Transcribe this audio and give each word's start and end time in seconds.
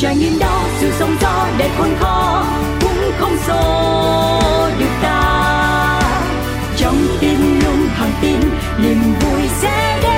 trải 0.00 0.16
nghiệm 0.16 0.38
đó, 0.38 0.64
sự 0.78 0.90
sống 0.98 1.16
gió 1.20 1.48
để 1.58 1.70
khôn 1.78 1.88
khó 2.00 2.44
cũng 2.80 3.10
không 3.18 3.36
xô 3.46 3.90
được 4.78 4.90
ta. 5.02 6.00
Trong 6.76 6.96
tim 7.20 7.60
luôn 7.64 7.88
thẳng 7.96 8.12
tin, 8.22 8.40
niềm 8.82 8.98
vui 9.20 9.40
sẽ 9.60 10.00
đến. 10.02 10.10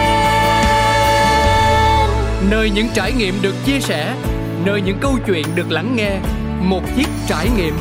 Nơi 2.51 2.71
những 2.71 2.89
trải 2.95 3.13
nghiệm 3.13 3.43
được 3.43 3.55
chia 3.65 3.81
sẻ, 3.81 4.15
nơi 4.65 4.81
những 4.81 4.99
câu 5.01 5.19
chuyện 5.27 5.47
được 5.55 5.71
lắng 5.71 5.97
nghe, 5.97 6.19
một 6.61 6.83
chiếc 6.97 7.09
trải 7.29 7.49
nghiệm. 7.57 7.75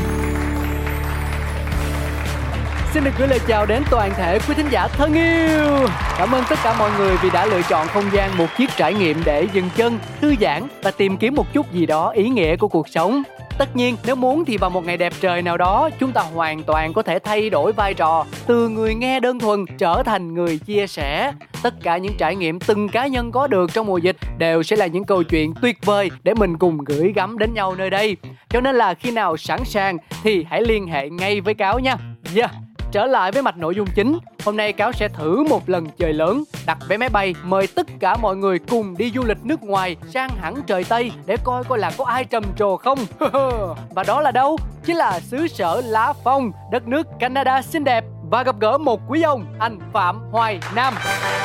Xin 2.93 3.03
được 3.03 3.11
gửi 3.17 3.27
lời 3.27 3.39
chào 3.47 3.65
đến 3.65 3.83
toàn 3.91 4.11
thể 4.17 4.39
quý 4.47 4.53
thính 4.55 4.67
giả 4.71 4.87
thân 4.87 5.13
yêu. 5.13 5.87
Cảm 6.17 6.31
ơn 6.31 6.43
tất 6.49 6.59
cả 6.63 6.75
mọi 6.79 6.91
người 6.97 7.17
vì 7.23 7.29
đã 7.29 7.45
lựa 7.45 7.61
chọn 7.69 7.87
không 7.87 8.03
gian 8.13 8.37
một 8.37 8.45
chiếc 8.57 8.69
trải 8.77 8.93
nghiệm 8.93 9.17
để 9.25 9.47
dừng 9.53 9.69
chân, 9.75 9.99
thư 10.21 10.35
giãn 10.41 10.67
và 10.83 10.91
tìm 10.91 11.17
kiếm 11.17 11.35
một 11.35 11.53
chút 11.53 11.71
gì 11.71 11.85
đó 11.85 12.09
ý 12.09 12.29
nghĩa 12.29 12.55
của 12.55 12.67
cuộc 12.67 12.89
sống. 12.89 13.23
Tất 13.57 13.75
nhiên, 13.75 13.95
nếu 14.05 14.15
muốn 14.15 14.45
thì 14.45 14.57
vào 14.57 14.69
một 14.69 14.85
ngày 14.85 14.97
đẹp 14.97 15.13
trời 15.21 15.41
nào 15.41 15.57
đó, 15.57 15.89
chúng 15.99 16.11
ta 16.11 16.21
hoàn 16.21 16.63
toàn 16.63 16.93
có 16.93 17.01
thể 17.01 17.19
thay 17.19 17.49
đổi 17.49 17.73
vai 17.73 17.93
trò 17.93 18.25
từ 18.47 18.69
người 18.69 18.95
nghe 18.95 19.19
đơn 19.19 19.39
thuần 19.39 19.65
trở 19.77 20.03
thành 20.03 20.33
người 20.33 20.57
chia 20.57 20.87
sẻ. 20.87 21.33
Tất 21.63 21.73
cả 21.83 21.97
những 21.97 22.17
trải 22.17 22.35
nghiệm 22.35 22.59
từng 22.59 22.89
cá 22.89 23.07
nhân 23.07 23.31
có 23.31 23.47
được 23.47 23.73
trong 23.73 23.87
mùa 23.87 23.97
dịch 23.97 24.17
đều 24.37 24.63
sẽ 24.63 24.75
là 24.75 24.85
những 24.85 25.03
câu 25.03 25.23
chuyện 25.23 25.53
tuyệt 25.61 25.77
vời 25.85 26.11
để 26.23 26.33
mình 26.33 26.57
cùng 26.57 26.77
gửi 26.77 27.13
gắm 27.15 27.37
đến 27.37 27.53
nhau 27.53 27.75
nơi 27.75 27.89
đây. 27.89 28.17
Cho 28.49 28.61
nên 28.61 28.75
là 28.75 28.93
khi 28.93 29.11
nào 29.11 29.37
sẵn 29.37 29.59
sàng 29.65 29.97
thì 30.23 30.45
hãy 30.49 30.61
liên 30.61 30.87
hệ 30.87 31.09
ngay 31.09 31.41
với 31.41 31.53
cáo 31.53 31.79
nha. 31.79 31.95
Yeah. 32.35 32.51
Trở 32.91 33.05
lại 33.05 33.31
với 33.31 33.41
mạch 33.41 33.57
nội 33.57 33.75
dung 33.75 33.87
chính, 33.95 34.17
hôm 34.45 34.57
nay 34.57 34.73
cáo 34.73 34.91
sẽ 34.91 35.07
thử 35.07 35.43
một 35.43 35.69
lần 35.69 35.87
trời 35.97 36.13
lớn, 36.13 36.43
đặt 36.65 36.77
vé 36.87 36.97
máy 36.97 37.09
bay 37.09 37.35
mời 37.43 37.67
tất 37.67 37.87
cả 37.99 38.17
mọi 38.17 38.35
người 38.35 38.59
cùng 38.59 38.97
đi 38.97 39.11
du 39.15 39.23
lịch 39.23 39.37
nước 39.43 39.63
ngoài 39.63 39.95
sang 40.09 40.29
hẳn 40.29 40.55
trời 40.67 40.83
Tây 40.83 41.11
để 41.25 41.37
coi 41.43 41.63
coi 41.63 41.79
là 41.79 41.91
có 41.97 42.05
ai 42.05 42.25
trầm 42.25 42.43
trồ 42.57 42.77
không. 42.77 42.99
Và 43.95 44.03
đó 44.07 44.21
là 44.21 44.31
đâu? 44.31 44.57
Chính 44.85 44.95
là 44.95 45.19
xứ 45.19 45.47
sở 45.47 45.81
Lá 45.85 46.13
Phong, 46.23 46.51
đất 46.71 46.87
nước 46.87 47.07
Canada 47.19 47.61
xinh 47.61 47.83
đẹp 47.83 48.03
và 48.31 48.43
gặp 48.43 48.55
gỡ 48.59 48.77
một 48.77 49.01
quý 49.07 49.21
ông 49.21 49.45
anh 49.59 49.79
Phạm 49.93 50.19
Hoài 50.31 50.59
Nam. 50.75 50.93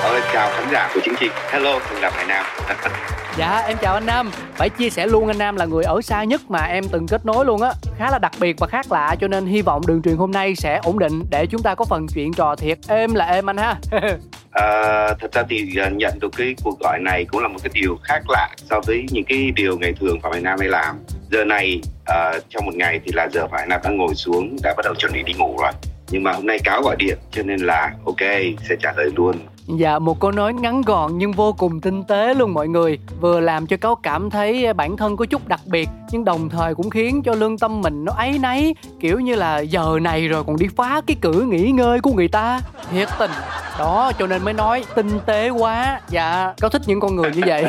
Ờ, 0.02 0.20
chào 0.32 0.50
khán 0.50 0.68
giả 0.72 0.90
của 0.94 1.00
chương 1.04 1.14
trình. 1.20 1.30
Hello, 1.50 1.78
mình 1.92 2.02
là 2.02 2.10
Hoài 2.10 2.26
Nam. 2.26 2.44
dạ, 3.38 3.62
em 3.68 3.76
chào 3.80 3.94
anh 3.94 4.06
Nam. 4.06 4.30
Phải 4.54 4.68
chia 4.68 4.90
sẻ 4.90 5.06
luôn 5.06 5.26
anh 5.26 5.38
Nam 5.38 5.56
là 5.56 5.64
người 5.64 5.84
ở 5.84 6.00
xa 6.00 6.24
nhất 6.24 6.40
mà 6.48 6.64
em 6.64 6.84
từng 6.92 7.06
kết 7.06 7.26
nối 7.26 7.44
luôn 7.44 7.62
á. 7.62 7.72
Khá 7.98 8.10
là 8.10 8.18
đặc 8.18 8.32
biệt 8.40 8.56
và 8.58 8.66
khác 8.66 8.92
lạ 8.92 9.16
cho 9.20 9.28
nên 9.28 9.46
hy 9.46 9.62
vọng 9.62 9.82
đường 9.86 10.02
truyền 10.02 10.16
hôm 10.16 10.30
nay 10.30 10.54
sẽ 10.54 10.80
ổn 10.82 10.98
định 10.98 11.22
để 11.30 11.46
chúng 11.46 11.62
ta 11.62 11.74
có 11.74 11.84
phần 11.84 12.06
chuyện 12.14 12.32
trò 12.32 12.56
thiệt 12.56 12.78
êm 12.88 13.14
là 13.14 13.24
êm 13.24 13.50
anh 13.50 13.56
ha. 13.56 13.76
à, 14.50 15.08
thật 15.20 15.32
ra 15.32 15.42
thì 15.50 15.76
à, 15.76 15.88
nhận 15.88 16.18
được 16.20 16.30
cái 16.36 16.54
cuộc 16.64 16.80
gọi 16.80 16.98
này 16.98 17.24
cũng 17.24 17.42
là 17.42 17.48
một 17.48 17.58
cái 17.62 17.70
điều 17.74 17.98
khác 18.02 18.22
lạ 18.28 18.48
so 18.70 18.80
với 18.86 19.06
những 19.10 19.24
cái 19.24 19.50
điều 19.56 19.78
ngày 19.78 19.92
thường 20.00 20.20
Phạm 20.20 20.30
Hoài 20.30 20.42
Nam 20.42 20.58
hay 20.58 20.68
làm. 20.68 20.98
Giờ 21.30 21.44
này 21.44 21.80
uh, 22.00 22.42
trong 22.48 22.64
một 22.64 22.74
ngày 22.74 23.00
thì 23.04 23.12
là 23.14 23.28
giờ 23.32 23.46
Hoài 23.50 23.66
Nam 23.66 23.80
đã 23.84 23.90
ngồi 23.90 24.14
xuống 24.14 24.56
đã 24.62 24.74
bắt 24.76 24.82
đầu 24.84 24.94
chuẩn 24.94 25.12
bị 25.12 25.22
đi 25.22 25.32
ngủ 25.32 25.56
rồi 25.60 25.72
nhưng 26.10 26.22
mà 26.22 26.32
hôm 26.32 26.46
nay 26.46 26.58
cáo 26.64 26.82
gọi 26.82 26.96
điện 26.98 27.18
cho 27.30 27.42
nên 27.42 27.60
là 27.60 27.94
ok 28.04 28.20
sẽ 28.68 28.76
trả 28.80 28.92
lời 28.96 29.10
luôn. 29.16 29.36
Dạ, 29.66 29.98
một 29.98 30.20
câu 30.20 30.32
nói 30.32 30.54
ngắn 30.54 30.82
gọn 30.82 31.18
nhưng 31.18 31.32
vô 31.32 31.52
cùng 31.52 31.80
tinh 31.80 32.04
tế 32.04 32.34
luôn 32.34 32.54
mọi 32.54 32.68
người. 32.68 32.98
Vừa 33.20 33.40
làm 33.40 33.66
cho 33.66 33.76
cáo 33.76 33.94
cảm 33.94 34.30
thấy 34.30 34.72
bản 34.72 34.96
thân 34.96 35.16
có 35.16 35.26
chút 35.26 35.48
đặc 35.48 35.60
biệt 35.66 35.88
nhưng 36.10 36.24
đồng 36.24 36.48
thời 36.48 36.74
cũng 36.74 36.90
khiến 36.90 37.22
cho 37.22 37.34
lương 37.34 37.58
tâm 37.58 37.80
mình 37.80 38.04
nó 38.04 38.12
ấy 38.12 38.38
nấy 38.38 38.74
Kiểu 39.00 39.20
như 39.20 39.34
là 39.34 39.58
giờ 39.58 39.98
này 40.02 40.28
rồi 40.28 40.44
còn 40.44 40.56
đi 40.56 40.66
phá 40.76 41.00
cái 41.06 41.16
cử 41.20 41.46
nghỉ 41.50 41.70
ngơi 41.70 42.00
của 42.00 42.12
người 42.12 42.28
ta. 42.28 42.60
Thiệt 42.90 43.08
tình. 43.18 43.30
Đó, 43.78 44.12
cho 44.18 44.26
nên 44.26 44.44
mới 44.44 44.54
nói 44.54 44.84
tinh 44.94 45.20
tế 45.26 45.48
quá. 45.48 46.00
Dạ, 46.08 46.54
có 46.60 46.68
thích 46.68 46.82
những 46.86 47.00
con 47.00 47.16
người 47.16 47.30
như 47.30 47.42
vậy. 47.46 47.66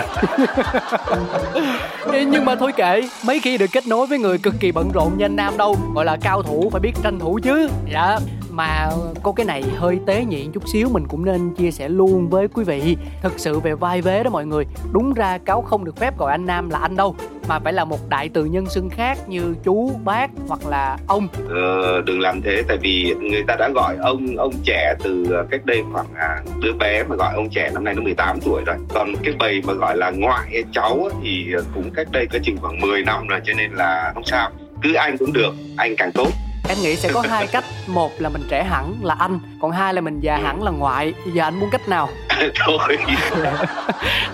Nhưng 2.32 2.46
mà 2.46 2.56
thôi 2.56 2.72
kệ 2.72 3.02
Mấy 3.26 3.40
khi 3.40 3.58
được 3.58 3.72
kết 3.72 3.88
nối 3.88 4.08
với 4.08 4.20
người 4.20 4.38
cực 4.38 4.54
kỳ 4.60 4.72
bận 4.72 4.92
rộn 4.94 5.18
như 5.18 5.26
anh 5.26 5.36
Nam 5.36 5.58
đâu 5.58 5.76
Gọi 5.96 6.06
là 6.06 6.18
cao 6.22 6.44
thủ 6.44 6.70
phải 6.72 6.82
biết 6.82 6.94
tranh 7.04 7.20
thủ 7.20 7.40
chứ. 7.44 7.70
Dạ, 7.94 8.20
mà 8.58 8.90
có 9.24 9.32
cái 9.32 9.46
này 9.46 9.64
hơi 9.78 10.00
tế 10.06 10.26
nhị 10.26 10.48
chút 10.54 10.64
xíu 10.68 10.90
mình 10.90 11.08
cũng 11.08 11.26
nên 11.26 11.56
chia 11.56 11.72
sẻ 11.72 11.90
luôn 11.90 12.30
với 12.30 12.48
quý 12.48 12.64
vị. 12.64 12.98
Thực 13.22 13.40
sự 13.40 13.60
về 13.60 13.74
vai 13.74 14.02
vế 14.02 14.24
đó 14.24 14.30
mọi 14.30 14.46
người 14.46 14.66
đúng 14.92 15.14
ra 15.14 15.38
cáo 15.38 15.62
không 15.62 15.86
được 15.86 15.98
phép 15.98 16.18
gọi 16.18 16.32
anh 16.32 16.46
nam 16.46 16.70
là 16.70 16.80
anh 16.80 16.96
đâu 16.96 17.16
mà 17.48 17.60
phải 17.60 17.74
là 17.74 17.86
một 17.86 18.10
đại 18.10 18.30
từ 18.30 18.46
nhân 18.46 18.66
xưng 18.66 18.90
khác 18.90 19.18
như 19.28 19.56
chú 19.64 19.92
bác 20.06 20.30
hoặc 20.48 20.66
là 20.66 20.98
ông. 21.08 21.28
Ờ, 21.50 22.02
đừng 22.02 22.20
làm 22.20 22.42
thế 22.42 22.64
tại 22.68 22.78
vì 22.82 23.16
người 23.22 23.44
ta 23.48 23.56
đã 23.60 23.70
gọi 23.76 23.96
ông 24.02 24.38
ông 24.38 24.54
trẻ 24.64 24.94
từ 25.04 25.26
ờ, 25.32 25.46
cách 25.52 25.66
đây 25.66 25.84
khoảng 25.94 26.08
à, 26.16 26.42
đứa 26.62 26.74
bé 26.74 27.04
mà 27.04 27.16
gọi 27.16 27.34
ông 27.36 27.50
trẻ 27.50 27.70
năm 27.74 27.84
nay 27.84 27.94
nó 27.94 28.02
18 28.02 28.40
tuổi 28.46 28.64
rồi. 28.66 28.76
Còn 28.94 29.16
cái 29.24 29.34
bầy 29.40 29.62
mà 29.68 29.74
gọi 29.74 29.98
là 29.98 30.12
ngoại 30.12 30.50
hay 30.52 30.64
cháu 30.72 31.10
thì 31.24 31.54
ờ, 31.54 31.64
cũng 31.76 31.92
cách 31.96 32.08
đây 32.12 32.28
có 32.34 32.40
chừng 32.44 32.58
khoảng 32.58 32.82
10 32.82 33.04
năm 33.04 33.28
rồi 33.28 33.40
cho 33.46 33.54
nên 33.58 33.72
là 33.72 34.12
không 34.14 34.26
sao. 34.26 34.52
Cứ 34.84 34.94
anh 34.94 35.18
cũng 35.18 35.34
được 35.34 35.54
anh 35.78 35.96
càng 35.98 36.12
tốt 36.12 36.30
em 36.70 36.78
nghĩ 36.82 36.96
sẽ 36.96 37.10
có 37.14 37.22
hai 37.22 37.48
cách. 37.52 37.64
Một 37.88 38.12
là 38.18 38.30
mình 38.30 38.42
trẻ 38.50 38.64
hẳn 38.64 38.94
là 39.02 39.16
anh 39.20 39.40
còn 39.62 39.72
hai 39.72 39.94
là 39.94 40.02
mình 40.02 40.20
già 40.20 40.38
hẳn 40.38 40.64
là 40.64 40.72
ngoại. 40.72 41.14
Bây 41.26 41.34
giờ 41.34 41.44
anh 41.44 41.60
muốn 41.60 41.70
cách 41.70 41.90
nào? 41.90 42.10
Thôi. 42.66 42.98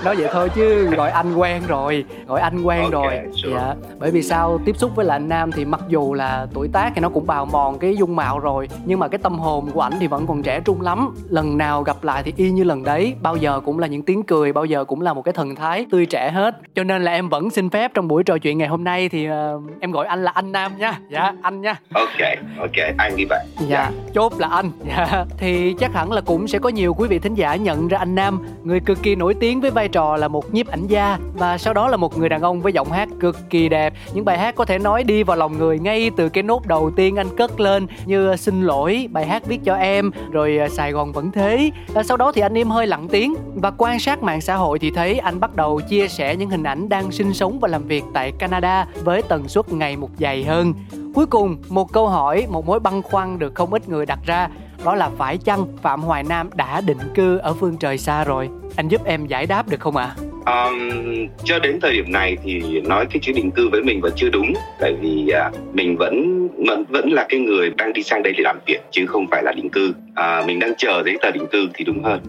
Nói 0.04 0.16
vậy 0.16 0.28
thôi 0.32 0.50
chứ 0.56 0.86
gọi 0.86 1.12
anh 1.12 1.36
quen 1.36 1.62
rồi 1.68 2.06
gọi 2.28 2.42
anh 2.42 2.64
quen 2.64 2.84
okay, 2.84 2.92
rồi. 2.92 3.34
sure. 3.34 3.54
dạ. 3.56 3.76
Bởi 4.00 4.12
vì 4.12 4.24
sao? 4.24 4.60
Tiếp 4.66 4.78
xúc 4.78 4.92
với 4.96 5.06
lại 5.06 5.16
anh 5.16 5.30
nam 5.30 5.52
thì 5.52 5.66
mặc 5.66 5.82
dù 5.88 6.14
là 6.14 6.48
tuổi 6.54 6.68
tác 6.74 6.92
thì 6.96 7.02
nó 7.02 7.10
cũng 7.10 7.28
bào 7.28 7.46
mòn 7.46 7.80
cái 7.80 7.96
dung 7.98 8.16
mạo 8.16 8.40
rồi 8.40 8.70
nhưng 8.86 9.00
mà 9.00 9.08
cái 9.08 9.20
tâm 9.24 9.40
hồn 9.40 9.70
của 9.74 9.82
ảnh 9.82 9.94
thì 10.00 10.08
vẫn 10.08 10.28
còn 10.28 10.44
trẻ 10.44 10.60
trung 10.60 10.82
lắm. 10.82 11.16
Lần 11.30 11.58
nào 11.58 11.84
gặp 11.84 12.04
lại 12.04 12.24
thì 12.24 12.34
y 12.38 12.52
như 12.52 12.64
lần 12.64 12.84
đấy. 12.84 13.16
Bao 13.22 13.36
giờ 13.36 13.62
cũng 13.66 13.80
là 13.80 13.88
những 13.88 14.04
tiếng 14.04 14.24
cười 14.24 14.54
bao 14.54 14.66
giờ 14.66 14.86
cũng 14.86 15.02
là 15.02 15.14
một 15.14 15.22
cái 15.22 15.34
thần 15.34 15.56
thái 15.56 15.86
tươi 15.92 16.06
trẻ 16.06 16.32
hết. 16.32 16.58
Cho 16.76 16.84
nên 16.84 17.04
là 17.04 17.12
em 17.12 17.30
vẫn 17.30 17.50
xin 17.50 17.70
phép 17.70 17.92
trong 17.94 18.08
buổi 18.08 18.24
trò 18.24 18.38
chuyện 18.38 18.58
ngày 18.58 18.68
hôm 18.68 18.84
nay 18.84 19.10
thì 19.10 19.30
uh, 19.30 19.34
em 19.80 19.92
gọi 19.92 20.08
anh 20.08 20.24
là 20.24 20.32
anh 20.32 20.52
nam 20.52 20.72
nha. 20.78 21.00
Dạ 21.10 21.34
anh 21.42 21.62
nha. 21.62 21.80
Ok 21.94 22.23
ok 22.60 22.96
anh 22.98 23.16
đi 23.16 23.26
vậy? 23.30 23.46
Dạ 23.68 23.80
yeah. 23.80 23.94
chốt 24.14 24.34
là 24.38 24.48
anh. 24.48 24.72
Dạ. 24.88 25.26
Thì 25.38 25.76
chắc 25.80 25.94
hẳn 25.94 26.12
là 26.12 26.22
cũng 26.22 26.48
sẽ 26.48 26.60
có 26.60 26.70
nhiều 26.70 26.94
quý 26.94 27.08
vị 27.08 27.20
thính 27.20 27.36
giả 27.36 27.56
nhận 27.56 27.88
ra 27.88 27.98
anh 27.98 28.16
nam 28.16 28.48
người 28.64 28.80
cực 28.80 29.04
kỳ 29.04 29.16
nổi 29.16 29.34
tiếng 29.34 29.62
với 29.62 29.72
vai 29.72 29.88
trò 29.88 30.18
là 30.18 30.28
một 30.28 30.54
nhiếp 30.54 30.68
ảnh 30.68 30.88
gia 30.88 31.18
và 31.34 31.58
sau 31.58 31.74
đó 31.74 31.88
là 31.88 31.98
một 31.98 32.18
người 32.18 32.30
đàn 32.30 32.42
ông 32.42 32.62
với 32.62 32.74
giọng 32.74 32.92
hát 32.92 33.10
cực 33.20 33.50
kỳ 33.50 33.70
đẹp. 33.70 33.94
Những 34.14 34.26
bài 34.26 34.38
hát 34.38 34.56
có 34.56 34.66
thể 34.66 34.80
nói 34.80 35.04
đi 35.04 35.24
vào 35.24 35.38
lòng 35.38 35.58
người 35.58 35.80
ngay 35.80 36.12
từ 36.18 36.30
cái 36.30 36.44
nốt 36.44 36.68
đầu 36.68 36.92
tiên 36.96 37.16
anh 37.16 37.28
cất 37.38 37.60
lên 37.60 37.88
như 38.06 38.36
xin 38.36 38.62
lỗi 38.62 39.08
bài 39.12 39.26
hát 39.26 39.46
viết 39.46 39.60
cho 39.64 39.76
em 39.76 40.12
rồi 40.32 40.58
à, 40.58 40.70
sài 40.70 40.92
gòn 40.92 41.12
vẫn 41.12 41.32
thế. 41.32 41.72
À, 41.96 42.04
sau 42.04 42.18
đó 42.18 42.32
thì 42.32 42.42
anh 42.42 42.54
im 42.54 42.70
hơi 42.70 42.88
lặng 42.88 43.08
tiếng 43.12 43.36
và 43.56 43.72
quan 43.78 44.00
sát 44.00 44.24
mạng 44.24 44.42
xã 44.42 44.56
hội 44.56 44.80
thì 44.80 44.92
thấy 44.92 45.20
anh 45.20 45.40
bắt 45.40 45.56
đầu 45.56 45.82
chia 45.90 46.08
sẻ 46.08 46.36
những 46.36 46.50
hình 46.50 46.64
ảnh 46.64 46.90
đang 46.90 47.12
sinh 47.12 47.34
sống 47.34 47.60
và 47.60 47.68
làm 47.68 47.88
việc 47.88 48.04
tại 48.14 48.32
canada 48.32 48.88
với 49.04 49.22
tần 49.22 49.48
suất 49.48 49.72
ngày 49.72 49.98
một 49.98 50.10
dày 50.20 50.44
hơn 50.44 50.74
Cuối 51.14 51.26
cùng, 51.26 51.58
một 51.70 51.94
câu 51.94 52.08
hỏi, 52.08 52.46
một 52.50 52.66
mối 52.66 52.80
băn 52.80 53.02
khoăn 53.02 53.40
được 53.40 53.56
không 53.56 53.74
ít 53.74 53.90
người 53.90 54.06
đặt 54.06 54.20
ra 54.26 54.50
đó 54.86 54.96
là 54.96 55.10
phải 55.18 55.38
chăng 55.38 55.66
Phạm 55.82 56.02
Hoài 56.02 56.24
Nam 56.24 56.50
đã 56.56 56.82
định 56.82 56.98
cư 57.16 57.38
ở 57.38 57.54
phương 57.54 57.78
trời 57.78 57.98
xa 57.98 58.24
rồi? 58.24 58.50
Anh 58.76 58.88
giúp 58.88 59.06
em 59.06 59.26
giải 59.26 59.46
đáp 59.46 59.70
được 59.70 59.80
không 59.80 59.98
ạ? 59.98 60.16
À? 60.46 60.64
Um, 60.66 61.28
cho 61.44 61.60
đến 61.60 61.80
thời 61.82 61.94
điểm 61.94 62.12
này 62.12 62.38
thì 62.44 62.82
nói 62.82 63.06
cái 63.06 63.20
chữ 63.22 63.34
định 63.36 63.52
cư 63.52 63.70
với 63.70 63.84
mình 63.84 64.02
vẫn 64.02 64.14
chưa 64.16 64.30
đúng 64.30 64.54
tại 64.80 64.94
vì 65.02 65.34
uh, 65.48 65.76
mình 65.76 65.98
vẫn 65.98 66.48
vẫn 66.68 66.84
vẫn 66.90 67.12
là 67.12 67.26
cái 67.30 67.40
người 67.40 67.70
đang 67.78 67.94
đi 67.94 68.04
sang 68.04 68.24
đây 68.24 68.34
để 68.38 68.44
làm 68.44 68.60
việc 68.66 68.82
chứ 68.92 69.06
không 69.06 69.28
phải 69.32 69.44
là 69.44 69.52
định 69.52 69.70
cư 69.70 69.90
uh, 69.90 70.48
mình 70.48 70.60
đang 70.60 70.74
chờ 70.78 71.04
giấy 71.06 71.18
tờ 71.22 71.32
định 71.32 71.48
cư 71.52 71.68
thì 71.74 71.86
đúng 71.86 72.04
hơn 72.04 72.22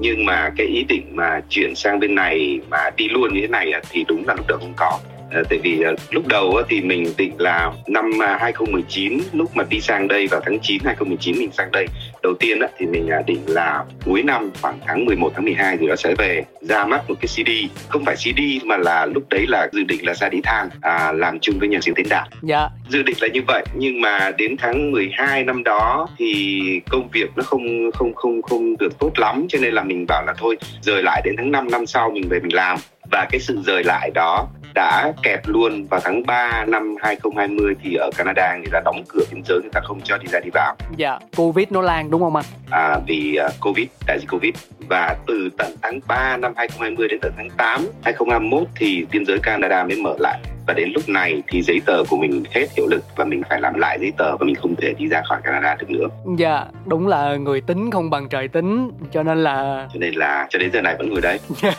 nhưng 0.00 0.24
mà 0.24 0.50
cái 0.56 0.66
ý 0.66 0.84
định 0.88 1.06
mà 1.12 1.40
chuyển 1.48 1.74
sang 1.74 2.00
bên 2.00 2.14
này 2.14 2.60
mà 2.70 2.90
đi 2.96 3.08
luôn 3.08 3.34
như 3.34 3.40
thế 3.40 3.48
này 3.48 3.72
thì 3.90 4.04
đúng 4.08 4.26
là 4.26 4.34
lúc 4.34 4.46
đầu 4.48 4.58
không 4.58 4.72
có 4.76 4.98
tại 5.50 5.58
vì 5.62 5.82
à, 5.82 5.90
lúc 6.10 6.26
đầu 6.26 6.62
thì 6.68 6.80
mình 6.80 7.04
định 7.16 7.32
là 7.38 7.72
năm 7.86 8.10
2019 8.20 9.12
à, 9.12 9.24
lúc 9.32 9.56
mà 9.56 9.64
đi 9.70 9.80
sang 9.80 10.08
đây 10.08 10.26
vào 10.26 10.40
tháng 10.44 10.58
9 10.62 10.82
2019 10.84 11.38
mình 11.38 11.50
sang 11.52 11.70
đây. 11.72 11.86
Đầu 12.22 12.34
tiên 12.34 12.58
thì 12.78 12.86
mình 12.86 13.10
định 13.26 13.40
là 13.46 13.84
cuối 14.04 14.22
năm 14.22 14.50
khoảng 14.62 14.78
tháng 14.86 15.04
11 15.04 15.32
tháng 15.34 15.44
12 15.44 15.76
thì 15.76 15.86
nó 15.86 15.96
sẽ 15.96 16.14
về 16.18 16.44
ra 16.60 16.84
mắt 16.84 17.00
một 17.08 17.14
cái 17.20 17.28
CD 17.28 17.50
không 17.88 18.04
phải 18.04 18.16
CD 18.16 18.40
mà 18.64 18.76
là 18.76 19.06
lúc 19.06 19.28
đấy 19.30 19.46
là 19.48 19.68
dự 19.72 19.84
định 19.84 20.06
là 20.06 20.14
ra 20.14 20.28
đi 20.28 20.40
than 20.44 20.68
à, 20.80 21.12
làm 21.12 21.38
chung 21.40 21.58
với 21.58 21.68
nhạc 21.68 21.84
sĩ 21.84 21.92
Tiến 21.96 22.06
Đạt. 22.08 22.28
Dạ. 22.42 22.68
dự 22.88 23.02
định 23.02 23.16
là 23.20 23.28
như 23.28 23.42
vậy 23.46 23.64
nhưng 23.74 24.00
mà 24.00 24.32
đến 24.38 24.56
tháng 24.58 24.92
12 24.92 25.44
năm 25.44 25.64
đó 25.64 26.08
thì 26.18 26.80
công 26.90 27.08
việc 27.12 27.30
nó 27.36 27.42
không 27.42 27.90
không 27.92 28.14
không 28.14 28.42
không 28.42 28.76
được 28.76 28.98
tốt 28.98 29.10
lắm 29.16 29.46
cho 29.48 29.58
nên 29.62 29.74
là 29.74 29.82
mình 29.82 30.06
bảo 30.08 30.24
là 30.26 30.34
thôi 30.38 30.56
rời 30.82 31.02
lại 31.02 31.22
đến 31.24 31.34
tháng 31.38 31.50
5 31.50 31.68
năm 31.70 31.86
sau 31.86 32.10
mình 32.10 32.28
về 32.28 32.40
mình 32.40 32.54
làm. 32.54 32.78
Và 33.10 33.26
cái 33.30 33.40
sự 33.40 33.58
rời 33.66 33.84
lại 33.84 34.10
đó 34.14 34.48
đã 34.76 35.12
kẹt 35.22 35.40
luôn 35.48 35.86
vào 35.90 36.00
tháng 36.04 36.26
3 36.26 36.64
năm 36.68 36.96
2020 37.02 37.74
thì 37.82 37.94
ở 37.94 38.10
Canada 38.16 38.56
người 38.56 38.70
ta 38.72 38.80
đóng 38.84 39.04
cửa 39.08 39.24
biên 39.32 39.42
giới 39.48 39.58
người 39.60 39.70
ta 39.72 39.80
không 39.84 40.00
cho 40.04 40.18
đi 40.18 40.26
ra 40.32 40.40
đi 40.40 40.50
vào. 40.54 40.76
Dạ, 40.96 41.18
Covid 41.36 41.66
nó 41.70 41.80
lan 41.80 42.10
đúng 42.10 42.20
không 42.20 42.36
anh? 42.36 42.44
À, 42.70 42.98
vì 43.06 43.38
uh, 43.46 43.52
Covid, 43.60 43.86
đại 44.06 44.18
dịch 44.20 44.28
Covid 44.30 44.54
và 44.88 45.16
từ 45.26 45.50
tận 45.58 45.76
tháng 45.82 46.00
3 46.08 46.36
năm 46.36 46.52
2020 46.56 47.08
đến 47.08 47.18
tận 47.22 47.32
tháng 47.36 47.50
8 47.56 47.86
2021 48.04 48.68
thì 48.76 49.06
biên 49.10 49.26
giới 49.26 49.38
Canada 49.42 49.84
mới 49.84 49.96
mở 49.96 50.14
lại 50.18 50.38
và 50.66 50.74
đến 50.74 50.92
lúc 50.94 51.08
này 51.08 51.42
thì 51.48 51.62
giấy 51.62 51.80
tờ 51.86 52.04
của 52.10 52.16
mình 52.16 52.44
hết 52.54 52.66
hiệu 52.76 52.86
lực 52.86 53.04
và 53.16 53.24
mình 53.24 53.42
phải 53.48 53.60
làm 53.60 53.74
lại 53.74 53.98
giấy 54.00 54.12
tờ 54.16 54.36
và 54.36 54.44
mình 54.44 54.54
không 54.54 54.74
thể 54.76 54.94
đi 54.98 55.08
ra 55.08 55.22
khỏi 55.28 55.40
Canada 55.44 55.76
được 55.78 55.90
nữa. 55.90 56.06
Dạ, 56.38 56.64
đúng 56.86 57.06
là 57.06 57.36
người 57.36 57.60
tính 57.60 57.90
không 57.90 58.10
bằng 58.10 58.28
trời 58.28 58.48
tính 58.48 58.90
cho 59.12 59.22
nên 59.22 59.42
là 59.42 59.88
cho 59.92 59.98
nên 59.98 60.14
là 60.14 60.46
cho 60.50 60.58
đến 60.58 60.70
giờ 60.72 60.80
này 60.80 60.96
vẫn 60.98 61.10
ngồi 61.10 61.20
đấy 61.20 61.38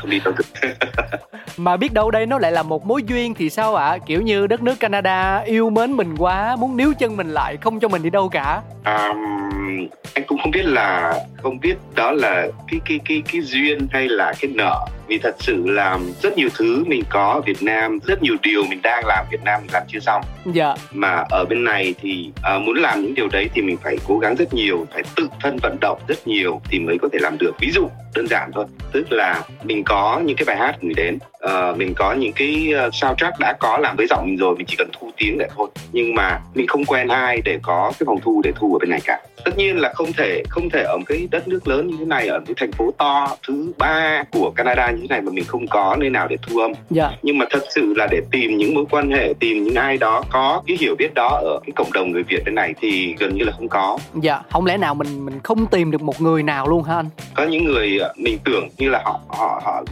không 0.00 0.10
đi 0.10 0.20
đâu 0.24 0.34
được 0.38 0.68
mà 1.56 1.76
biết 1.76 1.92
đâu 1.92 2.10
đây 2.10 2.26
nó 2.26 2.38
lại 2.38 2.52
là 2.52 2.62
một 2.62 2.86
mối 2.86 3.02
duyên 3.02 3.34
thì 3.34 3.50
sao 3.50 3.74
ạ 3.74 3.88
à? 3.88 3.98
kiểu 4.06 4.22
như 4.22 4.46
đất 4.46 4.62
nước 4.62 4.80
Canada 4.80 5.38
yêu 5.38 5.70
mến 5.70 5.92
mình 5.92 6.14
quá 6.18 6.56
muốn 6.56 6.76
níu 6.76 6.92
chân 6.98 7.16
mình 7.16 7.30
lại 7.30 7.56
không 7.56 7.80
cho 7.80 7.88
mình 7.88 8.02
đi 8.02 8.10
đâu 8.10 8.28
cả 8.28 8.62
um, 8.84 9.88
anh 10.14 10.24
cũng 10.26 10.38
không 10.42 10.50
biết 10.50 10.64
là 10.64 11.14
không 11.42 11.60
biết 11.60 11.74
đó 11.94 12.12
là 12.12 12.46
cái 12.68 12.80
cái 12.84 13.00
cái 13.04 13.22
cái 13.32 13.40
duyên 13.40 13.86
hay 13.90 14.08
là 14.08 14.32
cái 14.40 14.50
nợ 14.54 14.86
vì 15.10 15.18
thật 15.18 15.36
sự 15.38 15.62
là 15.66 15.98
rất 16.22 16.36
nhiều 16.36 16.48
thứ 16.54 16.84
mình 16.86 17.02
có 17.08 17.32
ở 17.32 17.40
Việt 17.40 17.62
Nam 17.62 17.98
rất 18.06 18.22
nhiều 18.22 18.36
điều 18.42 18.64
mình 18.64 18.82
đang 18.82 19.06
làm 19.06 19.26
Việt 19.30 19.42
Nam 19.44 19.60
mình 19.60 19.70
làm 19.72 19.82
chưa 19.88 20.00
xong. 20.00 20.22
Dạ. 20.52 20.74
Mà 20.92 21.24
ở 21.30 21.44
bên 21.44 21.64
này 21.64 21.94
thì 22.00 22.30
uh, 22.56 22.62
muốn 22.62 22.76
làm 22.76 23.02
những 23.02 23.14
điều 23.14 23.28
đấy 23.28 23.50
thì 23.54 23.62
mình 23.62 23.76
phải 23.82 23.96
cố 24.08 24.18
gắng 24.18 24.34
rất 24.36 24.54
nhiều 24.54 24.86
phải 24.92 25.02
tự 25.16 25.28
thân 25.40 25.58
vận 25.62 25.76
động 25.80 26.00
rất 26.08 26.26
nhiều 26.26 26.60
thì 26.70 26.78
mới 26.78 26.98
có 27.02 27.08
thể 27.12 27.18
làm 27.22 27.38
được. 27.38 27.52
Ví 27.60 27.70
dụ 27.70 27.88
đơn 28.14 28.26
giản 28.26 28.50
thôi 28.54 28.64
tức 28.92 29.12
là 29.12 29.42
mình 29.62 29.82
có 29.84 30.20
những 30.24 30.36
cái 30.36 30.44
bài 30.44 30.56
hát 30.56 30.76
gửi 30.80 30.94
đến 30.96 31.18
uh, 31.44 31.76
mình 31.76 31.94
có 31.96 32.12
những 32.12 32.32
cái 32.32 32.72
uh, 32.86 32.94
soundtrack 32.94 33.38
đã 33.38 33.52
có 33.60 33.78
làm 33.78 33.96
với 33.96 34.06
giọng 34.06 34.26
mình 34.26 34.36
rồi 34.36 34.56
mình 34.56 34.66
chỉ 34.66 34.76
cần 34.78 34.88
thu 35.00 35.10
tiếng 35.16 35.38
để 35.38 35.46
thôi. 35.56 35.68
Nhưng 35.92 36.14
mà 36.14 36.40
mình 36.54 36.66
không 36.66 36.84
quen 36.84 37.08
ai 37.08 37.40
để 37.44 37.58
có 37.62 37.92
cái 37.98 38.04
phòng 38.06 38.20
thu 38.20 38.40
để 38.44 38.52
thu 38.56 38.74
ở 38.74 38.78
bên 38.78 38.90
này 38.90 39.00
cả 39.04 39.20
tất 39.44 39.56
nhiên 39.56 39.78
là 39.78 39.92
không 39.94 40.12
thể 40.12 40.42
không 40.48 40.70
thể 40.70 40.82
ở 40.82 40.96
một 40.96 41.04
cái 41.06 41.28
đất 41.30 41.48
nước 41.48 41.68
lớn 41.68 41.86
như 41.86 41.96
thế 41.98 42.04
này 42.04 42.28
ở 42.28 42.40
cái 42.46 42.54
thành 42.56 42.72
phố 42.72 42.90
to 42.98 43.36
thứ 43.46 43.72
ba 43.78 44.24
của 44.32 44.52
Canada 44.56 44.90
như 44.90 45.00
thế 45.00 45.06
này 45.08 45.20
mà 45.20 45.32
mình 45.32 45.44
không 45.44 45.66
có 45.66 45.96
nơi 46.00 46.10
nào 46.10 46.28
để 46.28 46.36
thu 46.42 46.58
âm. 46.58 46.72
Dạ. 46.90 47.10
nhưng 47.22 47.38
mà 47.38 47.46
thật 47.50 47.62
sự 47.74 47.94
là 47.96 48.06
để 48.10 48.20
tìm 48.30 48.56
những 48.56 48.74
mối 48.74 48.84
quan 48.90 49.10
hệ 49.10 49.32
tìm 49.40 49.64
những 49.64 49.74
ai 49.74 49.96
đó 49.96 50.22
có 50.30 50.62
cái 50.66 50.76
hiểu 50.80 50.94
biết 50.98 51.14
đó 51.14 51.28
ở 51.28 51.60
cái 51.66 51.72
cộng 51.76 51.92
đồng 51.92 52.10
người 52.10 52.22
Việt 52.22 52.44
bên 52.44 52.54
này 52.54 52.74
thì 52.80 53.14
gần 53.18 53.34
như 53.34 53.44
là 53.44 53.52
không 53.52 53.68
có. 53.68 53.98
Dạ 54.14 54.40
không 54.50 54.66
lẽ 54.66 54.76
nào 54.76 54.94
mình 54.94 55.26
mình 55.26 55.40
không 55.42 55.66
tìm 55.66 55.90
được 55.90 56.02
một 56.02 56.20
người 56.20 56.42
nào 56.42 56.68
luôn 56.68 56.82
hả 56.82 56.96
anh? 56.96 57.06
Có 57.34 57.44
những 57.44 57.64
người 57.64 57.98
ờ, 57.98 58.14
mình 58.16 58.38
tưởng 58.44 58.68
như 58.78 58.88
là 58.88 59.02
họ 59.04 59.20
họ 59.28 59.60
họ 59.64 59.82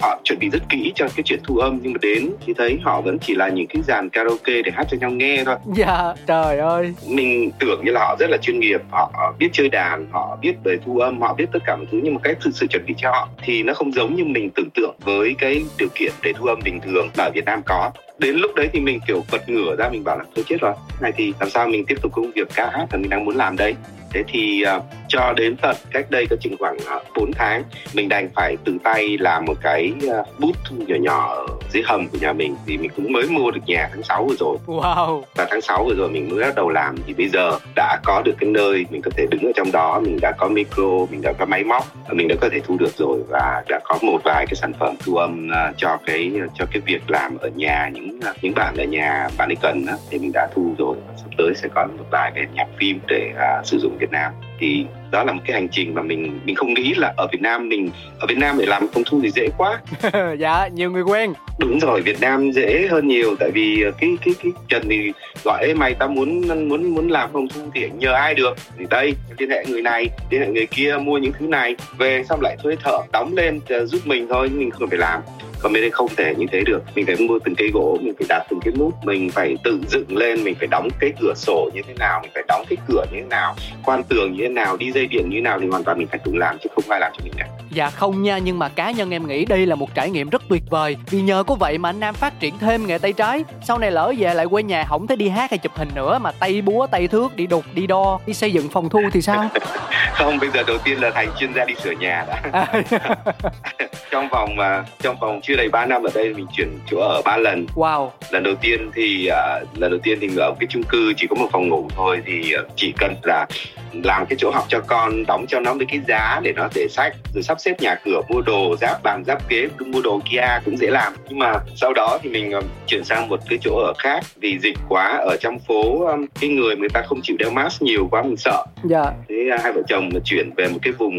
họ 0.00 0.20
chuẩn 0.24 0.38
bị 0.38 0.50
rất 0.50 0.62
kỹ 0.68 0.92
cho 0.94 1.06
cái 1.16 1.22
chuyện 1.24 1.40
thu 1.44 1.56
âm 1.56 1.78
nhưng 1.82 1.92
mà 1.92 1.98
đến 2.02 2.30
thì 2.46 2.52
thấy 2.58 2.78
họ 2.82 3.00
vẫn 3.00 3.18
chỉ 3.18 3.34
là 3.34 3.48
những 3.48 3.66
cái 3.66 3.82
dàn 3.82 4.08
karaoke 4.08 4.62
để 4.64 4.70
hát 4.74 4.86
cho 4.90 4.96
nhau 5.00 5.10
nghe 5.10 5.44
thôi. 5.44 5.56
Dạ 5.74 6.14
trời 6.26 6.58
ơi. 6.58 6.94
Mình 7.08 7.50
tưởng 7.58 7.84
như 7.84 7.92
là 7.92 8.00
họ 8.00 8.16
rất 8.18 8.30
là 8.30 8.36
chuyên 8.36 8.60
nghiệp 8.60 8.80
họ 8.90 9.34
biết 9.38 9.48
chơi 9.52 9.68
đàn 9.68 10.06
họ 10.12 10.38
biết 10.40 10.54
về 10.64 10.78
thu 10.84 10.98
âm 10.98 11.20
họ 11.20 11.34
biết 11.34 11.46
tất 11.52 11.58
cả 11.66 11.76
mọi 11.76 11.86
thứ 11.90 12.00
nhưng 12.02 12.14
mà 12.14 12.20
cái 12.24 12.34
thực 12.40 12.50
sự 12.54 12.66
chuẩn 12.66 12.86
bị 12.86 12.94
cho 12.98 13.10
họ 13.10 13.28
thì 13.42 13.62
nó 13.62 13.74
không 13.74 13.92
giống 13.92 14.14
như 14.14 14.24
mình 14.24 14.50
tưởng 14.54 14.70
tượng 14.74 14.94
với 15.00 15.34
cái 15.38 15.62
điều 15.78 15.88
kiện 15.94 16.12
để 16.22 16.32
thu 16.32 16.46
âm 16.46 16.58
bình 16.64 16.80
thường 16.80 17.08
mà 17.18 17.24
ở 17.24 17.30
Việt 17.34 17.44
Nam 17.44 17.62
có. 17.66 17.90
Đến 18.18 18.36
lúc 18.36 18.50
đấy 18.54 18.68
thì 18.72 18.80
mình 18.80 19.00
kiểu 19.06 19.24
bật 19.32 19.48
ngửa 19.48 19.76
ra 19.76 19.88
mình 19.88 20.04
bảo 20.04 20.18
là 20.18 20.24
tôi 20.34 20.44
chết 20.48 20.56
rồi 20.60 20.74
này 21.00 21.12
thì 21.16 21.32
làm 21.40 21.50
sao 21.50 21.68
mình 21.68 21.84
tiếp 21.86 21.96
tục 22.02 22.12
công 22.12 22.30
việc 22.34 22.48
ca 22.54 22.70
hát 22.70 22.86
mà 22.92 22.98
mình 22.98 23.10
đang 23.10 23.24
muốn 23.24 23.36
làm 23.36 23.56
đây? 23.56 23.74
Thế 24.12 24.24
thì 24.28 24.62
uh, 24.76 24.82
cho 25.08 25.32
đến 25.36 25.56
tận 25.62 25.76
cách 25.90 26.10
đây 26.10 26.26
có 26.30 26.36
chừng 26.40 26.56
khoảng 26.58 26.76
ờ, 26.86 26.96
uh, 26.96 27.02
4 27.16 27.32
tháng 27.32 27.62
mình 27.94 28.08
đành 28.08 28.28
phải 28.34 28.56
tự 28.64 28.76
tay 28.84 29.18
làm 29.18 29.44
một 29.44 29.56
cái 29.62 29.92
uh, 30.06 30.40
bút 30.40 30.56
thu 30.68 30.76
nhỏ 30.86 30.96
nhỏ 31.00 31.34
ở 31.34 31.46
dưới 31.72 31.82
hầm 31.86 32.08
của 32.08 32.18
nhà 32.20 32.32
mình 32.32 32.56
thì 32.66 32.78
mình 32.78 32.90
cũng 32.96 33.12
mới 33.12 33.26
mua 33.26 33.50
được 33.50 33.60
nhà 33.66 33.88
tháng 33.92 34.02
6 34.02 34.24
vừa 34.24 34.34
rồi. 34.38 34.56
Wow. 34.66 35.22
Và 35.36 35.46
tháng 35.50 35.60
6 35.60 35.84
vừa 35.84 35.94
rồi 35.94 36.08
mình 36.08 36.28
mới 36.30 36.44
bắt 36.44 36.54
đầu 36.54 36.68
làm 36.68 36.96
thì 37.06 37.14
bây 37.14 37.28
giờ 37.28 37.58
đã 37.76 37.98
có 38.04 38.22
được 38.24 38.34
cái 38.40 38.50
nơi 38.50 38.86
mình 38.90 39.02
có 39.02 39.10
thể 39.16 39.26
đứng 39.30 39.40
ở 39.42 39.52
trong 39.56 39.72
đó 39.72 40.00
mình 40.00 40.18
đã 40.22 40.32
có 40.38 40.48
micro 40.48 41.06
mình 41.10 41.22
đã 41.22 41.32
có 41.38 41.46
máy 41.46 41.64
móc 41.64 41.84
và 42.08 42.14
mình 42.14 42.28
đã 42.28 42.34
có 42.40 42.48
thể 42.52 42.60
thu 42.66 42.76
được 42.76 42.92
rồi 42.96 43.18
và 43.28 43.62
đã 43.68 43.80
có 43.84 43.98
một 44.02 44.20
vài 44.24 44.46
cái 44.46 44.54
sản 44.54 44.72
phẩm 44.80 44.94
thu 45.04 45.14
âm 45.14 45.48
uh, 45.48 45.74
cho 45.76 45.98
cái 46.06 46.32
cho 46.54 46.64
cái 46.72 46.82
việc 46.86 47.10
làm 47.10 47.38
ở 47.38 47.48
nhà 47.54 47.90
những 47.92 48.18
uh, 48.30 48.36
những 48.42 48.54
bạn 48.54 48.76
ở 48.76 48.84
nhà 48.84 49.28
bạn 49.38 49.48
ấy 49.48 49.56
cần 49.62 49.86
thì 50.10 50.18
mình 50.18 50.30
đã 50.34 50.48
thu 50.54 50.74
rồi. 50.78 50.96
Sắp 51.16 51.30
tới 51.38 51.52
sẽ 51.54 51.68
có 51.74 51.86
một 51.98 52.04
vài 52.10 52.32
cái 52.34 52.46
nhạc 52.54 52.66
phim 52.78 53.00
để 53.08 53.30
uh, 53.32 53.66
sử 53.66 53.78
dụng 53.78 53.96
Việt 53.98 54.10
Nam 54.10 54.32
thì 54.60 54.84
đó 55.10 55.24
là 55.24 55.32
một 55.32 55.40
cái 55.46 55.54
hành 55.54 55.68
trình 55.68 55.94
mà 55.94 56.02
mình 56.02 56.40
mình 56.44 56.54
không 56.54 56.74
nghĩ 56.74 56.94
là 56.94 57.14
ở 57.16 57.26
Việt 57.32 57.40
Nam 57.40 57.68
mình 57.68 57.90
ở 58.18 58.26
Việt 58.26 58.38
Nam 58.38 58.58
để 58.58 58.66
làm 58.66 58.86
phòng 58.94 59.02
thu 59.06 59.20
thì 59.22 59.30
dễ 59.30 59.48
quá. 59.58 59.80
Dạ 60.38 60.68
nhiều 60.68 60.90
người 60.90 61.02
quen. 61.02 61.32
Đúng 61.58 61.78
rồi 61.78 62.00
Việt 62.00 62.20
Nam 62.20 62.52
dễ 62.52 62.88
hơn 62.90 63.08
nhiều 63.08 63.36
tại 63.40 63.50
vì 63.54 63.84
cái 64.00 64.10
cái 64.24 64.34
cái 64.42 64.52
Trần 64.68 64.82
thì 64.90 65.12
gọi 65.44 65.66
Ê, 65.66 65.74
mày 65.74 65.94
ta 65.94 66.06
muốn 66.06 66.48
muốn 66.68 66.94
muốn 66.94 67.08
làm 67.08 67.30
phòng 67.32 67.48
thu 67.48 67.60
thì 67.74 67.88
nhờ 67.98 68.12
ai 68.12 68.34
được? 68.34 68.56
Thì 68.78 68.84
đây 68.90 69.14
liên 69.38 69.50
hệ 69.50 69.64
người 69.68 69.82
này 69.82 70.08
liên 70.30 70.40
hệ 70.40 70.46
người 70.46 70.66
kia 70.66 70.96
mua 71.02 71.18
những 71.18 71.32
thứ 71.38 71.46
này 71.46 71.76
về 71.98 72.22
xong 72.28 72.40
lại 72.42 72.56
thuê 72.62 72.76
thợ 72.84 72.98
đóng 73.12 73.34
lên 73.36 73.60
giúp 73.86 74.00
mình 74.04 74.26
thôi 74.28 74.48
mình 74.48 74.70
không 74.70 74.88
phải 74.88 74.98
làm 74.98 75.20
còn 75.62 75.72
bên 75.72 75.82
đây 75.82 75.90
không 75.90 76.08
thể 76.16 76.34
như 76.38 76.46
thế 76.52 76.62
được. 76.66 76.82
Mình 76.94 77.06
phải 77.06 77.16
mua 77.16 77.38
từng 77.44 77.54
cây 77.54 77.70
gỗ, 77.74 77.98
mình 78.02 78.14
phải 78.18 78.26
đặt 78.28 78.46
từng 78.50 78.60
cái 78.64 78.74
nút 78.78 78.94
mình 79.04 79.30
phải 79.30 79.56
tự 79.64 79.80
dựng 79.88 80.16
lên, 80.16 80.44
mình 80.44 80.54
phải 80.58 80.68
đóng 80.70 80.88
cái 81.00 81.12
cửa 81.20 81.32
sổ 81.36 81.70
như 81.74 81.82
thế 81.88 81.94
nào, 81.98 82.20
mình 82.22 82.30
phải 82.34 82.42
đóng 82.48 82.64
cái 82.68 82.76
cửa 82.88 83.04
như 83.12 83.18
thế 83.20 83.26
nào, 83.30 83.56
quan 83.84 84.02
tường 84.02 84.32
như 84.32 84.42
thế 84.42 84.48
nào, 84.48 84.76
đi 84.76 84.92
dây 84.92 85.06
điện 85.06 85.28
như 85.28 85.36
thế 85.36 85.40
nào 85.40 85.58
thì 85.60 85.66
hoàn 85.66 85.84
toàn 85.84 85.98
mình 85.98 86.06
phải 86.06 86.20
tự 86.24 86.32
làm 86.34 86.58
chứ 86.62 86.70
không 86.74 86.84
ai 86.88 87.00
làm 87.00 87.12
cho 87.18 87.20
mình 87.24 87.32
cả 87.36 87.46
dạ 87.70 87.90
không 87.90 88.22
nha 88.22 88.38
nhưng 88.38 88.58
mà 88.58 88.68
cá 88.68 88.90
nhân 88.90 89.10
em 89.10 89.26
nghĩ 89.26 89.44
đây 89.44 89.66
là 89.66 89.74
một 89.74 89.94
trải 89.94 90.10
nghiệm 90.10 90.30
rất 90.30 90.42
tuyệt 90.48 90.62
vời. 90.70 90.96
Vì 91.10 91.20
nhờ 91.20 91.42
có 91.46 91.54
vậy 91.54 91.78
mà 91.78 91.88
anh 91.88 92.00
nam 92.00 92.14
phát 92.14 92.40
triển 92.40 92.58
thêm 92.58 92.86
nghề 92.86 92.98
tay 92.98 93.12
trái. 93.12 93.44
Sau 93.62 93.78
này 93.78 93.90
lỡ 93.90 94.12
về 94.18 94.34
lại 94.34 94.46
quê 94.50 94.62
nhà 94.62 94.84
không 94.84 95.06
thể 95.06 95.16
đi 95.16 95.28
hát 95.28 95.50
hay 95.50 95.58
chụp 95.58 95.72
hình 95.74 95.88
nữa 95.94 96.18
mà 96.18 96.32
tay 96.32 96.62
búa 96.62 96.86
tay 96.86 97.08
thước 97.08 97.36
đi 97.36 97.46
đục 97.46 97.64
đi 97.74 97.86
đo 97.86 98.20
đi 98.26 98.34
xây 98.34 98.52
dựng 98.52 98.68
phòng 98.68 98.88
thu 98.88 99.00
thì 99.12 99.22
sao? 99.22 99.48
Không 100.12 100.38
bây 100.38 100.50
giờ 100.50 100.62
đầu 100.66 100.78
tiên 100.84 101.00
là 101.00 101.10
thành 101.10 101.28
chuyên 101.38 101.54
gia 101.54 101.64
đi 101.64 101.74
sửa 101.82 101.90
nhà 101.90 102.24
đã. 102.28 102.42
À. 102.52 102.66
trong 104.10 104.28
vòng 104.28 104.56
mà 104.56 104.84
trong 105.02 105.16
vòng 105.20 105.40
chưa 105.42 105.56
đầy 105.56 105.68
3 105.68 105.86
năm 105.86 106.02
ở 106.02 106.10
đây 106.14 106.34
mình 106.34 106.46
chuyển 106.56 106.68
chỗ 106.90 106.98
ở 107.00 107.22
ba 107.24 107.36
lần. 107.36 107.66
Wow. 107.74 108.10
Lần 108.30 108.42
đầu 108.42 108.54
tiên 108.54 108.90
thì 108.94 109.28
uh, 109.30 109.78
lần 109.78 109.90
đầu 109.90 110.00
tiên 110.02 110.18
thì 110.20 110.28
ở 110.36 110.54
cái 110.60 110.66
chung 110.70 110.82
cư 110.82 111.12
chỉ 111.16 111.26
có 111.26 111.36
một 111.36 111.48
phòng 111.52 111.68
ngủ 111.68 111.88
thôi 111.96 112.22
thì 112.26 112.54
uh, 112.60 112.68
chỉ 112.76 112.92
cần 112.98 113.14
là 113.22 113.46
làm 113.92 114.26
cái 114.26 114.36
chỗ 114.38 114.50
học 114.50 114.64
cho 114.68 114.80
con 114.86 115.26
đóng 115.26 115.46
cho 115.48 115.60
nó 115.60 115.74
với 115.74 115.86
cái 115.86 116.00
giá 116.08 116.40
để 116.42 116.52
nó 116.52 116.68
để 116.74 116.86
sách 116.90 117.16
rồi 117.34 117.42
sắp 117.42 117.60
xếp 117.60 117.80
nhà 117.80 117.94
cửa 118.04 118.20
mua 118.28 118.40
đồ 118.40 118.76
giáp 118.80 119.02
bàn 119.02 119.24
giáp 119.26 119.48
kế 119.48 119.68
cứ 119.78 119.86
mua 119.86 120.00
đồ 120.00 120.20
kia 120.30 120.42
cũng 120.64 120.76
dễ 120.76 120.90
làm. 120.90 121.12
Nhưng 121.28 121.38
mà 121.38 121.52
sau 121.76 121.92
đó 121.92 122.18
thì 122.22 122.30
mình 122.30 122.52
um, 122.52 122.64
chuyển 122.86 123.04
sang 123.04 123.28
một 123.28 123.40
cái 123.48 123.58
chỗ 123.62 123.76
ở 123.76 123.92
khác 123.98 124.24
vì 124.36 124.58
dịch 124.58 124.76
quá 124.88 125.18
ở 125.26 125.36
trong 125.40 125.58
phố 125.58 126.06
um, 126.06 126.26
cái 126.40 126.50
người 126.50 126.76
người 126.76 126.88
ta 126.88 127.02
không 127.06 127.20
chịu 127.22 127.36
đeo 127.36 127.50
mask 127.50 127.82
nhiều 127.82 128.08
quá 128.10 128.22
mình 128.22 128.36
sợ. 128.36 128.64
Dạ. 128.84 129.04
Thế 129.28 129.48
uh, 129.54 129.60
hai 129.62 129.72
vợ 129.72 129.82
chồng 129.88 130.10
chuyển 130.24 130.50
về 130.56 130.68
một 130.68 130.78
cái 130.82 130.92
vùng 130.92 131.16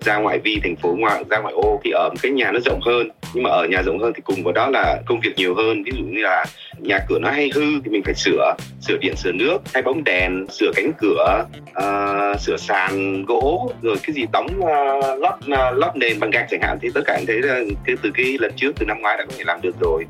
ra 0.00 0.16
ngoại 0.16 0.38
vi 0.38 0.60
thành 0.62 0.76
phố 0.76 0.94
ngoại 0.98 1.24
ra 1.30 1.38
ngoại 1.38 1.54
ô 1.54 1.80
thì 1.84 1.90
ở 1.90 2.08
một 2.08 2.18
cái 2.22 2.32
nhà 2.32 2.50
nó 2.52 2.60
rộng 2.60 2.80
hơn 2.80 3.08
nhưng 3.34 3.42
mà 3.42 3.50
ở 3.50 3.66
nhà 3.66 3.82
rộng 3.82 3.98
hơn 3.98 4.12
thì 4.16 4.22
cùng 4.24 4.42
với 4.44 4.52
đó 4.52 4.70
là 4.70 5.00
công 5.06 5.20
việc 5.20 5.32
nhiều 5.36 5.54
hơn. 5.54 5.82
Ví 5.82 5.92
dụ 5.96 6.04
như 6.04 6.22
là 6.22 6.44
nhà 6.78 6.98
cửa 7.08 7.18
nó 7.18 7.30
hay 7.30 7.50
hư 7.54 7.80
thì 7.84 7.90
mình 7.90 8.02
phải 8.04 8.14
sửa 8.14 8.54
sửa 8.80 8.96
điện 8.96 9.16
sửa 9.16 9.32
nước 9.32 9.58
thay 9.72 9.82
bóng 9.82 10.04
đèn 10.04 10.46
sửa 10.50 10.70
cánh 10.76 10.92
cửa 10.98 11.44
uh, 11.70 12.40
sửa 12.40 12.56
sàn 12.56 13.24
gỗ 13.24 13.72
rồi 13.82 13.96
cái 14.06 14.14
gì 14.14 14.26
đóng 14.32 14.46
uh, 14.58 15.22
lót 15.22 15.34
uh, 15.34 15.78
lót 15.78 15.96
nền 15.96 16.20
bằng 16.20 16.30
gạch 16.30 16.46
chẳng 16.50 16.60
hạn. 16.62 16.78
Thì 16.82 16.88
tất 16.94 17.00
cả 17.06 17.14
anh 17.14 17.26
thấy 17.26 17.42
là 17.42 17.60
cái 17.86 17.96
từ 18.02 18.10
cái 18.14 18.36
lần 18.40 18.52
trước 18.56 18.72
từ 18.76 18.86
năm 18.86 19.00
ngoái 19.00 19.16
đã 19.16 19.24
có 19.24 19.32
thể 19.38 19.44
làm 19.46 19.60
được 19.60 19.74
rồi 19.80 20.06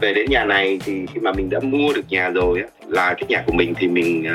về 0.00 0.12
đến 0.14 0.30
nhà 0.30 0.44
này 0.44 0.78
thì 0.84 1.06
khi 1.14 1.20
mà 1.20 1.32
mình 1.32 1.50
đã 1.50 1.60
mua 1.60 1.92
được 1.92 2.04
nhà 2.08 2.28
rồi 2.28 2.62
là 2.88 3.14
cái 3.14 3.24
nhà 3.28 3.42
của 3.46 3.52
mình 3.52 3.74
thì 3.78 3.88
mình 3.88 4.26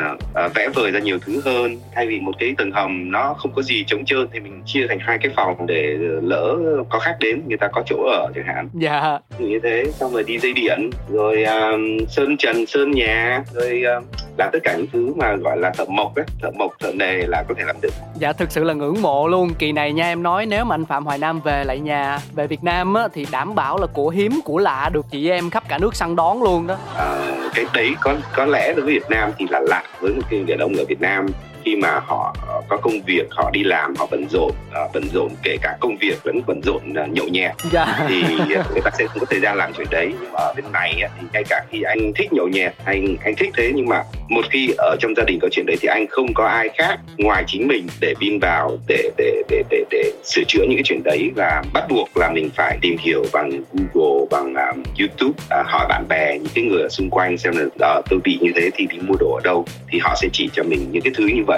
uh, 0.46 0.56
vẽ 0.56 0.70
vời 0.70 0.92
ra 0.92 1.00
nhiều 1.00 1.20
thứ 1.26 1.42
hơn. 1.46 1.78
Thay 1.96 2.08
vì 2.08 2.20
một 2.20 2.32
cái 2.40 2.54
tầng 2.58 2.72
hầm 2.72 3.12
nó 3.12 3.34
không 3.38 3.52
có 3.56 3.62
gì 3.62 3.84
trống 3.88 4.06
trơn 4.06 4.28
thì 4.34 4.40
mình 4.40 4.62
chia 4.66 4.88
thành 4.88 5.00
hai 5.00 5.18
cái 5.18 5.32
phòng 5.36 5.68
để 5.68 5.98
lỡ 6.22 6.58
có 6.90 7.00
khách 7.00 7.18
đến 7.20 7.42
người 7.48 7.58
ta 7.58 7.68
có 7.68 7.84
chỗ 7.86 7.96
ở 8.04 8.32
chẳng 8.36 8.46
hạn. 8.48 8.70
Dạ. 8.74 9.20
Như 9.40 9.60
thế 9.64 9.84
xong 9.92 10.14
rồi 10.14 10.24
đi 10.24 10.40
dây 10.40 10.54
điện 10.54 10.90
rồi 11.10 11.44
uh, 11.44 12.10
sơn 12.10 12.38
trần 12.38 12.66
sơn 12.66 12.92
nhà 12.92 13.44
rồi 13.54 13.84
uh, 13.98 14.04
làm 14.38 14.50
tất 14.54 14.60
cả 14.64 14.76
những 14.78 14.88
thứ 14.94 15.14
mà 15.16 15.36
gọi 15.36 15.58
là 15.58 15.70
thợ 15.70 15.86
mộc 15.86 16.16
ấy 16.16 16.26
thợ 16.42 16.52
mộc 16.52 16.72
thợ 16.80 16.92
nề 16.92 17.18
là 17.28 17.44
có 17.48 17.56
thể 17.58 17.64
làm 17.66 17.76
được. 17.82 17.94
Dạ 18.20 18.34
thực 18.34 18.52
sự 18.52 18.64
là 18.64 18.74
ngưỡng 18.74 19.02
mộ 19.02 19.28
luôn. 19.28 19.50
Kỳ 19.60 19.72
này 19.72 19.94
nha 19.94 20.04
em 20.04 20.24
nói 20.24 20.46
nếu 20.46 20.66
mà 20.66 20.76
anh 20.76 20.86
phạm 20.86 21.06
hoài 21.06 21.18
nam 21.18 21.42
về 21.42 21.64
lại 21.64 21.80
nhà 21.80 22.20
về 22.36 22.48
việt 22.48 22.64
nam 22.64 22.94
á 22.94 23.08
thì 23.14 23.26
đảm 23.32 23.56
bảo 23.56 23.78
là 23.78 23.88
của 23.88 24.10
hiếm 24.10 24.40
của 24.46 24.58
lạ 24.58 24.90
được 24.94 25.06
chị 25.12 25.31
em 25.32 25.50
khắp 25.50 25.64
cả 25.68 25.78
nước 25.78 25.96
săn 25.96 26.16
đón 26.16 26.44
luôn 26.44 26.68
đó. 26.68 26.76
À, 26.96 27.16
cái 27.54 27.66
đấy 27.74 27.96
có 28.02 28.16
có 28.36 28.46
lẽ 28.46 28.74
đối 28.74 28.86
với 28.86 28.94
việt 28.94 29.10
nam 29.10 29.32
thì 29.38 29.46
là 29.50 29.60
lạ 29.60 29.84
với 30.00 30.14
một 30.14 30.22
cái 30.30 30.40
người 30.40 30.48
đàn 30.48 30.60
ông 30.60 30.74
ở 30.78 30.86
việt 30.90 31.02
nam 31.02 31.28
khi 31.66 31.76
mà 31.76 32.00
họ 32.00 32.36
có 32.70 32.78
công 32.78 33.02
việc 33.06 33.28
họ 33.30 33.50
đi 33.54 33.64
làm 33.64 33.96
họ 33.96 34.08
bận 34.12 34.26
rộn 34.30 34.52
uh, 34.70 34.92
bận 34.94 35.04
rộn 35.14 35.30
kể 35.44 35.58
cả 35.62 35.78
công 35.80 35.98
việc 35.98 36.24
vẫn 36.24 36.42
bận 36.48 36.62
rộn 36.64 36.82
uh, 37.04 37.10
nhậu 37.10 37.28
nhẹt 37.28 37.52
dạ. 37.72 38.06
thì 38.10 38.24
người 38.48 38.82
ta 38.84 38.92
sẽ 38.98 39.06
không 39.08 39.20
có 39.20 39.26
thời 39.30 39.40
gian 39.40 39.58
làm 39.58 39.74
chuyện 39.74 39.88
đấy 39.92 40.14
nhưng 40.22 40.34
mà 40.34 40.40
ở 40.40 40.54
bên 40.56 40.66
này 40.74 40.94
thì 41.20 41.28
ngay 41.34 41.44
cả 41.50 41.66
khi 41.72 41.82
anh 41.82 42.14
thích 42.16 42.34
nhậu 42.34 42.48
nhẹt 42.48 42.74
anh 42.86 43.16
anh 43.24 43.36
thích 43.36 43.50
thế 43.58 43.72
nhưng 43.76 43.86
mà 43.86 44.04
một 44.30 44.46
khi 44.52 44.74
ở 44.78 44.96
trong 45.00 45.14
gia 45.18 45.24
đình 45.24 45.40
có 45.42 45.48
chuyện 45.52 45.66
đấy 45.66 45.78
thì 45.82 45.88
anh 45.88 46.08
không 46.08 46.34
có 46.34 46.48
ai 46.48 46.70
khác 46.78 47.00
ngoài 47.18 47.44
chính 47.48 47.68
mình 47.68 47.88
để 48.00 48.14
pin 48.20 48.40
vào 48.40 48.78
để 48.88 49.12
để 49.18 49.44
để 49.50 49.64
để 49.70 49.84
để 49.90 50.12
sửa 50.24 50.44
chữa 50.48 50.64
những 50.68 50.78
cái 50.78 50.84
chuyện 50.84 51.04
đấy 51.04 51.32
và 51.36 51.64
bắt 51.74 51.84
buộc 51.90 52.18
là 52.18 52.32
mình 52.32 52.50
phải 52.56 52.78
tìm 52.82 52.98
hiểu 53.00 53.24
bằng 53.34 53.52
Google 53.74 54.26
bằng 54.32 54.54
um, 54.54 54.84
YouTube 55.00 55.44
uh, 55.60 55.68
hỏi 55.68 55.86
bạn 55.90 56.06
bè 56.10 56.38
những 56.38 56.52
cái 56.56 56.64
người 56.64 56.82
ở 56.82 56.90
xung 56.90 57.10
quanh 57.10 57.38
xem 57.38 57.54
là 57.58 57.66
uh, 58.00 58.06
tôi 58.10 58.20
bị 58.24 58.38
như 58.42 58.52
thế 58.56 58.70
thì 58.74 58.88
đi 58.90 58.98
mua 59.02 59.16
đồ 59.20 59.34
ở 59.34 59.42
đâu 59.44 59.66
thì 59.92 60.00
họ 60.00 60.16
sẽ 60.22 60.28
chỉ 60.34 60.50
cho 60.54 60.64
mình 60.64 60.88
những 60.92 61.02
cái 61.02 61.14
thứ 61.16 61.28
như 61.28 61.44
vậy 61.48 61.51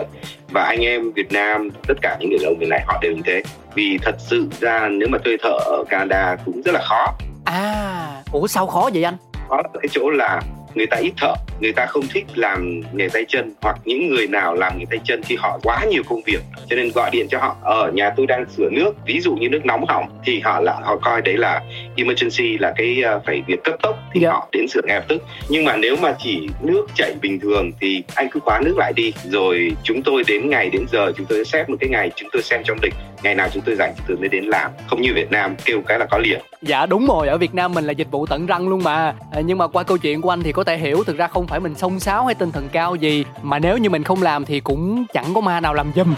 và 0.52 0.64
anh 0.64 0.80
em 0.80 1.12
Việt 1.12 1.32
Nam 1.32 1.70
tất 1.88 1.94
cả 2.02 2.18
những 2.20 2.30
người 2.30 2.40
lao 2.42 2.54
động 2.60 2.70
này 2.70 2.84
họ 2.88 3.00
đều 3.02 3.12
như 3.12 3.22
thế. 3.26 3.44
Vì 3.76 4.00
thật 4.02 4.16
sự 4.18 4.48
ra 4.60 4.88
nếu 4.92 5.08
mà 5.12 5.18
thuê 5.26 5.38
thợ 5.44 5.58
ở 5.66 5.84
Canada 5.90 6.36
cũng 6.46 6.62
rất 6.62 6.72
là 6.72 6.82
khó. 6.84 7.14
À 7.46 8.24
ủa 8.32 8.48
sao 8.48 8.68
khó 8.68 8.90
vậy 8.94 9.04
anh? 9.04 9.18
Khó 9.50 9.58
ở 9.58 9.80
cái 9.82 9.90
chỗ 9.92 10.10
là 10.10 10.42
người 10.74 10.88
ta 10.88 10.98
ít 10.98 11.14
thợ 11.18 11.34
người 11.60 11.74
ta 11.74 11.86
không 11.86 12.04
thích 12.14 12.26
làm 12.36 12.82
nghề 12.94 13.10
tay 13.10 13.26
chân 13.28 13.54
hoặc 13.62 13.78
những 13.86 14.10
người 14.10 14.28
nào 14.28 14.56
làm 14.56 14.78
nghề 14.78 14.86
tay 14.90 15.00
chân 15.04 15.22
thì 15.28 15.36
họ 15.36 15.60
quá 15.64 15.86
nhiều 15.90 16.04
công 16.10 16.22
việc 16.26 16.40
cho 16.70 16.76
nên 16.76 16.92
gọi 16.96 17.10
điện 17.14 17.28
cho 17.30 17.40
họ 17.40 17.56
ở 17.64 17.92
nhà 17.92 18.10
tôi 18.18 18.28
đang 18.28 18.46
sửa 18.58 18.70
nước 18.70 18.92
ví 19.06 19.20
dụ 19.20 19.36
như 19.36 19.50
nước 19.50 19.66
nóng 19.66 19.86
hỏng 19.88 20.22
thì 20.26 20.40
họ 20.40 20.60
là 20.60 20.74
họ 20.84 20.98
coi 20.98 21.22
đấy 21.22 21.38
là 21.38 21.62
emergency 21.96 22.58
là 22.58 22.74
cái 22.78 23.04
uh, 23.16 23.26
phải 23.26 23.44
việc 23.48 23.64
cấp 23.64 23.76
tốc 23.82 24.00
thì 24.14 24.22
yeah. 24.22 24.34
Dạ. 24.34 24.34
họ 24.34 24.48
đến 24.52 24.68
sửa 24.68 24.82
ngay 24.84 24.96
lập 24.96 25.06
tức 25.08 25.24
nhưng 25.50 25.66
mà 25.66 25.78
nếu 25.78 25.96
mà 26.02 26.16
chỉ 26.20 26.48
nước 26.62 26.88
chảy 26.96 27.14
bình 27.22 27.40
thường 27.40 27.72
thì 27.82 28.04
anh 28.16 28.28
cứ 28.32 28.40
khóa 28.40 28.60
nước 28.66 28.76
lại 28.78 28.94
đi 28.96 29.14
rồi 29.24 29.72
chúng 29.84 30.04
tôi 30.04 30.24
đến 30.28 30.50
ngày 30.50 30.70
đến 30.70 30.86
giờ 30.92 31.12
chúng 31.18 31.26
tôi 31.26 31.46
xét 31.46 31.70
một 31.70 31.76
cái 31.80 31.90
ngày 31.90 32.12
chúng 32.16 32.30
tôi 32.34 32.42
xem 32.42 32.62
trong 32.66 32.78
lịch 32.82 32.94
ngày 33.24 33.36
nào 33.36 33.50
chúng 33.54 33.64
tôi 33.66 33.76
rảnh 33.76 33.94
chúng 33.98 34.06
tôi 34.08 34.18
mới 34.18 34.30
đến 34.30 34.44
làm. 34.44 34.72
Không 34.88 35.02
như 35.02 35.14
Việt 35.16 35.32
Nam 35.32 35.56
kêu 35.66 35.82
cái 35.88 36.00
là 36.00 36.06
có 36.06 36.18
liền. 36.18 36.40
Dạ 36.62 36.86
đúng 36.86 37.08
rồi. 37.08 37.28
Ở 37.28 37.38
Việt 37.38 37.56
Nam 37.56 37.74
mình 37.74 37.86
là 37.86 37.92
dịch 37.92 38.12
vụ 38.12 38.26
tận 38.26 38.46
răng 38.46 38.68
luôn 38.68 38.84
mà. 38.84 39.16
À, 39.32 39.42
nhưng 39.46 39.58
mà 39.58 39.68
qua 39.68 39.84
câu 39.84 39.98
chuyện 39.98 40.22
của 40.22 40.30
anh 40.30 40.44
thì 40.44 40.52
có 40.52 40.64
thể 40.64 40.78
hiểu 40.78 41.04
thực 41.04 41.18
ra 41.18 41.28
không 41.28 41.48
phải 41.48 41.60
mình 41.60 41.76
xông 41.76 42.00
xáo 42.00 42.26
hay 42.26 42.36
tinh 42.36 42.52
thần 42.52 42.70
cao 42.72 42.96
gì 42.96 43.26
mà 43.42 43.60
nếu 43.60 43.78
như 43.78 43.90
mình 43.90 44.04
không 44.04 44.22
làm 44.22 44.46
thì 44.46 44.60
cũng 44.60 45.06
chẳng 45.14 45.34
có 45.36 45.42
ma 45.42 45.60
nào 45.60 45.74
làm 45.74 45.92
giùm. 45.96 46.16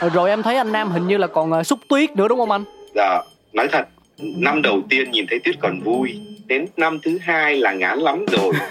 Rồi 0.14 0.30
em 0.30 0.42
thấy 0.42 0.56
anh 0.56 0.72
Nam 0.72 0.90
hình 0.90 1.06
như 1.06 1.16
là 1.16 1.26
còn 1.26 1.52
à, 1.52 1.62
xúc 1.62 1.78
tuyết 1.88 2.10
nữa 2.10 2.28
đúng 2.28 2.38
không 2.38 2.50
anh? 2.50 2.64
Dạ 2.94 3.22
nói 3.52 3.68
thật 3.72 3.88
năm 4.18 4.62
đầu 4.62 4.80
tiên 4.88 5.10
nhìn 5.10 5.26
thấy 5.28 5.38
tuyết 5.44 5.56
còn 5.60 5.80
vui 5.80 6.20
đến 6.46 6.66
năm 6.76 6.98
thứ 7.02 7.18
hai 7.22 7.56
là 7.56 7.72
ngán 7.72 7.98
lắm 7.98 8.26
rồi. 8.26 8.52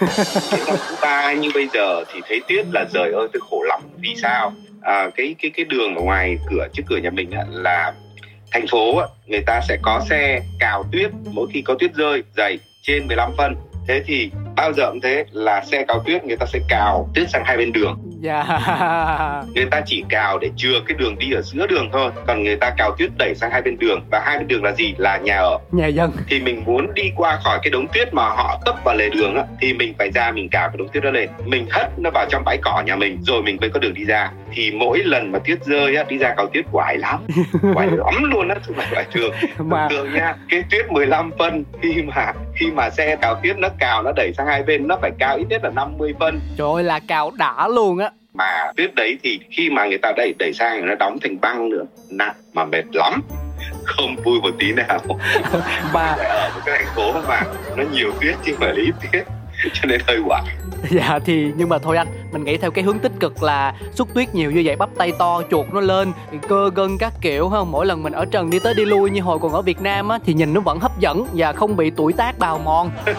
Đến 0.52 0.60
năm 0.66 0.76
thứ 0.88 0.96
ba 1.02 1.32
như 1.32 1.50
bây 1.54 1.68
giờ 1.74 2.04
thì 2.12 2.20
thấy 2.28 2.40
tuyết 2.48 2.66
là 2.72 2.84
trời 2.94 3.12
ơi 3.12 3.28
tôi 3.32 3.40
khổ 3.50 3.62
lắm 3.62 3.80
vì 4.00 4.14
sao 4.22 4.52
à, 4.86 5.10
cái 5.16 5.34
cái 5.42 5.50
cái 5.56 5.64
đường 5.64 5.94
ở 5.94 6.02
ngoài 6.02 6.38
cửa 6.50 6.68
trước 6.72 6.82
cửa 6.86 6.96
nhà 6.96 7.10
mình 7.10 7.30
á, 7.30 7.44
là 7.50 7.92
thành 8.52 8.66
phố 8.66 8.98
á, 8.98 9.06
người 9.26 9.42
ta 9.46 9.60
sẽ 9.68 9.78
có 9.82 10.00
xe 10.10 10.40
cào 10.58 10.84
tuyết 10.92 11.10
mỗi 11.32 11.46
khi 11.52 11.62
có 11.62 11.74
tuyết 11.78 11.94
rơi 11.94 12.22
dày 12.36 12.58
trên 12.82 13.06
15 13.06 13.32
phân. 13.36 13.54
Thế 13.88 14.02
thì 14.06 14.30
bao 14.56 14.72
giờ 14.72 14.90
cũng 14.90 15.00
thế 15.00 15.24
là 15.32 15.64
xe 15.64 15.84
cào 15.88 16.02
tuyết 16.06 16.24
người 16.24 16.36
ta 16.36 16.46
sẽ 16.46 16.58
cào 16.68 17.10
tuyết 17.14 17.30
sang 17.30 17.42
hai 17.44 17.56
bên 17.56 17.72
đường 17.72 18.15
yeah. 18.26 18.46
Dạ. 18.46 19.42
người 19.54 19.66
ta 19.70 19.80
chỉ 19.86 20.04
cào 20.08 20.38
để 20.38 20.50
chừa 20.56 20.80
cái 20.86 20.96
đường 20.98 21.18
đi 21.18 21.32
ở 21.32 21.42
giữa 21.42 21.66
đường 21.66 21.88
thôi 21.92 22.10
còn 22.26 22.42
người 22.42 22.56
ta 22.56 22.70
cào 22.76 22.94
tuyết 22.98 23.10
đẩy 23.18 23.34
sang 23.34 23.50
hai 23.50 23.62
bên 23.62 23.78
đường 23.78 24.00
và 24.10 24.22
hai 24.24 24.38
bên 24.38 24.48
đường 24.48 24.64
là 24.64 24.72
gì? 24.72 24.94
Là 24.98 25.16
nhà 25.16 25.36
ở. 25.36 25.58
Nhà 25.72 25.86
dân. 25.86 26.12
Thì 26.28 26.40
mình 26.40 26.62
muốn 26.66 26.94
đi 26.94 27.12
qua 27.16 27.38
khỏi 27.44 27.58
cái 27.62 27.70
đống 27.70 27.86
tuyết 27.92 28.14
mà 28.14 28.22
họ 28.22 28.62
tấp 28.64 28.74
vào 28.84 28.96
lề 28.96 29.08
đường 29.08 29.34
á 29.34 29.44
thì 29.60 29.72
mình 29.72 29.94
phải 29.98 30.10
ra 30.10 30.32
mình 30.32 30.48
cào 30.48 30.68
cái 30.68 30.76
đống 30.78 30.88
tuyết 30.88 31.02
đó 31.02 31.10
lên. 31.10 31.28
Mình 31.44 31.66
hất 31.70 31.98
nó 31.98 32.10
vào 32.14 32.26
trong 32.30 32.42
bãi 32.44 32.58
cỏ 32.62 32.82
nhà 32.86 32.96
mình 32.96 33.18
rồi 33.22 33.42
mình 33.42 33.56
mới 33.60 33.70
có 33.70 33.80
đường 33.80 33.94
đi 33.94 34.04
ra. 34.04 34.30
Thì 34.52 34.70
mỗi 34.70 34.98
lần 35.04 35.32
mà 35.32 35.38
tuyết 35.38 35.64
rơi 35.64 35.96
á 35.96 36.04
đi 36.08 36.18
ra 36.18 36.34
cào 36.36 36.46
tuyết 36.46 36.64
quải 36.72 36.98
lắm 36.98 37.26
quải 37.74 37.86
lắm 37.90 38.24
luôn 38.30 38.48
á 38.48 38.56
không 38.66 38.76
phải 38.76 38.86
quải 38.90 39.04
thường 39.12 39.34
mà 39.58 39.86
tưởng 39.90 40.14
nha 40.14 40.34
cái 40.48 40.62
tuyết 40.70 40.92
15 40.92 41.30
phân 41.38 41.64
khi 41.82 42.02
mà 42.02 42.32
khi 42.56 42.70
mà 42.70 42.90
xe 42.90 43.16
cào 43.16 43.40
tuyết 43.42 43.58
nó 43.58 43.68
cào 43.78 44.02
nó 44.02 44.12
đẩy 44.16 44.32
sang 44.36 44.46
hai 44.46 44.62
bên 44.62 44.88
nó 44.88 44.98
phải 45.02 45.10
cao 45.18 45.36
ít 45.36 45.44
nhất 45.48 45.64
là 45.64 45.70
50 45.70 46.14
phân. 46.20 46.40
Trời 46.58 46.68
ơi 46.74 46.82
là 46.82 47.00
cào 47.08 47.32
đã 47.38 47.68
luôn 47.68 47.98
á. 47.98 48.10
Mà 48.34 48.72
tuyết 48.76 48.94
đấy 48.94 49.18
thì 49.22 49.40
khi 49.50 49.70
mà 49.70 49.86
người 49.86 49.98
ta 49.98 50.12
đẩy 50.16 50.34
đẩy 50.38 50.52
sang 50.52 50.86
nó 50.86 50.94
đóng 50.94 51.18
thành 51.22 51.40
băng 51.40 51.68
nữa. 51.68 51.84
Nặng 52.10 52.34
mà 52.52 52.64
mệt 52.64 52.84
lắm. 52.92 53.22
Không 53.84 54.16
vui 54.24 54.40
một 54.40 54.50
tí 54.58 54.72
nào. 54.72 54.98
Và 55.92 56.16
ở 56.18 56.50
một 56.54 56.60
cái 56.66 56.78
thành 56.78 56.94
phố 56.96 57.12
mà 57.28 57.42
nó 57.76 57.84
nhiều 57.92 58.12
tuyết 58.20 58.34
chứ 58.44 58.52
không 58.52 58.60
phải 58.60 58.68
là 58.68 58.82
ít 58.82 58.94
tuyết 59.12 59.24
cho 59.74 59.86
nên 59.88 60.00
hơi 60.06 60.20
quả 60.26 60.42
dạ 60.90 61.18
thì 61.24 61.52
nhưng 61.56 61.68
mà 61.68 61.78
thôi 61.78 61.96
anh 61.96 62.06
mình 62.32 62.44
nghĩ 62.44 62.56
theo 62.56 62.70
cái 62.70 62.84
hướng 62.84 62.98
tích 62.98 63.12
cực 63.20 63.42
là 63.42 63.74
xuất 63.94 64.08
tuyết 64.14 64.34
nhiều 64.34 64.50
như 64.50 64.62
vậy 64.64 64.76
bắp 64.76 64.88
tay 64.98 65.12
to 65.18 65.42
chuột 65.50 65.66
nó 65.72 65.80
lên 65.80 66.12
cơ 66.48 66.70
gân 66.74 66.98
các 66.98 67.12
kiểu 67.20 67.48
không 67.48 67.72
mỗi 67.72 67.86
lần 67.86 68.02
mình 68.02 68.12
ở 68.12 68.24
trần 68.24 68.50
đi 68.50 68.58
tới 68.58 68.74
đi 68.74 68.84
lui 68.84 69.10
như 69.10 69.20
hồi 69.20 69.38
còn 69.38 69.52
ở 69.52 69.62
việt 69.62 69.80
nam 69.80 70.08
á 70.08 70.18
thì 70.24 70.34
nhìn 70.34 70.54
nó 70.54 70.60
vẫn 70.60 70.80
hấp 70.80 71.00
dẫn 71.00 71.26
và 71.32 71.52
không 71.52 71.76
bị 71.76 71.90
tuổi 71.90 72.12
tác 72.12 72.38
bào 72.38 72.58
mòn. 72.58 72.90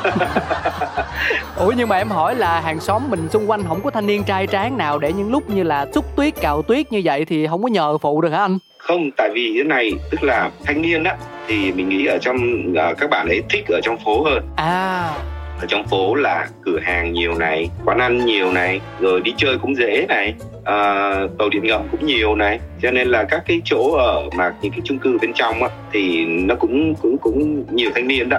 Ủa 1.56 1.74
nhưng 1.78 1.90
mà 1.90 1.98
em 1.98 2.10
hỏi 2.10 2.36
là 2.36 2.62
hàng 2.62 2.80
xóm 2.80 3.02
mình 3.10 3.30
xung 3.30 3.50
quanh 3.50 3.64
không 3.68 3.82
có 3.82 3.92
thanh 3.92 4.08
niên 4.08 4.24
trai 4.24 4.48
tráng 4.48 4.78
nào 4.78 5.00
để 5.00 5.14
những 5.14 5.32
lúc 5.32 5.50
như 5.50 5.64
là 5.64 5.86
xúc 5.94 6.06
tuyết 6.16 6.34
cạo 6.42 6.62
tuyết 6.62 6.92
như 6.92 7.02
vậy 7.04 7.26
thì 7.26 7.48
không 7.48 7.64
có 7.64 7.70
nhờ 7.70 7.98
phụ 7.98 8.22
được 8.22 8.30
hả 8.30 8.38
anh? 8.38 8.58
Không 8.78 9.12
tại 9.18 9.30
vì 9.34 9.52
cái 9.56 9.64
này 9.64 9.92
tức 10.12 10.24
là 10.24 10.50
thanh 10.66 10.82
niên 10.82 11.04
á 11.04 11.18
thì 11.48 11.72
mình 11.72 11.90
nghĩ 11.90 12.06
ở 12.06 12.18
trong 12.22 12.38
uh, 12.72 12.98
các 12.98 13.10
bạn 13.10 13.28
ấy 13.28 13.44
thích 13.50 13.66
ở 13.68 13.80
trong 13.84 13.98
phố 14.06 14.24
hơn. 14.24 14.44
À 14.56 15.14
ở 15.60 15.66
trong 15.68 15.88
phố 15.88 16.16
là 16.16 16.48
cửa 16.66 16.80
hàng 16.80 17.14
nhiều 17.14 17.36
này 17.36 17.70
quán 17.86 17.98
ăn 17.98 18.26
nhiều 18.26 18.52
này 18.52 18.80
rồi 19.00 19.22
đi 19.22 19.34
chơi 19.38 19.58
cũng 19.62 19.76
dễ 19.76 20.06
này 20.10 20.34
à, 20.64 21.14
tàu 21.40 21.50
điện 21.50 21.64
ngầm 21.64 21.88
cũng 21.92 22.06
nhiều 22.06 22.36
này. 22.36 22.60
Cho 22.82 22.92
nên 22.92 23.08
là 23.08 23.24
các 23.24 23.44
cái 23.48 23.62
chỗ 23.66 23.92
ở 23.92 24.30
mà 24.38 24.54
những 24.62 24.72
cái 24.72 24.82
chung 24.84 25.00
cư 25.00 25.18
bên 25.22 25.34
trong 25.34 25.64
á, 25.64 25.70
thì 25.92 26.26
nó 26.26 26.56
cũng 26.56 26.96
cũng 26.96 27.18
cũng 27.18 27.66
nhiều 27.72 27.92
thanh 27.96 28.08
niên 28.08 28.30
đó 28.30 28.38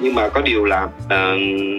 nhưng 0.00 0.14
mà 0.14 0.28
có 0.28 0.40
điều 0.40 0.64
là 0.64 0.84
uh, 0.84 1.10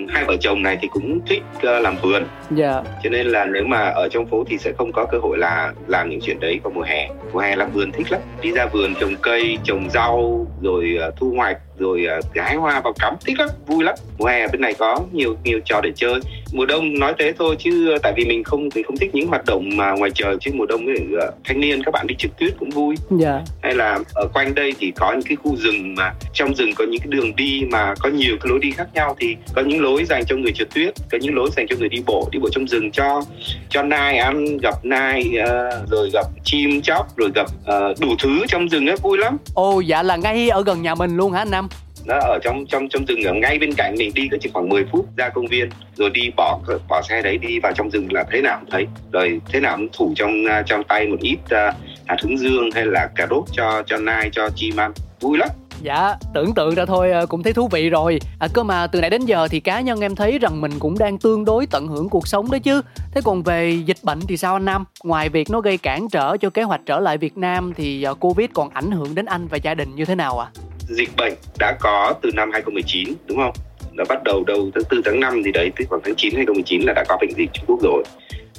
hai 0.09 0.23
vợ 0.27 0.37
chồng 0.39 0.63
này 0.63 0.77
thì 0.81 0.87
cũng 0.91 1.19
thích 1.27 1.43
uh, 1.57 1.63
làm 1.63 1.95
vườn. 2.01 2.23
Yeah. 2.57 2.83
cho 3.03 3.09
nên 3.09 3.27
là 3.27 3.45
nếu 3.45 3.63
mà 3.63 3.89
ở 3.89 4.07
trong 4.11 4.27
phố 4.27 4.43
thì 4.47 4.57
sẽ 4.57 4.71
không 4.77 4.91
có 4.91 5.05
cơ 5.05 5.17
hội 5.17 5.37
là 5.37 5.73
làm 5.87 6.09
những 6.09 6.19
chuyện 6.21 6.39
đấy 6.39 6.59
vào 6.63 6.71
mùa 6.75 6.81
hè. 6.81 7.09
Mùa 7.33 7.39
hè 7.39 7.55
làm 7.55 7.71
vườn 7.71 7.91
thích 7.91 8.11
lắm. 8.11 8.21
Đi 8.41 8.51
ra 8.51 8.65
vườn 8.65 8.95
trồng 8.99 9.15
cây 9.21 9.57
trồng 9.63 9.89
rau 9.89 10.47
rồi 10.61 10.99
uh, 11.07 11.15
thu 11.17 11.33
hoạch 11.35 11.57
rồi 11.79 12.07
uh, 12.19 12.37
hái 12.37 12.55
hoa 12.55 12.79
vào 12.79 12.93
cắm 12.99 13.13
thích 13.25 13.39
lắm 13.39 13.49
vui 13.67 13.83
lắm. 13.83 13.95
Mùa 14.17 14.25
hè 14.25 14.47
bên 14.47 14.61
này 14.61 14.73
có 14.73 14.99
nhiều 15.11 15.35
nhiều 15.43 15.59
trò 15.65 15.81
để 15.81 15.91
chơi. 15.95 16.19
Mùa 16.53 16.65
đông 16.65 16.99
nói 16.99 17.13
thế 17.19 17.33
thôi 17.37 17.55
chứ 17.59 17.97
tại 18.03 18.13
vì 18.15 18.25
mình 18.25 18.43
không 18.43 18.69
thì 18.69 18.83
không 18.83 18.97
thích 18.97 19.09
những 19.13 19.27
hoạt 19.27 19.45
động 19.45 19.69
mà 19.75 19.91
ngoài 19.91 20.11
trời 20.13 20.35
chứ 20.39 20.51
mùa 20.53 20.65
đông 20.65 20.85
thì 20.85 21.05
uh, 21.15 21.33
thanh 21.45 21.59
niên 21.59 21.83
các 21.83 21.91
bạn 21.93 22.07
đi 22.07 22.15
trượt 22.17 22.31
tuyết 22.37 22.53
cũng 22.59 22.69
vui. 22.69 22.95
Yeah. 23.21 23.41
hay 23.61 23.75
là 23.75 23.99
ở 24.15 24.27
quanh 24.33 24.55
đây 24.55 24.73
thì 24.79 24.91
có 24.95 25.11
những 25.11 25.21
cái 25.21 25.35
khu 25.35 25.55
rừng 25.55 25.95
mà 25.95 26.13
trong 26.33 26.55
rừng 26.55 26.71
có 26.75 26.85
những 26.85 26.99
cái 26.99 27.07
đường 27.09 27.35
đi 27.35 27.63
mà 27.71 27.93
có 27.99 28.08
nhiều 28.13 28.37
cái 28.41 28.49
lối 28.49 28.59
đi 28.59 28.71
khác 28.71 28.87
nhau 28.93 29.15
thì 29.19 29.35
có 29.53 29.61
những 29.61 29.81
lối 29.81 30.05
dành 30.05 30.23
cho 30.27 30.35
người 30.35 30.51
trượt 30.51 30.69
tuyết 30.75 30.93
có 31.11 31.17
những 31.21 31.35
lối 31.35 31.49
dành 31.55 31.67
cho 31.69 31.75
người 31.79 31.89
đi 31.89 32.03
bộ 32.05 32.29
đi 32.31 32.39
bộ 32.39 32.49
trong 32.51 32.67
rừng 32.67 32.91
cho 32.91 33.21
cho 33.69 33.83
nai 33.83 34.17
ăn 34.17 34.57
gặp 34.57 34.75
nai 34.83 35.31
uh, 35.41 35.89
rồi 35.89 36.09
gặp 36.13 36.25
chim 36.43 36.81
chóc 36.81 37.17
rồi 37.17 37.29
gặp 37.35 37.47
uh, 37.61 37.99
đủ 38.01 38.07
thứ 38.19 38.45
trong 38.47 38.69
rừng 38.69 38.87
ấy 38.87 38.95
vui 39.01 39.17
lắm. 39.17 39.37
Ồ 39.53 39.79
dạ 39.79 40.03
là 40.03 40.15
ngay 40.15 40.49
ở 40.49 40.63
gần 40.63 40.81
nhà 40.81 40.95
mình 40.95 41.17
luôn 41.17 41.31
hả 41.31 41.39
anh 41.39 41.51
Nam? 41.51 41.67
Nó 42.05 42.19
ở 42.19 42.39
trong 42.43 42.65
trong 42.65 42.89
trong 42.89 43.05
rừng 43.05 43.23
ở 43.23 43.33
ngay 43.33 43.59
bên 43.59 43.73
cạnh 43.73 43.95
mình 43.97 44.11
đi 44.15 44.27
có 44.31 44.37
chỉ 44.41 44.49
khoảng 44.53 44.69
10 44.69 44.85
phút 44.91 45.17
ra 45.17 45.29
công 45.29 45.47
viên 45.47 45.69
rồi 45.95 46.09
đi 46.09 46.29
bỏ 46.37 46.59
bỏ 46.89 47.01
xe 47.09 47.21
đấy 47.21 47.37
đi 47.37 47.59
vào 47.59 47.71
trong 47.75 47.89
rừng 47.89 48.13
là 48.13 48.25
thế 48.31 48.41
nào 48.41 48.57
cũng 48.59 48.69
thấy. 48.71 48.87
Rồi 49.11 49.41
thế 49.51 49.59
nào 49.59 49.77
cũng 49.77 49.87
thủ 49.93 50.13
trong 50.15 50.45
à, 50.45 50.63
trong 50.65 50.83
tay 50.83 51.07
một 51.07 51.17
ít 51.21 51.37
uh, 51.43 51.75
hạt 52.05 52.17
hướng 52.23 52.37
dương 52.37 52.69
hay 52.75 52.85
là 52.85 53.09
cà 53.15 53.27
rốt 53.29 53.43
cho 53.51 53.83
cho 53.85 53.97
nai 53.97 54.29
cho 54.31 54.49
chim 54.55 54.79
ăn. 54.79 54.91
Vui 55.19 55.37
lắm 55.37 55.49
Dạ, 55.81 56.15
tưởng 56.33 56.53
tượng 56.53 56.75
ra 56.75 56.85
thôi 56.85 57.11
ờ, 57.11 57.25
cũng 57.25 57.43
thấy 57.43 57.53
thú 57.53 57.67
vị 57.67 57.89
rồi 57.89 58.19
à, 58.39 58.47
Cơ 58.53 58.63
mà 58.63 58.87
từ 58.87 59.01
nãy 59.01 59.09
đến 59.09 59.25
giờ 59.25 59.47
thì 59.47 59.59
cá 59.59 59.81
nhân 59.81 60.01
em 60.01 60.15
thấy 60.15 60.39
rằng 60.39 60.61
mình 60.61 60.71
cũng 60.79 60.97
đang 60.97 61.17
tương 61.17 61.45
đối 61.45 61.65
tận 61.65 61.87
hưởng 61.87 62.09
cuộc 62.09 62.27
sống 62.27 62.51
đấy 62.51 62.59
chứ 62.59 62.81
Thế 63.11 63.21
còn 63.23 63.43
về 63.43 63.71
dịch 63.85 63.97
bệnh 64.03 64.19
thì 64.27 64.37
sao 64.37 64.53
anh 64.53 64.65
Nam? 64.65 64.85
Ngoài 65.03 65.29
việc 65.29 65.49
nó 65.49 65.61
gây 65.61 65.77
cản 65.77 66.09
trở 66.09 66.37
cho 66.37 66.49
kế 66.49 66.63
hoạch 66.63 66.81
trở 66.85 66.99
lại 66.99 67.17
Việt 67.17 67.37
Nam 67.37 67.73
Thì 67.75 68.03
ờ, 68.03 68.13
Covid 68.13 68.49
còn 68.53 68.69
ảnh 68.69 68.91
hưởng 68.91 69.15
đến 69.15 69.25
anh 69.25 69.47
và 69.47 69.57
gia 69.57 69.73
đình 69.73 69.95
như 69.95 70.05
thế 70.05 70.15
nào 70.15 70.39
ạ? 70.39 70.47
À? 70.55 70.61
Dịch 70.89 71.09
bệnh 71.17 71.33
đã 71.59 71.77
có 71.79 72.13
từ 72.21 72.29
năm 72.33 72.51
2019 72.53 73.13
đúng 73.27 73.37
không? 73.37 73.53
Nó 73.93 74.03
bắt 74.09 74.23
đầu 74.23 74.43
đầu 74.47 74.71
tháng 74.75 74.83
4 74.91 75.01
tháng 75.05 75.19
5 75.19 75.43
gì 75.43 75.51
đấy, 75.51 75.71
từ 75.75 75.85
khoảng 75.89 76.01
tháng 76.05 76.15
9 76.15 76.35
2019 76.35 76.81
là 76.81 76.93
đã 76.93 77.03
có 77.07 77.17
bệnh 77.21 77.29
dịch 77.37 77.49
Trung 77.53 77.65
Quốc 77.67 77.79
rồi 77.81 78.03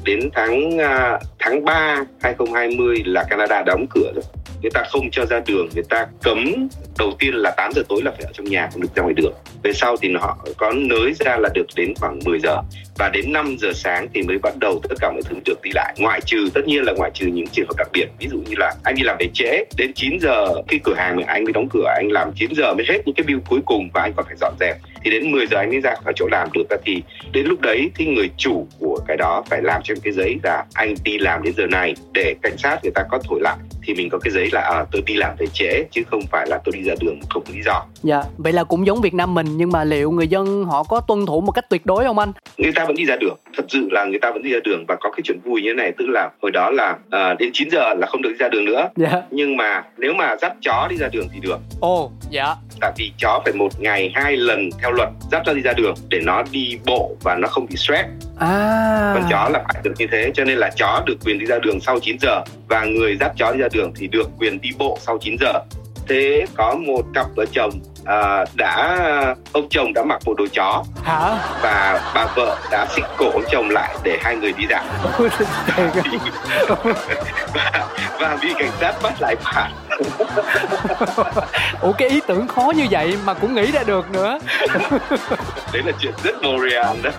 đến 0.04 0.30
tháng 0.35 0.76
uh, 0.76 1.23
tháng 1.38 1.64
3 1.64 2.04
2020 2.23 3.02
là 3.06 3.25
Canada 3.30 3.62
đóng 3.62 3.87
cửa 3.90 4.12
rồi. 4.14 4.25
Người 4.62 4.70
ta 4.70 4.85
không 4.90 5.11
cho 5.12 5.26
ra 5.26 5.40
đường 5.47 5.68
người 5.75 5.85
ta 5.88 6.06
cấm. 6.23 6.68
Đầu 6.99 7.12
tiên 7.18 7.35
là 7.35 7.50
8 7.50 7.73
giờ 7.73 7.82
tối 7.88 8.02
là 8.02 8.11
phải 8.11 8.25
ở 8.25 8.32
trong 8.32 8.47
nhà 8.47 8.68
không 8.73 8.82
được 8.82 8.88
ra 8.97 9.02
ngoài 9.02 9.14
đường. 9.14 9.32
Về 9.62 9.73
sau 9.73 9.97
thì 9.97 10.14
họ 10.20 10.38
có 10.56 10.73
nới 10.76 11.12
ra 11.14 11.37
là 11.37 11.49
được 11.54 11.66
đến 11.76 11.94
khoảng 12.00 12.18
10 12.25 12.38
giờ. 12.38 12.56
Và 12.99 13.09
đến 13.09 13.32
5 13.32 13.56
giờ 13.59 13.73
sáng 13.75 14.09
thì 14.14 14.23
mới 14.23 14.38
bắt 14.38 14.54
đầu 14.61 14.80
tất 14.88 14.94
cả 15.00 15.11
mọi 15.12 15.23
thứ 15.23 15.37
được 15.44 15.62
đi 15.62 15.70
lại. 15.75 15.94
Ngoại 15.99 16.20
trừ 16.20 16.49
tất 16.54 16.61
nhiên 16.66 16.82
là 16.82 16.92
ngoại 16.97 17.11
trừ 17.14 17.26
những 17.26 17.47
trường 17.47 17.66
hợp 17.68 17.75
đặc 17.78 17.88
biệt. 17.92 18.06
Ví 18.18 18.28
dụ 18.30 18.38
như 18.38 18.54
là 18.59 18.75
anh 18.85 18.94
đi 18.94 19.02
làm 19.02 19.16
về 19.18 19.26
trễ 19.35 19.64
đến 19.76 19.92
9 19.94 20.18
giờ 20.20 20.47
khi 20.68 20.78
cửa 20.85 20.94
hàng 20.94 21.16
mà 21.16 21.23
anh 21.26 21.44
mới 21.44 21.52
đóng 21.52 21.68
cửa 21.70 21.85
anh 21.97 22.09
làm 22.09 22.32
9 22.37 22.54
giờ 22.54 22.75
mới 22.75 22.87
hết 22.88 22.99
những 23.06 23.14
cái 23.14 23.25
bill 23.26 23.40
cuối 23.49 23.61
cùng 23.66 23.88
và 23.94 24.02
anh 24.02 24.12
còn 24.16 24.26
phải 24.26 24.37
dọn 24.40 24.54
dẹp 24.61 24.76
thì 25.04 25.11
đến 25.11 25.33
10 25.33 25.47
giờ 25.47 25.57
anh 25.57 25.71
mới 25.71 25.80
ra 25.80 25.95
khỏi 26.04 26.12
chỗ 26.16 26.26
làm 26.30 26.49
được 26.54 26.64
thì 26.85 27.02
đến 27.33 27.47
lúc 27.47 27.61
đấy 27.61 27.90
thì 27.95 28.07
người 28.07 28.30
chủ 28.37 28.66
của 28.78 28.99
cái 29.09 29.16
đó 29.16 29.42
phải 29.50 29.62
làm 29.62 29.83
cho 29.85 29.95
cái 30.02 30.12
giấy 30.12 30.37
là 30.42 30.64
anh 30.75 30.95
đi 31.04 31.19
làm 31.19 31.42
đến 31.42 31.54
giờ 31.57 31.66
này 31.66 31.95
để 32.12 32.35
cảnh 32.42 32.57
sát 32.59 32.78
người 32.83 32.92
ta 32.95 33.02
có 33.11 33.19
thổi 33.28 33.40
lại 33.42 33.57
thì 33.83 33.95
mình 33.95 34.09
có 34.11 34.19
cái 34.19 34.30
giấy 34.30 34.49
là 34.52 34.61
à, 34.61 34.85
tôi 34.92 35.02
đi 35.07 35.14
làm 35.14 35.37
về 35.38 35.47
trễ 35.52 35.85
chứ 35.90 36.02
không 36.11 36.21
phải 36.30 36.47
là 36.47 36.59
tôi 36.64 36.73
đi 36.76 36.83
ra 36.83 36.95
đường 37.00 37.21
không 37.30 37.42
có 37.47 37.52
lý 37.54 37.62
do. 37.62 37.85
Dạ, 38.02 38.23
vậy 38.38 38.52
là 38.52 38.64
cũng 38.64 38.87
giống 38.87 39.00
Việt 39.00 39.14
Nam 39.14 39.35
mình 39.35 39.47
nhưng 39.57 39.73
mà 39.73 39.85
liệu 39.85 40.11
người 40.11 40.28
dân 40.28 40.64
họ 40.64 40.83
có 40.83 41.00
tuân 41.00 41.26
thủ 41.26 41.40
một 41.40 41.52
cách 41.52 41.71
tuyệt 41.71 41.87
đối 41.87 42.04
không 42.04 42.19
anh? 42.19 42.33
Người 42.59 42.73
ta 42.73 42.85
vẫn 42.85 42.97
đi 42.97 43.04
ra 43.04 43.16
đường, 43.16 43.37
thật 43.57 43.64
sự 43.69 43.88
là 43.90 44.04
người 44.04 44.19
ta 44.19 44.30
vẫn 44.30 44.42
đi 44.42 44.52
ra 44.52 44.59
đường 44.64 44.85
và 44.88 44.97
có 45.00 45.11
cái 45.11 45.21
chuyện 45.25 45.40
vui 45.45 45.62
như 45.62 45.71
thế 45.71 45.75
này 45.75 45.92
tức 45.99 46.07
là 46.09 46.30
hồi 46.42 46.50
đó 46.50 46.71
là 46.71 46.97
à, 47.11 47.35
đến 47.35 47.50
9 47.52 47.71
giờ 47.71 47.95
là 47.95 48.07
không 48.07 48.23
được 48.23 48.30
đi 48.30 48.37
ra 48.38 48.49
đường 48.49 48.64
nữa. 48.64 48.88
Dạ. 48.97 49.23
Nhưng 49.30 49.57
mà 49.57 49.83
nếu 49.99 50.14
mà 50.14 50.37
dắt 50.40 50.52
chó 50.62 50.87
đi 50.90 50.97
ra 50.97 51.09
đường 51.12 51.26
thì 51.33 51.40
được. 51.40 51.59
Ồ, 51.80 52.11
dạ. 52.30 52.54
Tại 52.80 52.92
vì 52.97 53.12
chó 53.19 53.40
phải 53.45 53.52
một 53.52 53.80
ngày 53.80 54.12
hai 54.14 54.37
lần 54.37 54.71
theo 54.80 54.89
luật 54.90 55.09
dắt 55.30 55.42
nó 55.47 55.52
đi 55.52 55.62
ra 55.62 55.73
đường 55.73 55.94
để 56.09 56.20
nó 56.20 56.42
đi 56.50 56.78
bộ 56.87 57.16
và 57.25 57.37
nó 57.40 57.49
không 57.49 57.66
bị 57.66 57.76
stress. 57.76 58.09
À. 58.38 59.12
Con 59.14 59.25
chó 59.30 59.49
là 59.49 59.64
phải 59.73 59.82
được 59.85 59.94
như 59.99 60.06
thế 60.12 60.30
cho 60.35 60.44
nên 60.44 60.59
là 60.59 60.70
chó 60.76 61.02
được 61.06 61.16
quyền 61.25 61.38
đi 61.38 61.47
ra 61.47 61.59
đường 61.59 61.80
sau 61.80 62.00
9 62.00 62.16
giờ 62.20 62.42
và 62.68 62.85
người 62.85 63.16
dắt 63.20 63.32
chó 63.37 63.52
đi 63.52 63.59
ra 63.59 63.68
đường 63.73 63.92
thì 63.97 64.06
được 64.06 64.30
quyền 64.38 64.61
đi 64.61 64.70
bộ 64.78 64.99
sau 65.00 65.18
9 65.20 65.37
giờ 65.40 65.52
thế 66.09 66.47
có 66.56 66.75
một 66.75 67.02
cặp 67.14 67.26
vợ 67.37 67.44
chồng 67.52 67.70
uh, 68.02 68.49
đã 68.54 69.35
ông 69.52 69.69
chồng 69.71 69.92
đã 69.92 70.02
mặc 70.04 70.19
bộ 70.25 70.35
đồ 70.35 70.47
chó. 70.52 70.85
Hả? 71.04 71.38
Và 71.62 72.00
bà 72.14 72.26
vợ 72.37 72.59
đã 72.71 72.87
xích 72.97 73.04
cổ 73.19 73.30
ông 73.30 73.45
chồng 73.50 73.71
lại 73.71 73.97
để 74.02 74.19
hai 74.23 74.37
người 74.37 74.52
đi 74.52 74.64
dạo. 74.71 74.85
Và, 77.54 77.87
và 78.21 78.38
bị 78.42 78.49
cảnh 78.59 78.71
sát 78.80 78.95
bắt 79.02 79.12
lại 79.21 79.37
phạt. 79.37 79.71
Ủa 81.80 81.92
cái 81.92 82.09
ý 82.09 82.21
tưởng 82.26 82.49
khó 82.49 82.73
như 82.76 82.87
vậy 82.90 83.16
mà 83.25 83.35
cũng 83.35 83.54
nghĩ 83.54 83.73
ra 83.73 83.83
được 83.87 84.11
nữa. 84.11 84.38
Đấy 85.73 85.83
là 85.85 85.92
chuyện 86.00 86.12
rất 86.25 86.42
Montreal 86.42 86.97
đó. 87.02 87.11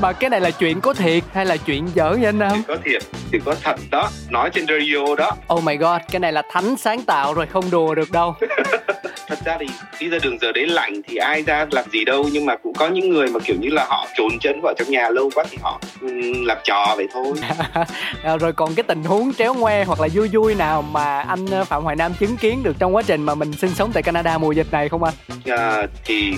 Mà 0.00 0.12
cái 0.12 0.30
này 0.30 0.40
là 0.40 0.50
chuyện 0.50 0.80
có 0.80 0.94
thiệt 0.94 1.22
hay 1.32 1.46
là 1.46 1.56
chuyện 1.56 1.88
giỡn 1.94 2.12
vậy 2.12 2.24
anh 2.24 2.38
Nam? 2.38 2.62
Có 2.68 2.76
thiệt 2.84 3.02
thì 3.32 3.38
có 3.44 3.54
thật 3.62 3.76
đó. 3.90 4.08
Nói 4.30 4.50
trên 4.50 4.66
radio 4.66 5.14
đó. 5.16 5.30
Oh 5.54 5.64
my 5.64 5.76
god 5.76 6.00
cái 6.10 6.20
này 6.20 6.32
là 6.32 6.42
thánh 6.52 6.76
sáng 6.76 7.02
tạo 7.02 7.34
rồi 7.34 7.46
không 7.46 7.70
đùa 7.70 7.94
được 7.94 8.10
đâu 8.10 8.34
thật 9.30 9.38
ra 9.44 9.56
thì 9.60 9.66
đi 10.00 10.08
ra 10.08 10.18
đường 10.22 10.38
giờ 10.38 10.52
đấy 10.52 10.66
lạnh 10.66 11.00
thì 11.08 11.16
ai 11.16 11.42
ra 11.42 11.66
làm 11.70 11.84
gì 11.92 12.04
đâu 12.04 12.28
nhưng 12.32 12.46
mà 12.46 12.56
cũng 12.56 12.74
có 12.74 12.88
những 12.88 13.10
người 13.10 13.28
mà 13.28 13.40
kiểu 13.40 13.56
như 13.60 13.68
là 13.70 13.86
họ 13.88 14.06
trốn 14.16 14.38
chân 14.40 14.60
vào 14.62 14.74
trong 14.78 14.90
nhà 14.90 15.08
lâu 15.08 15.30
quá 15.34 15.44
thì 15.50 15.58
họ 15.62 15.80
um, 16.00 16.44
làm 16.44 16.58
trò 16.64 16.94
vậy 16.96 17.06
thôi. 17.12 17.34
À, 18.22 18.36
rồi 18.36 18.52
còn 18.52 18.74
cái 18.74 18.82
tình 18.82 19.04
huống 19.04 19.32
tréo 19.34 19.54
ngoe 19.54 19.84
hoặc 19.84 20.00
là 20.00 20.08
vui 20.14 20.28
vui 20.32 20.54
nào 20.54 20.82
mà 20.82 21.20
anh 21.20 21.46
ờ, 21.50 21.64
phạm 21.64 21.82
hoài 21.82 21.96
nam 21.96 22.12
chứng 22.20 22.36
kiến 22.36 22.62
được 22.62 22.76
trong 22.78 22.94
quá 22.94 23.02
trình 23.02 23.22
mà 23.22 23.34
mình 23.34 23.52
sinh 23.52 23.70
sống 23.70 23.90
tại 23.92 24.02
canada 24.02 24.38
mùa 24.38 24.52
dịch 24.52 24.66
này 24.72 24.88
không 24.88 25.04
anh? 25.04 25.14
À, 25.46 25.86
thì 26.04 26.34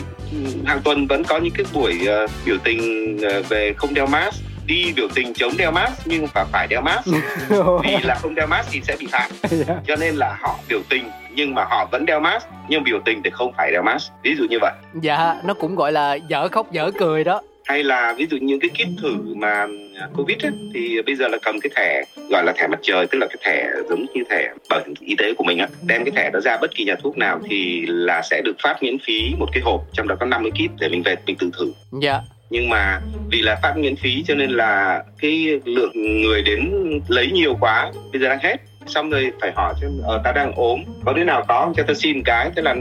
hàng 0.64 0.80
tuần 0.84 1.06
vẫn 1.06 1.24
có 1.24 1.38
những 1.38 1.54
cái 1.56 1.66
buổi 1.72 2.08
uh, 2.24 2.30
biểu 2.46 2.56
tình 2.64 3.16
uh, 3.16 3.48
về 3.48 3.72
không 3.76 3.94
đeo 3.94 4.06
mask. 4.06 4.36
Đi 4.66 4.92
biểu 4.96 5.08
tình 5.14 5.34
chống 5.34 5.56
đeo 5.56 5.70
mask 5.70 5.92
nhưng 6.04 6.26
phải 6.26 6.44
phải 6.52 6.66
đeo 6.66 6.80
mask. 6.80 7.06
Vì 7.84 7.96
là 8.02 8.14
không 8.14 8.34
đeo 8.34 8.46
mask 8.46 8.68
thì 8.70 8.80
sẽ 8.86 8.96
bị 9.00 9.06
phạt. 9.12 9.28
Dạ. 9.50 9.74
cho 9.86 9.96
nên 9.96 10.14
là 10.14 10.38
họ 10.40 10.58
biểu 10.68 10.80
tình 10.88 11.04
nhưng 11.34 11.54
mà 11.54 11.64
họ 11.64 11.88
vẫn 11.92 12.06
đeo 12.06 12.20
mask 12.20 12.46
nhưng 12.68 12.84
biểu 12.84 13.00
tình 13.04 13.22
thì 13.24 13.30
không 13.30 13.52
phải 13.56 13.72
đeo 13.72 13.82
mask. 13.82 14.12
Ví 14.22 14.34
dụ 14.38 14.44
như 14.50 14.58
vậy. 14.60 14.72
Dạ 15.02 15.34
nó 15.44 15.54
cũng 15.54 15.74
gọi 15.74 15.92
là 15.92 16.14
dở 16.14 16.48
khóc 16.48 16.72
dở 16.72 16.90
cười 16.98 17.24
đó. 17.24 17.42
Hay 17.64 17.84
là 17.84 18.14
ví 18.18 18.26
dụ 18.30 18.36
những 18.40 18.60
cái 18.60 18.70
kit 18.70 19.02
thử 19.02 19.34
mà 19.36 19.66
à, 20.00 20.08
covid 20.16 20.44
ấy, 20.44 20.52
thì 20.74 21.02
bây 21.02 21.14
giờ 21.14 21.28
là 21.28 21.38
cầm 21.42 21.60
cái 21.60 21.70
thẻ 21.76 22.04
gọi 22.30 22.44
là 22.44 22.52
thẻ 22.56 22.66
mặt 22.66 22.78
trời 22.82 23.06
tức 23.06 23.18
là 23.18 23.26
cái 23.26 23.36
thẻ 23.40 23.70
giống 23.88 24.06
như 24.14 24.22
thẻ 24.30 24.52
bảo 24.68 24.80
hiểm 24.86 24.94
y 25.00 25.14
tế 25.18 25.34
của 25.34 25.44
mình 25.44 25.58
á. 25.58 25.68
Đem 25.86 26.04
cái 26.04 26.12
thẻ 26.16 26.30
đó 26.30 26.40
ra 26.40 26.56
bất 26.60 26.74
kỳ 26.74 26.84
nhà 26.84 26.94
thuốc 27.02 27.18
nào 27.18 27.40
thì 27.50 27.84
là 27.86 28.22
sẽ 28.22 28.42
được 28.44 28.56
phát 28.62 28.82
miễn 28.82 28.96
phí 29.06 29.34
một 29.38 29.46
cái 29.52 29.62
hộp 29.62 29.80
trong 29.92 30.08
đó 30.08 30.14
có 30.20 30.26
50 30.26 30.50
kit 30.50 30.70
để 30.80 30.88
mình 30.88 31.02
về 31.02 31.16
mình 31.26 31.36
tự 31.38 31.50
thử. 31.58 31.72
Dạ. 32.02 32.20
Nhưng 32.50 32.68
mà 32.68 33.00
vì 33.30 33.42
là 33.42 33.58
phát 33.62 33.74
miễn 33.76 33.96
phí 33.96 34.24
cho 34.26 34.34
nên 34.34 34.50
là 34.50 35.02
cái 35.18 35.60
lượng 35.64 36.22
người 36.22 36.42
đến 36.42 36.70
lấy 37.08 37.30
nhiều 37.30 37.56
quá 37.60 37.92
bây 38.12 38.20
giờ 38.20 38.28
đang 38.28 38.38
hết 38.42 38.56
xong 38.86 39.10
rồi 39.10 39.32
phải 39.40 39.52
hỏi 39.56 39.74
xem 39.80 39.90
ờ 40.04 40.20
ta 40.24 40.32
đang 40.32 40.52
ốm 40.56 40.80
có 41.04 41.12
đứa 41.12 41.24
nào 41.24 41.44
có 41.48 41.72
cho 41.76 41.82
ta 41.82 41.94
xin 41.94 42.22
cái 42.24 42.50
thế 42.56 42.62
là 42.62 42.74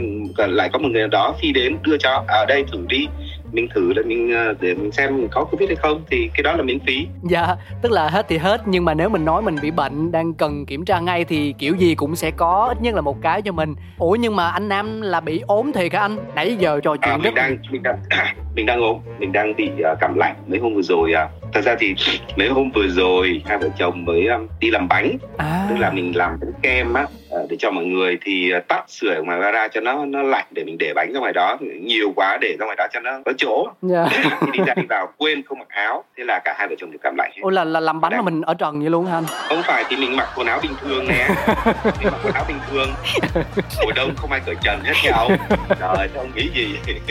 lại 0.46 0.68
có 0.72 0.78
một 0.78 0.88
người 0.92 1.08
đó 1.08 1.34
phi 1.42 1.52
đến 1.52 1.76
đưa 1.82 1.96
cho 1.98 2.24
ở 2.28 2.40
à, 2.42 2.44
đây 2.48 2.64
thử 2.72 2.84
đi 2.88 3.06
mình 3.52 3.68
thử 3.74 3.92
để 3.92 4.02
mình 4.02 4.34
ờ, 4.34 4.54
để 4.60 4.74
mình 4.74 4.92
xem 4.92 5.16
mình 5.16 5.28
có 5.30 5.44
covid 5.44 5.68
hay 5.68 5.76
không. 5.76 6.02
Thì 6.10 6.30
cái 6.34 6.42
đó 6.42 6.52
là 6.52 6.62
miễn 6.62 6.78
phí. 6.86 7.06
Dạ 7.22 7.56
tức 7.82 7.92
là 7.92 8.08
hết 8.08 8.26
thì 8.28 8.38
hết 8.38 8.62
nhưng 8.66 8.84
mà 8.84 8.94
nếu 8.94 9.08
mình 9.08 9.24
nói 9.24 9.42
mình 9.42 9.56
bị 9.62 9.70
bệnh 9.70 10.12
đang 10.12 10.34
cần 10.34 10.66
kiểm 10.66 10.84
tra 10.84 11.00
ngay 11.00 11.24
thì 11.24 11.54
kiểu 11.58 11.74
gì 11.74 11.94
cũng 11.94 12.16
sẽ 12.16 12.30
có 12.30 12.66
ít 12.68 12.82
nhất 12.82 12.94
là 12.94 13.00
một 13.00 13.22
cái 13.22 13.42
cho 13.42 13.52
mình. 13.52 13.74
Ủa 13.98 14.16
nhưng 14.20 14.36
mà 14.36 14.50
anh 14.50 14.68
nam 14.68 15.00
là 15.00 15.20
bị 15.20 15.42
ốm 15.46 15.72
thiệt 15.72 15.92
hả 15.92 16.00
anh? 16.00 16.16
Nãy 16.34 16.56
giờ 16.58 16.80
trò 16.82 16.96
chuyện 16.96 17.10
à, 17.10 17.16
mình 17.16 17.24
rất... 17.24 17.34
đang 17.34 17.58
mình 17.70 17.82
đang 17.82 17.98
mình 18.54 18.66
đang 18.66 18.80
ốm 18.80 18.96
mình 19.18 19.32
đang 19.32 19.56
bị 19.56 19.70
uh, 19.92 19.98
cảm 20.00 20.14
lạnh 20.14 20.34
mấy 20.46 20.58
hôm 20.58 20.74
vừa 20.74 20.82
rồi 20.82 21.12
uh, 21.12 21.52
thật 21.52 21.60
ra 21.64 21.76
thì 21.78 21.94
mấy 22.36 22.48
hôm 22.48 22.70
vừa 22.74 22.86
rồi 22.86 23.42
hai 23.46 23.58
vợ 23.58 23.68
chồng 23.78 24.04
mới 24.04 24.26
um, 24.26 24.48
đi 24.60 24.70
làm 24.70 24.88
bánh 24.88 25.16
à. 25.36 25.66
tức 25.70 25.76
là 25.78 25.90
mình 25.90 26.16
làm 26.16 26.38
bánh 26.40 26.52
kem 26.62 26.94
á 26.94 27.02
uh, 27.02 27.50
để 27.50 27.56
cho 27.58 27.70
mọi 27.70 27.84
người 27.84 28.18
thì 28.22 28.52
tắt 28.68 28.84
sưởi 28.88 29.22
ngoài 29.22 29.40
gara 29.40 29.68
cho 29.68 29.80
nó 29.80 30.04
nó 30.04 30.22
lạnh 30.22 30.46
để 30.50 30.64
mình 30.64 30.76
để 30.78 30.92
bánh 30.94 31.12
ra 31.12 31.20
ngoài 31.20 31.32
đó 31.32 31.58
nhiều 31.80 32.12
quá 32.16 32.38
để 32.40 32.56
ra 32.60 32.66
ngoài 32.66 32.76
đó 32.76 32.86
cho 32.92 33.00
nó 33.00 33.10
có 33.24 33.32
chỗ 33.36 33.68
yeah. 33.92 34.08
Dạ. 34.12 34.38
thì 34.40 34.50
đi 34.52 34.64
ra 34.66 34.74
đi 34.74 34.82
vào 34.88 35.08
quên 35.16 35.42
không 35.42 35.58
mặc 35.58 35.68
áo 35.68 36.04
thế 36.18 36.24
là 36.24 36.40
cả 36.44 36.54
hai 36.58 36.68
vợ 36.68 36.74
chồng 36.78 36.90
đều 36.90 36.98
cảm 37.02 37.14
lạnh 37.18 37.30
hết. 37.34 37.40
Ôi 37.42 37.52
là 37.52 37.64
là 37.64 37.80
làm 37.80 38.00
bánh 38.00 38.12
Đang... 38.12 38.24
mà 38.24 38.30
mình 38.30 38.42
ở 38.42 38.54
trần 38.54 38.80
vậy 38.80 38.90
luôn 38.90 39.06
hả 39.06 39.16
anh? 39.16 39.24
Không 39.48 39.62
phải 39.62 39.84
thì 39.88 39.96
mình 39.96 40.16
mặc 40.16 40.28
quần 40.36 40.46
áo 40.46 40.60
bình 40.62 40.72
thường 40.80 41.08
nè 41.08 41.28
mình 41.84 42.08
mặc 42.12 42.20
quần 42.24 42.34
áo 42.34 42.44
bình 42.48 42.58
thường 42.70 42.88
mùa 43.84 43.92
đông 43.96 44.14
không 44.16 44.32
ai 44.32 44.40
cởi 44.46 44.54
trần 44.62 44.80
hết 44.84 44.94
nhau 45.04 45.28
trời 45.80 46.08
ông 46.16 46.30
nghĩ 46.34 46.48
gì 46.54 46.76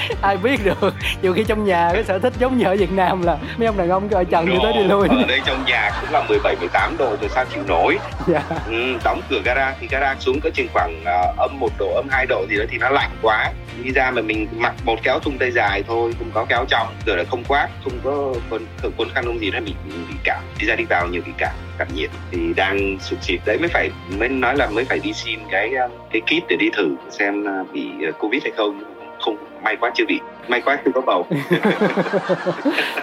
ai 0.22 0.36
biết 0.36 0.64
được 0.64 0.94
nhiều 1.22 1.32
khi 1.32 1.44
trong 1.44 1.64
nhà 1.64 1.90
cái 1.92 2.04
sở 2.04 2.18
thích 2.18 2.32
giống 2.38 2.58
như 2.58 2.64
ở 2.64 2.76
Việt 2.76 2.92
Nam 2.92 3.22
là 3.22 3.38
mấy 3.58 3.66
ông 3.66 3.76
đàn 3.76 3.88
ông 3.88 4.08
cởi 4.08 4.24
trần 4.24 4.44
như 4.44 4.58
tới 4.62 4.72
đi 4.72 4.84
lui 4.84 5.08
ở 5.08 5.24
đây 5.28 5.40
trong 5.46 5.64
nhà 5.66 5.90
cũng 6.00 6.10
là 6.12 6.24
17 6.28 6.56
18 6.60 6.96
độ 6.98 7.16
rồi 7.20 7.30
sao 7.34 7.44
chịu 7.54 7.62
nổi. 7.68 7.98
Dạ. 8.26 8.42
ừ, 8.66 8.98
đóng 9.04 9.20
cửa 9.30 9.40
gara 9.44 9.74
thì 9.80 9.88
gara 9.90 10.16
xuống 10.18 10.40
có 10.40 10.50
chừng 10.54 10.66
khoảng 10.72 11.02
uh, 11.02 11.38
âm 11.38 11.60
1 11.60 11.68
độ 11.78 11.94
âm 11.94 12.06
2 12.10 12.26
độ 12.26 12.46
gì 12.50 12.56
đó 12.58 12.64
thì 12.70 12.78
nó 12.78 12.90
lạnh 12.90 13.10
quá. 13.22 13.52
Đi 13.84 13.90
ra 13.90 14.10
mà 14.10 14.22
mình 14.22 14.48
mặc 14.56 14.74
một 14.84 14.96
kéo 15.02 15.18
thun 15.18 15.38
tay 15.38 15.50
dài 15.50 15.82
thôi 15.88 16.14
không 16.18 16.30
có 16.34 16.46
kéo 16.48 16.64
trong 16.68 16.86
rồi 17.06 17.16
là 17.16 17.24
không 17.30 17.44
quát 17.48 17.68
không 17.84 17.92
có 18.04 18.34
quần 18.50 18.66
quần 18.96 19.08
khăn 19.14 19.24
không 19.24 19.40
gì 19.40 19.50
nó 19.50 19.60
bị 19.60 19.74
bị 19.86 20.14
cảm. 20.24 20.42
Đi 20.58 20.66
ra 20.66 20.76
đi 20.76 20.84
vào 20.84 21.08
nhiều 21.08 21.22
bị 21.26 21.32
cảm 21.38 21.52
cảm 21.78 21.88
nhiệt 21.94 22.10
thì 22.30 22.52
đang 22.56 22.98
sụt 23.00 23.18
xịt 23.22 23.40
đấy 23.46 23.58
mới 23.58 23.68
phải 23.68 23.90
mới 24.18 24.28
nói 24.28 24.56
là 24.56 24.68
mới 24.70 24.84
phải 24.84 24.98
đi 24.98 25.12
xin 25.12 25.40
cái 25.50 25.70
cái 26.12 26.20
kit 26.20 26.48
để 26.48 26.56
đi 26.56 26.70
thử 26.76 26.96
xem 27.10 27.44
bị 27.72 27.90
covid 28.18 28.42
hay 28.42 28.52
không 28.56 29.01
không 29.22 29.36
may 29.62 29.76
quá 29.76 29.90
chưa 29.94 30.04
bị 30.08 30.20
may 30.48 30.60
quá 30.60 30.78
chưa 30.84 30.90
có 30.94 31.00
bầu. 31.00 31.26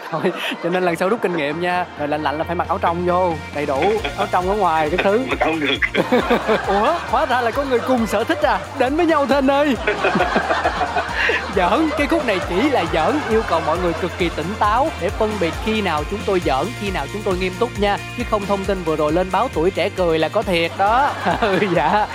Thôi 0.10 0.22
cho 0.64 0.70
nên 0.70 0.84
lần 0.84 0.96
sau 0.96 1.10
rút 1.10 1.22
kinh 1.22 1.38
nghiệm 1.38 1.62
nha. 1.62 1.86
Rồi 2.00 2.08
lạnh 2.08 2.24
lạnh 2.24 2.38
là 2.38 2.44
phải 2.44 2.56
mặc 2.56 2.68
áo 2.68 2.78
trong 2.82 3.06
vô 3.06 3.34
đầy 3.56 3.66
đủ 3.66 3.82
áo 4.18 4.28
trong 4.32 4.50
ở 4.50 4.56
ngoài 4.56 4.90
cái 4.90 4.98
thứ. 5.04 5.26
Mặc 5.30 5.40
áo 5.40 5.54
ngực. 5.54 5.78
Ủa 6.68 6.94
hóa 7.10 7.26
ra 7.26 7.42
là 7.42 7.52
có 7.52 7.64
người 7.64 7.80
cùng 7.80 8.08
sở 8.08 8.24
thích 8.24 8.42
à? 8.42 8.60
Đến 8.80 8.96
với 8.96 9.06
nhau 9.06 9.26
anh 9.30 9.52
ơi. 9.52 9.76
Giỡn 11.56 11.90
cái 11.98 12.08
khúc 12.08 12.26
này 12.26 12.40
chỉ 12.50 12.70
là 12.70 12.86
giỡn 12.94 13.20
yêu 13.30 13.42
cầu 13.50 13.62
mọi 13.66 13.78
người 13.80 13.94
cực 13.94 14.12
kỳ 14.18 14.30
tỉnh 14.30 14.54
táo 14.60 14.88
để 15.02 15.10
phân 15.10 15.32
biệt 15.40 15.54
khi 15.66 15.82
nào 15.82 16.04
chúng 16.12 16.20
tôi 16.26 16.42
giỡn 16.46 16.66
khi 16.80 16.92
nào 16.92 17.06
chúng 17.14 17.22
tôi 17.22 17.38
nghiêm 17.38 17.54
túc 17.60 17.80
nha. 17.80 17.98
Chứ 18.18 18.24
không 18.30 18.46
thông 18.46 18.66
tin 18.66 18.84
vừa 18.84 18.96
rồi 18.96 19.12
lên 19.14 19.28
báo 19.32 19.50
tuổi 19.54 19.72
trẻ 19.72 19.90
cười 19.90 20.20
là 20.20 20.30
có 20.30 20.42
thiệt 20.42 20.72
đó. 20.78 21.12
Ừ 21.42 21.60
dạ 21.76 22.08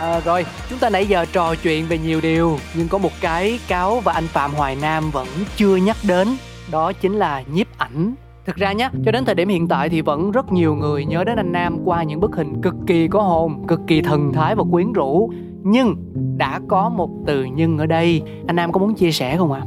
À, 0.00 0.20
rồi, 0.24 0.44
chúng 0.70 0.78
ta 0.78 0.90
nãy 0.90 1.06
giờ 1.06 1.24
trò 1.32 1.54
chuyện 1.62 1.84
về 1.88 1.98
nhiều 1.98 2.20
điều 2.20 2.58
Nhưng 2.74 2.88
có 2.88 2.98
một 2.98 3.12
cái 3.20 3.60
Cáo 3.68 4.00
và 4.00 4.12
anh 4.12 4.26
Phạm 4.26 4.50
Hoài 4.54 4.76
Nam 4.82 5.10
vẫn 5.10 5.26
chưa 5.56 5.76
nhắc 5.76 5.96
đến 6.08 6.28
Đó 6.70 6.92
chính 6.92 7.14
là 7.14 7.42
nhiếp 7.52 7.66
ảnh 7.78 8.14
Thực 8.46 8.56
ra 8.56 8.72
nhé, 8.72 8.88
cho 9.04 9.12
đến 9.12 9.24
thời 9.24 9.34
điểm 9.34 9.48
hiện 9.48 9.68
tại 9.68 9.88
thì 9.88 10.00
vẫn 10.00 10.30
rất 10.30 10.52
nhiều 10.52 10.74
người 10.74 11.04
nhớ 11.04 11.24
đến 11.24 11.36
anh 11.36 11.52
Nam 11.52 11.78
qua 11.84 12.02
những 12.02 12.20
bức 12.20 12.36
hình 12.36 12.62
cực 12.62 12.74
kỳ 12.86 13.08
có 13.08 13.22
hồn, 13.22 13.64
cực 13.68 13.80
kỳ 13.86 14.02
thần 14.02 14.32
thái 14.32 14.54
và 14.54 14.64
quyến 14.70 14.92
rũ. 14.92 15.32
Nhưng 15.62 15.96
đã 16.38 16.60
có 16.68 16.88
một 16.88 17.10
từ 17.26 17.44
nhưng 17.44 17.78
ở 17.78 17.86
đây, 17.86 18.22
anh 18.46 18.56
Nam 18.56 18.72
có 18.72 18.80
muốn 18.80 18.94
chia 18.94 19.10
sẻ 19.10 19.36
không 19.36 19.52
ạ? 19.52 19.62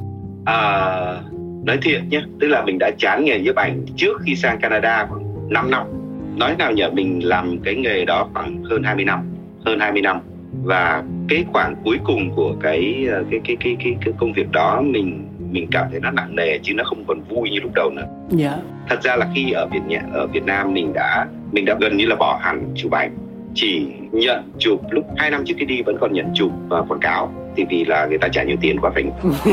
À? 0.45 0.55
à, 0.55 1.21
nói 1.63 1.77
thiệt 1.81 2.01
nhé, 2.09 2.21
tức 2.39 2.47
là 2.47 2.63
mình 2.65 2.77
đã 2.79 2.91
chán 2.97 3.25
nghề 3.25 3.39
nhiếp 3.39 3.55
ảnh 3.55 3.85
trước 3.95 4.21
khi 4.25 4.35
sang 4.35 4.59
Canada 4.59 5.05
khoảng 5.09 5.49
5 5.49 5.71
năm. 5.71 5.87
Nói 6.35 6.55
nào 6.55 6.71
nhờ 6.71 6.89
mình 6.89 7.25
làm 7.25 7.59
cái 7.59 7.75
nghề 7.75 8.05
đó 8.05 8.27
khoảng 8.33 8.63
hơn 8.63 8.83
20 8.83 9.05
năm 9.05 9.32
hơn 9.65 9.79
20 9.79 10.01
năm. 10.01 10.19
Và 10.63 11.03
cái 11.29 11.45
khoảng 11.53 11.75
cuối 11.83 11.97
cùng 12.03 12.31
của 12.35 12.55
cái 12.61 13.07
ờ, 13.11 13.23
cái 13.31 13.39
cái 13.43 13.57
cái 13.59 13.75
cái, 13.83 13.95
cái 14.05 14.13
công 14.19 14.33
việc 14.33 14.51
đó 14.51 14.81
mình 14.81 15.27
mình 15.51 15.67
cảm 15.71 15.87
thấy 15.91 15.99
nó 15.99 16.11
nặng 16.11 16.35
nề 16.35 16.57
chứ 16.63 16.73
nó 16.73 16.83
không 16.83 17.03
còn 17.07 17.21
vui 17.21 17.49
như 17.49 17.59
lúc 17.59 17.71
đầu 17.75 17.89
nữa. 17.95 18.05
Dạ. 18.29 18.49
Yeah. 18.49 18.59
Thật 18.89 19.03
ra 19.03 19.15
là 19.15 19.27
khi 19.35 19.51
ở 19.51 19.67
Việt 19.67 19.81
Nam 19.89 20.03
ở 20.13 20.27
Việt 20.27 20.45
Nam 20.45 20.73
mình 20.73 20.93
đã 20.93 21.27
mình 21.51 21.65
đã 21.65 21.75
gần 21.79 21.97
như 21.97 22.05
là 22.05 22.15
bỏ 22.15 22.39
hẳn 22.41 22.73
chụp 22.75 22.91
ảnh. 22.91 23.17
Chỉ 23.55 23.87
nhận 24.11 24.51
chụp 24.59 24.81
lúc 24.89 25.05
hai 25.17 25.31
năm 25.31 25.43
trước 25.45 25.53
khi 25.57 25.65
đi 25.65 25.81
vẫn 25.81 25.97
còn 26.01 26.13
nhận 26.13 26.25
chụp 26.33 26.51
và 26.69 26.81
quảng 26.81 26.99
cáo. 26.99 27.33
Thì 27.55 27.65
vì 27.69 27.85
là 27.85 28.05
người 28.05 28.17
ta 28.17 28.27
trả 28.27 28.43
nhiều 28.43 28.57
tiền 28.61 28.79
quá 28.79 28.91
phải 28.93 29.03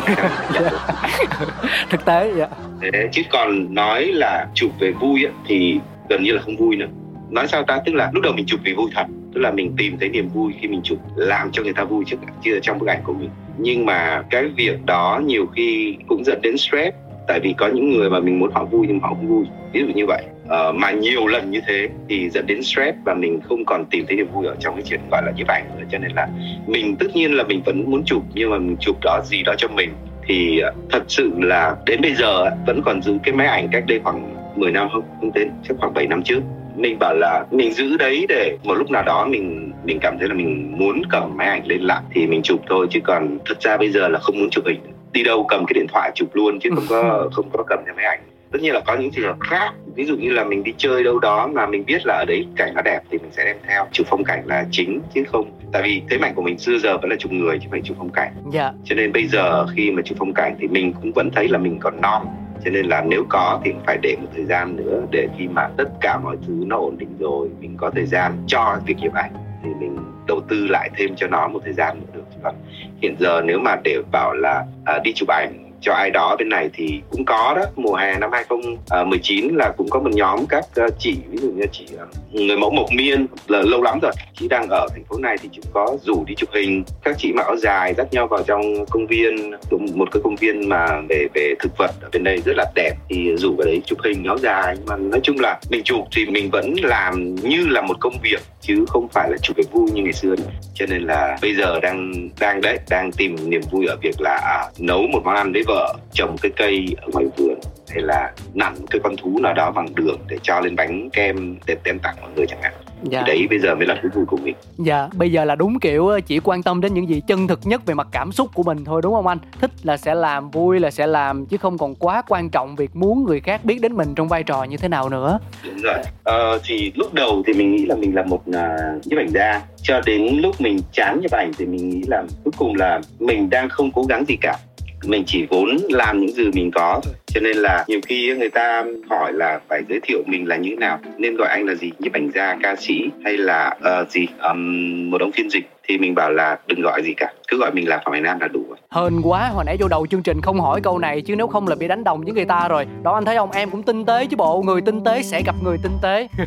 thực 1.90 2.04
tế 2.04 2.32
dạ. 2.36 2.48
Thế, 2.80 3.08
chứ 3.12 3.22
còn 3.32 3.74
nói 3.74 4.04
là 4.04 4.46
chụp 4.54 4.70
về 4.80 4.92
vui 4.92 5.24
ấy, 5.24 5.32
thì 5.46 5.80
gần 6.08 6.22
như 6.22 6.32
là 6.32 6.42
không 6.42 6.56
vui 6.56 6.76
nữa. 6.76 6.86
Nói 7.30 7.48
sao 7.48 7.62
ta? 7.62 7.80
Tức 7.86 7.94
là 7.94 8.10
lúc 8.14 8.22
đầu 8.22 8.32
mình 8.32 8.46
chụp 8.46 8.60
vì 8.64 8.74
vui 8.74 8.90
thật 8.94 9.06
tức 9.34 9.40
là 9.40 9.50
mình 9.50 9.74
tìm 9.78 9.96
thấy 10.00 10.08
niềm 10.08 10.28
vui 10.28 10.52
khi 10.60 10.68
mình 10.68 10.80
chụp 10.84 10.98
làm 11.16 11.50
cho 11.52 11.62
người 11.62 11.72
ta 11.72 11.84
vui 11.84 12.04
trước 12.06 12.16
chưa 12.44 12.58
trong 12.62 12.78
bức 12.78 12.88
ảnh 12.88 13.00
của 13.04 13.12
mình. 13.12 13.30
Nhưng 13.58 13.86
mà 13.86 14.22
cái 14.30 14.48
việc 14.48 14.84
đó 14.86 15.20
nhiều 15.24 15.46
khi 15.46 15.96
cũng 16.08 16.24
dẫn 16.24 16.40
đến 16.42 16.56
stress 16.58 16.96
tại 17.30 17.40
vì 17.40 17.54
có 17.58 17.68
những 17.68 17.90
người 17.90 18.10
mà 18.10 18.20
mình 18.20 18.38
muốn 18.38 18.50
họ 18.52 18.64
vui 18.64 18.86
nhưng 18.88 19.00
họ 19.00 19.08
không 19.08 19.28
vui. 19.28 19.46
Ví 19.72 19.80
dụ 19.80 19.86
như 19.94 20.06
vậy. 20.06 20.22
Ờ, 20.48 20.72
mà 20.72 20.90
nhiều 20.90 21.26
lần 21.26 21.50
như 21.50 21.60
thế 21.66 21.88
thì 22.08 22.30
dẫn 22.30 22.46
đến 22.46 22.62
stress 22.62 22.98
và 23.04 23.14
mình 23.14 23.40
không 23.48 23.64
còn 23.64 23.84
tìm 23.90 24.04
thấy 24.06 24.16
niềm 24.16 24.26
vui 24.32 24.46
ở 24.46 24.56
trong 24.60 24.74
cái 24.74 24.82
chuyện 24.86 25.00
gọi 25.10 25.22
là 25.26 25.32
nhiếp 25.36 25.46
ảnh 25.46 25.64
nữa. 25.78 25.84
Cho 25.90 25.98
nên 25.98 26.12
là 26.12 26.28
mình 26.66 26.96
tất 26.96 27.06
nhiên 27.14 27.34
là 27.34 27.44
mình 27.44 27.62
vẫn 27.66 27.90
muốn 27.90 28.02
chụp 28.04 28.22
nhưng 28.34 28.50
mà 28.50 28.58
mình 28.58 28.76
chụp 28.80 28.96
đó 29.02 29.20
gì 29.24 29.42
đó 29.42 29.54
cho 29.58 29.68
mình. 29.68 29.90
Thì 30.26 30.58
ờ, 30.58 30.72
thật 30.90 31.02
sự 31.08 31.32
là 31.36 31.76
đến 31.86 32.00
bây 32.02 32.14
giờ 32.14 32.50
vẫn 32.66 32.82
còn 32.84 33.02
giữ 33.02 33.18
cái 33.22 33.34
máy 33.34 33.46
ảnh 33.46 33.68
cách 33.72 33.84
đây 33.86 34.00
khoảng 34.04 34.34
10 34.56 34.72
năm 34.72 34.88
không? 34.92 35.02
Không 35.20 35.32
đến 35.34 35.50
chắc 35.68 35.76
khoảng 35.78 35.94
7 35.94 36.06
năm 36.06 36.22
trước 36.22 36.40
mình 36.80 36.98
bảo 36.98 37.14
là 37.14 37.44
mình 37.50 37.72
giữ 37.72 37.96
đấy 37.96 38.26
để 38.28 38.56
một 38.64 38.74
lúc 38.74 38.90
nào 38.90 39.02
đó 39.02 39.26
mình 39.26 39.72
mình 39.84 39.98
cảm 40.00 40.18
thấy 40.18 40.28
là 40.28 40.34
mình 40.34 40.78
muốn 40.78 41.02
cầm 41.10 41.36
máy 41.36 41.48
ảnh 41.48 41.66
lên 41.66 41.80
lại 41.80 42.02
thì 42.14 42.26
mình 42.26 42.42
chụp 42.42 42.60
thôi. 42.68 42.86
Chứ 42.90 43.00
còn 43.04 43.38
thật 43.46 43.60
ra 43.60 43.76
bây 43.76 43.90
giờ 43.90 44.08
là 44.08 44.18
không 44.18 44.38
muốn 44.38 44.50
chụp 44.50 44.64
hình. 44.66 44.80
Đi 45.12 45.22
đâu 45.22 45.46
cầm 45.48 45.64
cái 45.66 45.74
điện 45.74 45.86
thoại 45.92 46.10
chụp 46.14 46.28
luôn 46.32 46.58
chứ 46.60 46.70
không 46.74 46.84
có 46.88 47.28
không 47.32 47.50
có 47.52 47.62
cầm 47.66 47.78
cái 47.86 47.94
máy 47.94 48.04
ảnh. 48.04 48.20
Tất 48.52 48.58
nhiên 48.62 48.74
là 48.74 48.80
có 48.80 48.96
những 48.96 49.10
trường 49.10 49.26
hợp 49.26 49.36
khác. 49.40 49.72
Ví 49.94 50.04
dụ 50.04 50.16
như 50.16 50.30
là 50.30 50.44
mình 50.44 50.64
đi 50.64 50.72
chơi 50.76 51.04
đâu 51.04 51.18
đó 51.18 51.46
mà 51.52 51.66
mình 51.66 51.84
biết 51.86 52.06
là 52.06 52.14
ở 52.14 52.24
đấy 52.24 52.46
cảnh 52.56 52.74
nó 52.74 52.82
đẹp 52.82 53.00
thì 53.10 53.18
mình 53.18 53.30
sẽ 53.32 53.44
đem 53.44 53.56
theo. 53.68 53.86
Chụp 53.92 54.06
phong 54.10 54.24
cảnh 54.24 54.42
là 54.46 54.66
chính 54.70 55.00
chứ 55.14 55.24
không. 55.32 55.50
Tại 55.72 55.82
vì 55.82 56.02
thế 56.10 56.18
mạnh 56.18 56.32
của 56.34 56.42
mình 56.42 56.58
xưa 56.58 56.78
giờ 56.78 56.98
vẫn 56.98 57.10
là 57.10 57.16
chụp 57.18 57.32
người 57.32 57.58
chứ 57.58 57.68
phải 57.70 57.80
chụp 57.84 57.96
phong 57.98 58.10
cảnh. 58.10 58.32
Dạ. 58.52 58.72
Cho 58.84 58.94
nên 58.94 59.12
bây 59.12 59.26
giờ 59.26 59.66
khi 59.66 59.90
mà 59.90 60.02
chụp 60.04 60.18
phong 60.18 60.32
cảnh 60.34 60.56
thì 60.60 60.68
mình 60.68 60.92
cũng 60.92 61.12
vẫn 61.12 61.30
thấy 61.30 61.48
là 61.48 61.58
mình 61.58 61.78
còn 61.80 62.00
non 62.00 62.26
cho 62.64 62.70
nên 62.70 62.86
là 62.86 63.02
nếu 63.08 63.24
có 63.28 63.60
thì 63.64 63.72
cũng 63.72 63.82
phải 63.86 63.98
để 64.02 64.16
một 64.20 64.28
thời 64.34 64.44
gian 64.44 64.76
nữa 64.76 65.02
để 65.10 65.28
khi 65.38 65.48
mà 65.48 65.68
tất 65.76 65.88
cả 66.00 66.18
mọi 66.18 66.36
thứ 66.46 66.62
nó 66.66 66.76
ổn 66.76 66.98
định 66.98 67.16
rồi 67.18 67.48
mình 67.60 67.74
có 67.76 67.90
thời 67.90 68.06
gian 68.06 68.32
cho 68.46 68.80
việc 68.86 68.96
chụp 69.02 69.14
ảnh 69.14 69.32
thì 69.62 69.70
mình 69.80 69.96
đầu 70.26 70.40
tư 70.48 70.66
lại 70.66 70.90
thêm 70.96 71.16
cho 71.16 71.26
nó 71.26 71.48
một 71.48 71.60
thời 71.64 71.72
gian 71.72 72.00
nữa 72.00 72.06
được. 72.14 72.24
Còn 72.42 72.54
hiện 73.02 73.16
giờ 73.18 73.40
nếu 73.44 73.58
mà 73.58 73.76
để 73.84 73.96
bảo 74.12 74.34
là 74.34 74.64
à, 74.84 74.98
đi 75.04 75.12
chụp 75.12 75.28
ảnh 75.28 75.69
cho 75.80 75.92
ai 75.92 76.10
đó 76.10 76.36
bên 76.38 76.48
này 76.48 76.70
thì 76.74 77.00
cũng 77.10 77.24
có 77.24 77.54
đó. 77.56 77.62
Mùa 77.76 77.94
hè 77.94 78.18
năm 78.18 78.30
2019 78.32 79.44
à, 79.44 79.56
là 79.56 79.72
cũng 79.76 79.88
có 79.90 80.00
một 80.00 80.10
nhóm 80.12 80.46
các 80.48 80.64
ờ, 80.74 80.88
chị 80.98 81.16
ví 81.30 81.38
dụ 81.38 81.50
như 81.50 81.64
chị 81.72 81.86
ờ, 81.98 82.06
người 82.32 82.56
mẫu 82.56 82.70
Mộc 82.70 82.86
Miên 82.92 83.26
là 83.48 83.62
lâu 83.62 83.82
lắm 83.82 83.98
rồi. 84.02 84.12
Chị 84.34 84.48
đang 84.48 84.68
ở 84.70 84.86
thành 84.90 85.04
phố 85.04 85.16
này 85.18 85.36
thì 85.42 85.48
chúng 85.52 85.64
có 85.72 85.96
rủ 86.02 86.24
đi 86.26 86.34
chụp 86.34 86.48
hình. 86.54 86.84
Các 87.02 87.16
chị 87.18 87.32
mặc 87.32 87.46
áo 87.46 87.56
dài 87.56 87.94
dắt 87.96 88.06
nhau 88.12 88.26
vào 88.26 88.42
trong 88.42 88.86
công 88.90 89.06
viên 89.06 89.50
một 89.94 90.08
cái 90.12 90.20
công 90.24 90.36
viên 90.36 90.68
mà 90.68 90.86
về 91.08 91.26
về 91.34 91.54
thực 91.60 91.76
vật 91.78 91.90
ở 92.02 92.08
bên 92.12 92.24
đây 92.24 92.40
rất 92.44 92.56
là 92.56 92.64
đẹp. 92.74 92.92
Thì 93.08 93.36
rủ 93.36 93.54
vào 93.56 93.66
đấy 93.66 93.82
chụp 93.86 93.98
hình 94.04 94.24
áo 94.24 94.38
dài. 94.38 94.74
Nhưng 94.76 94.86
mà 94.86 94.96
nói 94.96 95.20
chung 95.22 95.40
là 95.40 95.60
mình 95.70 95.82
chụp 95.84 96.04
thì 96.16 96.26
mình 96.26 96.50
vẫn 96.50 96.74
làm 96.82 97.34
như 97.34 97.66
là 97.68 97.82
một 97.82 97.96
công 98.00 98.14
việc 98.22 98.40
chứ 98.60 98.84
không 98.88 99.08
phải 99.08 99.30
là 99.30 99.36
chụp 99.42 99.56
để 99.56 99.64
vui 99.72 99.90
như 99.90 100.02
ngày 100.02 100.12
xưa. 100.12 100.34
Cho 100.74 100.86
nên 100.86 101.02
là 101.02 101.38
bây 101.42 101.54
giờ 101.54 101.80
đang 101.80 102.28
đang 102.40 102.60
đấy 102.60 102.78
đang 102.90 103.12
tìm 103.12 103.36
niềm 103.50 103.60
vui 103.70 103.86
ở 103.86 103.96
việc 104.02 104.20
là 104.20 104.40
à, 104.44 104.70
nấu 104.78 105.02
một 105.02 105.20
món 105.24 105.34
ăn 105.34 105.52
đấy 105.52 105.62
vợ 105.70 105.94
trồng 106.12 106.36
cái 106.42 106.52
cây 106.56 106.96
ở 107.02 107.08
ngoài 107.12 107.26
vườn 107.36 107.58
hay 107.88 108.02
là 108.02 108.32
nặn 108.54 108.74
cái 108.90 109.00
con 109.04 109.16
thú 109.16 109.38
nào 109.42 109.54
đó 109.54 109.70
bằng 109.70 109.88
đường 109.94 110.18
để 110.28 110.38
cho 110.42 110.60
lên 110.60 110.76
bánh 110.76 111.10
kem 111.10 111.58
để 111.66 111.76
đem 111.84 111.98
tặng 111.98 112.14
mọi 112.20 112.30
người 112.36 112.46
chẳng 112.46 112.62
hạn. 112.62 112.72
Dạ. 113.02 113.22
thì 113.26 113.32
đấy 113.32 113.46
bây 113.50 113.58
giờ 113.58 113.74
mới 113.74 113.86
là 113.86 113.96
thú 114.02 114.08
vui 114.14 114.24
của 114.26 114.36
mình. 114.36 114.54
Dạ 114.78 115.08
bây 115.14 115.32
giờ 115.32 115.44
là 115.44 115.54
đúng 115.54 115.80
kiểu 115.80 116.08
ờ, 116.08 116.20
chỉ 116.20 116.40
quan 116.40 116.62
tâm 116.62 116.80
đến 116.80 116.94
những 116.94 117.08
gì 117.08 117.22
chân 117.26 117.46
thực 117.46 117.60
nhất 117.64 117.86
về 117.86 117.94
mặt 117.94 118.08
cảm 118.12 118.32
xúc 118.32 118.50
của 118.54 118.62
mình 118.62 118.84
thôi 118.84 119.00
đúng 119.02 119.14
không 119.14 119.26
anh? 119.26 119.38
Thích 119.60 119.70
là 119.82 119.96
sẽ 119.96 120.14
làm 120.14 120.50
vui 120.50 120.80
là 120.80 120.90
sẽ 120.90 121.06
làm 121.06 121.46
chứ 121.46 121.56
không 121.56 121.78
còn 121.78 121.94
quá 121.94 122.22
quan 122.28 122.50
trọng 122.50 122.76
việc 122.76 122.96
muốn 122.96 123.24
người 123.24 123.40
khác 123.40 123.64
biết 123.64 123.80
đến 123.80 123.96
mình 123.96 124.14
trong 124.16 124.28
vai 124.28 124.42
trò 124.42 124.64
như 124.64 124.76
thế 124.76 124.88
nào 124.88 125.08
nữa. 125.08 125.38
Đúng 125.64 125.82
rồi. 125.82 125.98
Ờ, 126.24 126.58
thì 126.64 126.92
lúc 126.94 127.14
đầu 127.14 127.42
thì 127.46 127.52
mình 127.52 127.76
nghĩ 127.76 127.86
là 127.86 127.94
mình 127.94 128.14
là 128.14 128.22
một 128.22 128.42
uh, 128.50 129.06
nhiếp 129.06 129.18
ảnh 129.18 129.30
gia. 129.30 129.62
Cho 129.82 130.00
đến 130.06 130.40
lúc 130.42 130.60
mình 130.60 130.80
chán 130.92 131.20
nhiếp 131.20 131.30
ảnh 131.30 131.52
thì 131.58 131.66
mình 131.66 131.90
nghĩ 131.90 132.02
là 132.08 132.22
cuối 132.44 132.52
cùng 132.56 132.74
là 132.76 133.00
mình 133.18 133.50
đang 133.50 133.68
không 133.68 133.90
cố 133.92 134.02
gắng 134.08 134.24
gì 134.28 134.36
cả 134.40 134.56
mình 135.04 135.24
chỉ 135.26 135.46
vốn 135.50 135.76
làm 135.88 136.20
những 136.20 136.34
gì 136.34 136.50
mình 136.54 136.70
có 136.70 137.00
thôi. 137.04 137.14
Cho 137.26 137.40
nên 137.40 137.56
là 137.56 137.84
nhiều 137.88 138.00
khi 138.06 138.34
người 138.38 138.50
ta 138.50 138.84
hỏi 139.08 139.32
là 139.32 139.60
phải 139.68 139.82
giới 139.88 140.00
thiệu 140.02 140.22
mình 140.26 140.48
là 140.48 140.56
như 140.56 140.70
thế 140.70 140.76
nào 140.76 141.00
nên 141.18 141.36
gọi 141.36 141.48
anh 141.48 141.64
là 141.64 141.74
gì? 141.74 141.90
Nhiếp 141.98 142.12
ảnh 142.12 142.30
gia 142.34 142.56
ca 142.62 142.76
sĩ 142.76 142.94
hay 143.24 143.36
là 143.36 143.76
uh, 144.02 144.10
gì? 144.10 144.26
Um, 144.42 145.10
một 145.10 145.20
ông 145.20 145.32
phiên 145.32 145.50
dịch 145.50 145.64
thì 145.90 145.98
mình 145.98 146.14
bảo 146.14 146.30
là 146.30 146.58
đừng 146.66 146.82
gọi 146.82 147.02
gì 147.02 147.14
cả 147.16 147.32
cứ 147.48 147.58
gọi 147.58 147.70
mình 147.72 147.88
là 147.88 148.00
phạm 148.04 148.12
hải 148.12 148.20
nam 148.20 148.40
là 148.40 148.48
đủ 148.48 148.64
rồi. 148.68 148.78
Hên 148.90 149.20
quá 149.22 149.48
hồi 149.48 149.64
nãy 149.64 149.76
vô 149.80 149.88
đầu 149.88 150.06
chương 150.06 150.22
trình 150.22 150.40
không 150.40 150.60
hỏi 150.60 150.80
câu 150.80 150.98
này 150.98 151.20
chứ 151.20 151.36
nếu 151.36 151.46
không 151.46 151.68
là 151.68 151.76
bị 151.76 151.88
đánh 151.88 152.04
đồng 152.04 152.20
với 152.20 152.32
người 152.32 152.44
ta 152.44 152.68
rồi. 152.68 152.86
Đó 153.02 153.14
anh 153.14 153.24
thấy 153.24 153.36
không 153.36 153.50
em 153.50 153.70
cũng 153.70 153.82
tinh 153.82 154.04
tế 154.04 154.26
chứ 154.26 154.36
bộ 154.36 154.62
người 154.62 154.80
tinh 154.80 155.04
tế 155.04 155.22
sẽ 155.22 155.42
gặp 155.46 155.54
người 155.62 155.78
tinh 155.82 155.98
tế. 156.02 156.28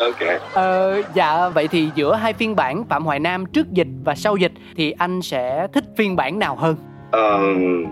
Ok. 0.00 0.40
Ờ, 0.52 1.02
dạ 1.14 1.48
vậy 1.48 1.68
thì 1.68 1.88
giữa 1.94 2.14
hai 2.14 2.32
phiên 2.32 2.56
bản 2.56 2.84
phạm 2.84 3.04
hoài 3.04 3.20
nam 3.20 3.46
trước 3.46 3.70
dịch 3.70 3.86
và 4.04 4.14
sau 4.14 4.36
dịch 4.36 4.52
thì 4.76 4.90
anh 4.90 5.22
sẽ 5.22 5.66
thích 5.72 5.84
phiên 5.96 6.16
bản 6.16 6.38
nào 6.38 6.56
hơn 6.56 6.76
Ờ, 7.14 7.40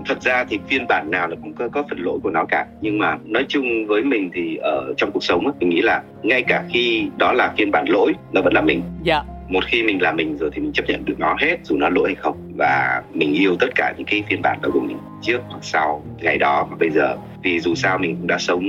thật 0.06 0.22
ra 0.22 0.44
thì 0.48 0.58
phiên 0.68 0.86
bản 0.88 1.10
nào 1.10 1.28
là 1.28 1.36
cũng 1.42 1.52
có, 1.52 1.68
có 1.68 1.84
phần 1.90 1.98
lỗi 2.04 2.18
của 2.22 2.30
nó 2.30 2.44
cả. 2.44 2.66
Nhưng 2.80 2.98
mà 2.98 3.18
nói 3.24 3.44
chung 3.48 3.86
với 3.86 4.02
mình 4.04 4.30
thì 4.34 4.56
ở 4.56 4.94
trong 4.96 5.10
cuộc 5.12 5.24
sống 5.24 5.44
mình 5.60 5.68
nghĩ 5.68 5.80
là 5.82 6.02
ngay 6.22 6.42
cả 6.42 6.64
khi 6.72 7.08
đó 7.18 7.32
là 7.32 7.52
phiên 7.56 7.70
bản 7.70 7.84
lỗi 7.88 8.12
nó 8.32 8.42
vẫn 8.42 8.52
là 8.52 8.60
mình. 8.60 8.82
Dạ. 9.02 9.22
Một 9.48 9.64
khi 9.66 9.82
mình 9.82 10.02
là 10.02 10.12
mình 10.12 10.36
rồi 10.38 10.50
thì 10.52 10.62
mình 10.62 10.72
chấp 10.72 10.82
nhận 10.88 11.04
được 11.04 11.14
nó 11.18 11.36
hết 11.40 11.56
dù 11.62 11.76
nó 11.76 11.88
lỗi 11.88 12.08
hay 12.08 12.14
không. 12.14 12.36
Và 12.56 13.02
mình 13.14 13.34
yêu 13.34 13.56
tất 13.60 13.68
cả 13.74 13.94
những 13.96 14.06
cái 14.06 14.22
phiên 14.28 14.42
bản 14.42 14.58
đó 14.62 14.68
của 14.72 14.80
mình 14.80 14.98
trước 15.22 15.40
hoặc 15.48 15.60
sau 15.62 16.02
ngày 16.22 16.38
đó 16.38 16.66
và 16.70 16.76
bây 16.80 16.90
giờ. 16.90 17.16
Vì 17.42 17.60
dù 17.60 17.74
sao 17.74 17.98
mình 17.98 18.16
cũng 18.16 18.26
đã 18.26 18.38
sống 18.38 18.62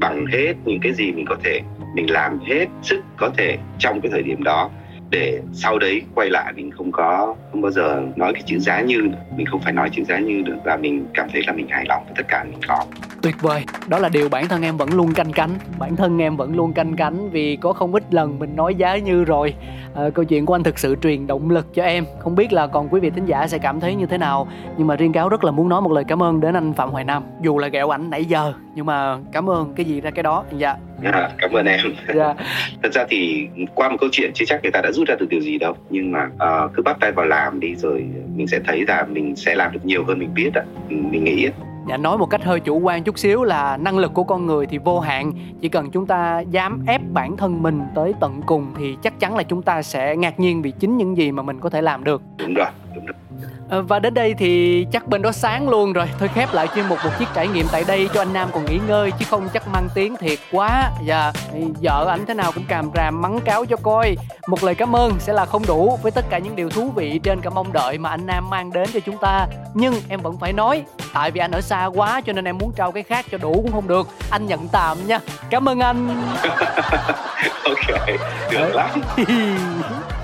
bằng 0.00 0.26
hết 0.26 0.54
những 0.64 0.80
cái 0.80 0.92
gì 0.92 1.12
mình 1.12 1.26
có 1.28 1.36
thể 1.44 1.60
mình 1.94 2.10
làm 2.10 2.38
hết 2.46 2.66
sức 2.82 3.00
có 3.16 3.30
thể 3.36 3.58
trong 3.78 4.00
cái 4.00 4.10
thời 4.10 4.22
điểm 4.22 4.42
đó 4.42 4.70
để 5.12 5.40
sau 5.52 5.78
đấy 5.78 6.02
quay 6.14 6.30
lại 6.30 6.52
mình 6.56 6.70
không 6.70 6.92
có, 6.92 7.34
không 7.52 7.62
bao 7.62 7.70
giờ 7.70 8.02
nói 8.16 8.32
cái 8.34 8.42
chữ 8.46 8.58
giá 8.58 8.80
như 8.80 8.96
nữa. 8.96 9.18
mình 9.36 9.46
không 9.46 9.60
phải 9.60 9.72
nói 9.72 9.90
chữ 9.92 10.04
giá 10.04 10.18
như 10.18 10.42
được 10.42 10.56
và 10.64 10.76
mình 10.76 11.06
cảm 11.14 11.28
thấy 11.32 11.42
là 11.46 11.52
mình 11.52 11.66
hài 11.68 11.84
lòng 11.88 12.02
với 12.04 12.14
tất 12.16 12.24
cả 12.28 12.44
mình 12.44 12.60
có. 12.68 12.84
Tuyệt 13.22 13.34
vời. 13.40 13.64
Đó 13.88 13.98
là 13.98 14.08
điều 14.08 14.28
bản 14.28 14.48
thân 14.48 14.62
em 14.62 14.76
vẫn 14.76 14.94
luôn 14.94 15.14
canh 15.14 15.32
cánh. 15.32 15.50
Bản 15.78 15.96
thân 15.96 16.18
em 16.18 16.36
vẫn 16.36 16.56
luôn 16.56 16.72
canh 16.72 16.96
cánh 16.96 17.30
vì 17.30 17.56
có 17.56 17.72
không 17.72 17.94
ít 17.94 18.02
lần 18.10 18.38
mình 18.38 18.56
nói 18.56 18.74
giá 18.74 18.96
như 18.96 19.24
rồi 19.24 19.54
à, 19.94 20.10
câu 20.14 20.24
chuyện 20.24 20.46
của 20.46 20.54
anh 20.54 20.62
thực 20.62 20.78
sự 20.78 20.96
truyền 21.02 21.26
động 21.26 21.50
lực 21.50 21.74
cho 21.74 21.82
em. 21.82 22.04
Không 22.18 22.34
biết 22.34 22.52
là 22.52 22.66
còn 22.66 22.88
quý 22.88 23.00
vị 23.00 23.10
thính 23.10 23.26
giả 23.26 23.46
sẽ 23.46 23.58
cảm 23.58 23.80
thấy 23.80 23.94
như 23.94 24.06
thế 24.06 24.18
nào 24.18 24.48
nhưng 24.78 24.86
mà 24.86 24.96
riêng 24.96 25.12
cáo 25.12 25.28
rất 25.28 25.44
là 25.44 25.50
muốn 25.50 25.68
nói 25.68 25.80
một 25.80 25.92
lời 25.92 26.04
cảm 26.08 26.22
ơn 26.22 26.40
đến 26.40 26.54
anh 26.54 26.72
phạm 26.72 26.90
hoài 26.90 27.04
nam. 27.04 27.22
Dù 27.42 27.58
là 27.58 27.68
ghẹo 27.68 27.94
ảnh 27.94 28.10
nãy 28.10 28.24
giờ 28.24 28.52
nhưng 28.74 28.86
mà 28.86 29.18
cảm 29.32 29.50
ơn 29.50 29.72
cái 29.76 29.86
gì 29.86 30.00
ra 30.00 30.10
cái 30.10 30.22
đó 30.22 30.44
dạ. 30.58 30.76
À, 31.02 31.30
cảm 31.38 31.52
ơn 31.52 31.66
em. 31.66 31.80
Dạ. 32.14 32.34
thật 32.82 32.92
ra 32.92 33.04
thì 33.08 33.48
qua 33.74 33.88
một 33.88 33.96
câu 34.00 34.08
chuyện 34.12 34.30
chưa 34.34 34.44
chắc 34.48 34.62
người 34.62 34.72
ta 34.72 34.80
đã 34.80 34.92
rút 34.92 35.08
ra 35.08 35.14
được 35.18 35.26
điều 35.28 35.40
gì 35.40 35.58
đâu 35.58 35.76
nhưng 35.90 36.12
mà 36.12 36.24
uh, 36.24 36.70
cứ 36.74 36.82
bắt 36.82 36.96
tay 37.00 37.12
vào 37.12 37.26
làm 37.26 37.60
đi 37.60 37.74
rồi 37.74 38.04
mình 38.34 38.46
sẽ 38.46 38.60
thấy 38.66 38.84
là 38.88 39.06
mình 39.10 39.36
sẽ 39.36 39.54
làm 39.54 39.72
được 39.72 39.84
nhiều 39.84 40.04
hơn 40.04 40.18
mình 40.18 40.34
biết 40.34 40.50
ạ. 40.54 40.62
Mình 40.88 41.24
nghĩ 41.24 41.48
Dạ 41.88 41.96
nói 41.96 42.18
một 42.18 42.26
cách 42.26 42.44
hơi 42.44 42.60
chủ 42.60 42.78
quan 42.78 43.02
chút 43.02 43.18
xíu 43.18 43.44
là 43.44 43.76
năng 43.76 43.98
lực 43.98 44.14
của 44.14 44.24
con 44.24 44.46
người 44.46 44.66
thì 44.66 44.78
vô 44.78 45.00
hạn. 45.00 45.32
Chỉ 45.60 45.68
cần 45.68 45.90
chúng 45.90 46.06
ta 46.06 46.40
dám 46.40 46.84
ép 46.86 47.00
bản 47.12 47.36
thân 47.36 47.62
mình 47.62 47.80
tới 47.94 48.14
tận 48.20 48.40
cùng 48.46 48.66
Thì 48.78 48.96
chắc 49.02 49.20
chắn 49.20 49.36
là 49.36 49.42
chúng 49.42 49.62
ta 49.62 49.82
sẽ 49.82 50.16
ngạc 50.16 50.40
nhiên 50.40 50.62
vì 50.62 50.70
chính 50.70 50.96
những 50.96 51.16
gì 51.16 51.32
mà 51.32 51.42
mình 51.42 51.60
có 51.60 51.70
thể 51.70 51.82
làm 51.82 52.04
được. 52.04 52.22
Đúng 52.38 52.54
rồi, 52.54 52.68
đúng 52.94 53.06
rồi 53.06 53.14
và 53.80 53.98
đến 53.98 54.14
đây 54.14 54.34
thì 54.38 54.86
chắc 54.92 55.08
bên 55.08 55.22
đó 55.22 55.32
sáng 55.32 55.68
luôn 55.68 55.92
rồi. 55.92 56.06
Thôi 56.18 56.30
khép 56.34 56.54
lại 56.54 56.68
chuyên 56.74 56.88
mục 56.88 56.98
một 57.04 57.10
chiếc 57.18 57.28
trải 57.34 57.48
nghiệm 57.48 57.66
tại 57.72 57.84
đây 57.86 58.08
cho 58.14 58.20
anh 58.20 58.32
nam 58.32 58.48
còn 58.52 58.64
nghỉ 58.64 58.78
ngơi 58.88 59.10
chứ 59.10 59.24
không 59.30 59.48
chắc 59.52 59.68
mang 59.68 59.88
tiếng 59.94 60.16
thiệt 60.16 60.38
quá. 60.52 60.90
Và 61.06 61.32
vợ 61.82 62.06
anh 62.08 62.26
thế 62.26 62.34
nào 62.34 62.52
cũng 62.54 62.64
càm 62.64 62.90
ràm 62.94 63.22
mắng 63.22 63.40
cáo 63.44 63.66
cho 63.66 63.76
coi. 63.76 64.16
Một 64.48 64.64
lời 64.64 64.74
cảm 64.74 64.96
ơn 64.96 65.12
sẽ 65.18 65.32
là 65.32 65.46
không 65.46 65.66
đủ 65.66 65.98
với 66.02 66.12
tất 66.12 66.24
cả 66.30 66.38
những 66.38 66.56
điều 66.56 66.70
thú 66.70 66.90
vị 66.96 67.20
trên 67.22 67.40
cả 67.40 67.50
mong 67.50 67.72
đợi 67.72 67.98
mà 67.98 68.10
anh 68.10 68.26
nam 68.26 68.50
mang 68.50 68.72
đến 68.72 68.88
cho 68.94 69.00
chúng 69.00 69.18
ta. 69.18 69.46
Nhưng 69.74 69.94
em 70.08 70.20
vẫn 70.20 70.38
phải 70.38 70.52
nói 70.52 70.84
tại 71.14 71.30
vì 71.30 71.40
anh 71.40 71.50
ở 71.50 71.60
xa 71.60 71.86
quá 71.86 72.20
cho 72.20 72.32
nên 72.32 72.44
em 72.44 72.58
muốn 72.58 72.72
trao 72.76 72.92
cái 72.92 73.02
khác 73.02 73.26
cho 73.30 73.38
đủ 73.38 73.52
cũng 73.52 73.72
không 73.72 73.88
được. 73.88 74.08
Anh 74.30 74.46
nhận 74.46 74.68
tạm 74.68 75.06
nha. 75.06 75.18
Cảm 75.50 75.68
ơn 75.68 75.80
anh. 75.80 76.08
Ok 77.64 78.06
được 78.50 78.74
lắm. 78.74 78.90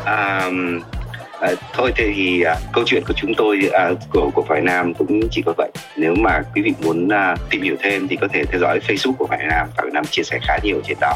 Um, 0.07 0.81
À, 1.40 1.53
thôi 1.72 1.92
thì 1.96 2.42
à, 2.42 2.57
câu 2.72 2.85
chuyện 2.87 3.03
của 3.09 3.14
chúng 3.16 3.35
tôi 3.35 3.70
à, 3.72 3.90
của 4.12 4.31
của 4.35 4.44
Phải 4.48 4.61
Nam 4.61 4.94
cũng 4.94 5.20
chỉ 5.31 5.42
có 5.46 5.53
vậy. 5.57 5.70
Nếu 5.96 6.14
mà 6.14 6.42
quý 6.55 6.62
vị 6.62 6.72
muốn 6.83 7.09
à, 7.09 7.37
tìm 7.51 7.62
hiểu 7.62 7.77
thêm 7.83 8.09
thì 8.09 8.16
có 8.16 8.29
thể 8.29 8.44
theo 8.44 8.61
dõi 8.61 8.81
Facebook 8.88 9.12
của 9.12 9.27
Phải 9.27 9.46
Nam. 9.48 9.68
Phải 9.77 9.87
Nam 9.92 10.05
chia 10.05 10.22
sẻ 10.22 10.38
khá 10.42 10.59
nhiều 10.62 10.81
trên 10.85 10.98
đó. 11.01 11.14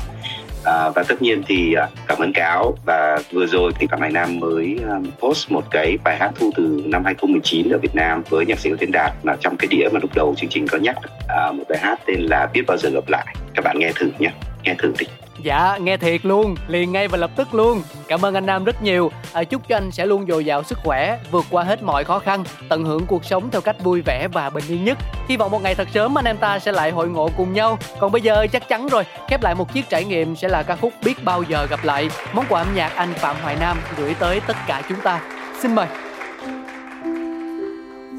À, 0.65 0.91
và 0.95 1.03
tất 1.09 1.23
nhiên 1.23 1.43
thì 1.47 1.75
à, 1.75 1.89
cảm 2.07 2.19
ơn 2.19 2.33
cáo 2.33 2.75
và 2.87 3.19
vừa 3.33 3.47
rồi 3.47 3.73
thì 3.79 3.87
Phạm 3.87 4.01
Hải 4.01 4.11
Nam 4.11 4.41
mới 4.41 4.79
um, 4.89 5.11
post 5.21 5.51
một 5.51 5.65
cái 5.71 5.99
bài 6.05 6.17
hát 6.19 6.31
thu 6.41 6.51
từ 6.57 6.83
năm 6.85 7.05
2019 7.05 7.71
ở 7.71 7.79
Việt 7.79 7.95
Nam 7.95 8.23
với 8.29 8.47
nhạc 8.47 8.59
sĩ 8.59 8.71
Thiên 8.81 8.93
Đạt 8.93 9.13
mà 9.23 9.37
trong 9.41 9.57
cái 9.57 9.69
đĩa 9.71 9.89
mà 9.93 10.01
lúc 10.03 10.11
đầu 10.15 10.35
chương 10.37 10.51
trình 10.51 10.67
có 10.69 10.79
nhắc 10.79 10.97
à, 11.29 11.53
một 11.53 11.65
bài 11.69 11.79
hát 11.79 11.99
tên 12.07 12.21
là 12.21 12.49
biết 12.53 12.63
bao 12.67 12.77
giờ 12.77 12.91
gặp 12.91 13.09
lại 13.09 13.27
các 13.55 13.65
bạn 13.65 13.79
nghe 13.79 13.93
thử 13.95 14.11
nhé 14.19 14.31
nghe 14.63 14.75
thử 14.79 14.93
đi 14.99 15.07
Dạ, 15.39 15.79
nghe 15.81 15.97
thiệt 15.97 16.25
luôn, 16.25 16.55
liền 16.69 16.93
ngay 16.93 17.09
và 17.09 17.19
lập 17.19 17.31
tức 17.37 17.55
luôn. 17.55 17.83
Cảm 18.09 18.25
ơn 18.25 18.35
anh 18.35 18.47
Nam 18.47 18.65
rất 18.65 18.83
nhiều. 18.83 19.11
À, 19.33 19.45
chúc 19.45 19.69
cho 19.69 19.77
anh 19.77 19.91
sẽ 19.91 20.07
luôn 20.07 20.27
dồi 20.29 20.45
dào 20.45 20.63
sức 20.63 20.79
khỏe, 20.85 21.19
vượt 21.31 21.45
qua 21.51 21.63
hết 21.63 21.83
mọi 21.83 22.05
khó 22.05 22.19
khăn, 22.19 22.45
tận 22.69 22.85
hưởng 22.85 23.07
cuộc 23.07 23.25
sống 23.25 23.51
theo 23.51 23.61
cách 23.61 23.77
vui 23.85 24.01
vẻ 24.01 24.29
và 24.33 24.51
bình 24.51 24.65
yên 24.69 24.85
nhất. 24.85 24.99
Hy 25.29 25.37
vọng 25.37 25.51
một 25.51 25.63
ngày 25.63 25.75
thật 25.75 25.89
sớm 25.95 26.19
anh 26.19 26.25
em 26.25 26.37
ta 26.37 26.59
sẽ 26.59 26.73
lại 26.73 26.91
hội 26.91 27.09
ngộ 27.09 27.31
cùng 27.37 27.53
nhau. 27.53 27.79
Còn 28.01 28.13
bây 28.13 28.23
giờ 28.23 28.47
chắc 28.53 28.69
chắn 28.69 28.89
rồi, 28.89 29.05
khép 29.29 29.43
lại 29.43 29.55
một 29.55 29.75
chiếc 29.75 29.89
trải 29.89 30.05
nghiệm 30.05 30.37
sẽ 30.37 30.49
là 30.49 30.63
ca 30.63 30.77
khúc 30.77 30.93
Biết 31.05 31.25
bao 31.25 31.43
giờ 31.43 31.67
gặp 31.71 31.85
lại. 31.85 32.11
Món 32.33 32.45
quà 32.49 32.61
âm 32.61 32.75
nhạc 32.75 32.97
anh 32.97 33.15
Phạm 33.15 33.37
Hoài 33.43 33.57
Nam 33.61 33.79
gửi 33.97 34.15
tới 34.15 34.41
tất 34.47 34.57
cả 34.67 34.83
chúng 34.89 35.01
ta. 35.01 35.21
Xin 35.63 35.75
mời. 35.75 35.87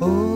Oh. 0.06 0.33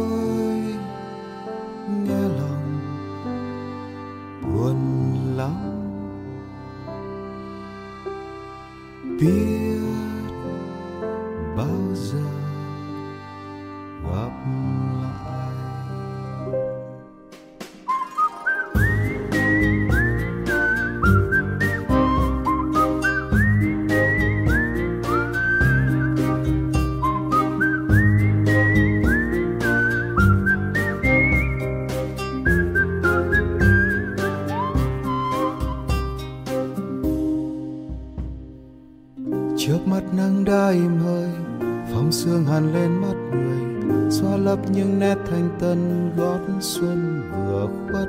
Phong 42.08 42.12
sương 42.12 42.46
hàn 42.46 42.74
lên 42.74 43.02
mắt 43.02 43.15
người, 43.32 44.12
xóa 44.12 44.38
lấp 44.38 44.60
những 44.72 45.00
nét 45.00 45.15
thanh 45.30 45.50
tân 45.60 46.12
gót 46.17 46.39
xuân 46.60 47.22
vừa 47.48 47.67
khuất. 47.91 48.08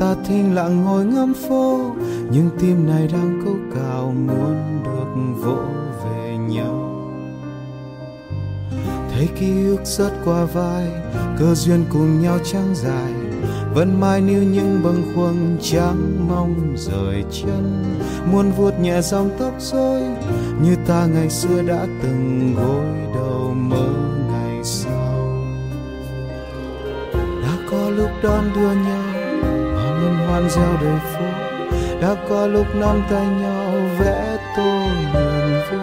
Ta 0.00 0.14
thinh 0.24 0.54
lặng 0.54 0.84
ngồi 0.84 1.04
ngắm 1.04 1.34
phố, 1.48 1.94
nhưng 2.30 2.50
tim 2.60 2.86
này 2.86 3.08
đang 3.12 3.42
câu 3.44 3.54
cào 3.74 4.14
muốn 4.26 4.82
được 4.84 5.42
vỗ 5.44 5.58
về 6.04 6.36
nhau. 6.36 6.88
Thấy 9.12 9.28
ký 9.40 9.66
ức 9.66 9.84
rất 9.84 10.10
qua 10.24 10.44
vai, 10.44 10.86
cơ 11.38 11.54
duyên 11.54 11.84
cùng 11.92 12.22
nhau 12.22 12.38
trắng 12.44 12.74
dài, 12.74 13.12
vẫn 13.74 14.00
mãi 14.00 14.20
níu 14.20 14.42
những 14.42 14.80
bâng 14.84 15.02
khuâng 15.14 15.56
trắng 15.62 16.28
mong 16.28 16.74
rời 16.76 17.24
chân. 17.30 17.84
Muốn 18.32 18.50
vuốt 18.50 18.80
nhẹ 18.80 19.00
dòng 19.02 19.30
tóc 19.38 19.54
rối, 19.58 20.00
như 20.62 20.76
ta 20.86 21.06
ngày 21.06 21.30
xưa 21.30 21.62
đã 21.62 21.86
từng 22.02 22.54
gối 22.56 23.02
mơ 23.54 23.86
ngày 24.30 24.64
sau. 24.64 25.44
Đã 27.14 27.54
có 27.70 27.90
lúc 27.90 28.10
đón 28.22 28.44
đưa 28.54 28.72
nhau, 28.72 29.12
mà 29.74 30.00
ngân 30.00 30.16
hoan 30.28 30.50
reo 30.50 30.76
đầy 30.82 30.98
phố 31.12 31.52
đã 32.02 32.14
có 32.28 32.46
lúc 32.46 32.66
nắm 32.74 33.02
tay 33.10 33.26
nhau, 33.26 33.72
vẽ 33.98 34.36
tô 34.56 34.86
niềm 35.14 35.60
vui. 35.70 35.80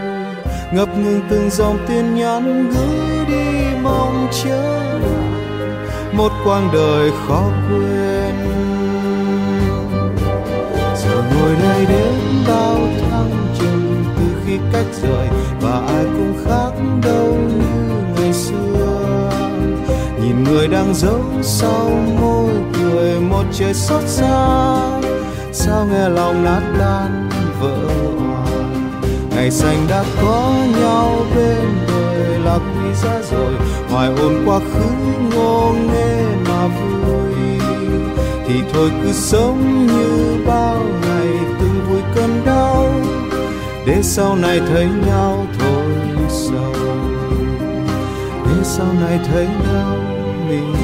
Ngập 0.73 0.97
ngừng 0.97 1.21
từng 1.29 1.49
dòng 1.49 1.77
tin 1.87 2.15
nhắn, 2.15 2.71
gửi 2.71 3.25
đi 3.27 3.77
mong 3.83 4.27
chờ 4.43 4.99
một 6.13 6.31
quãng 6.45 6.69
đời 6.73 7.11
khó 7.27 7.43
quên. 7.69 8.35
Giờ 10.95 11.23
ngồi 11.31 11.55
đây 11.63 11.85
đến 11.85 12.13
bao 12.47 12.79
tháng 13.01 13.31
chừng 13.59 14.03
từ 14.17 14.25
khi 14.45 14.57
cách 14.73 14.85
rời 15.01 15.27
và 15.61 15.71
ai 15.87 16.03
cũng 16.03 16.18
nhìn 20.89 20.95
giấu 20.95 21.21
sau 21.41 21.89
môi 22.21 22.53
cười, 22.73 23.19
một 23.19 23.43
trời 23.51 23.73
xót 23.73 24.03
xa. 24.07 25.01
Sao 25.51 25.87
nghe 25.91 26.09
lòng 26.09 26.43
nát 26.43 26.61
tan, 26.79 27.29
vỡ 27.61 27.77
hòa? 28.19 28.45
Ngày 29.29 29.51
xanh 29.51 29.85
đã 29.89 30.03
có 30.21 30.53
nhau 30.79 31.25
bên 31.35 31.87
đời 31.87 32.39
là 32.39 32.57
quý 32.57 32.93
giá 32.93 33.21
rồi. 33.31 33.53
Hoài 33.89 34.07
ôn 34.07 34.33
quá 34.45 34.59
khứ 34.59 34.89
ngô 35.35 35.73
nghê 35.93 36.23
mà 36.47 36.67
vui. 36.67 37.59
Thì 38.47 38.55
thôi 38.73 38.91
cứ 39.03 39.11
sống 39.13 39.87
như 39.87 40.37
bao 40.47 40.77
ngày, 41.01 41.27
từng 41.59 41.85
vui 41.89 42.01
cơn 42.15 42.41
đau. 42.45 42.89
Để 43.85 43.99
sau 44.01 44.35
này 44.35 44.61
thấy 44.69 44.87
nhau 45.07 45.45
thôi 45.59 45.83
sầu 46.29 46.73
để 48.45 48.63
sau 48.63 48.87
này 49.01 49.19
thấy 49.31 49.47
nhau 49.47 49.97
mình 50.49 50.78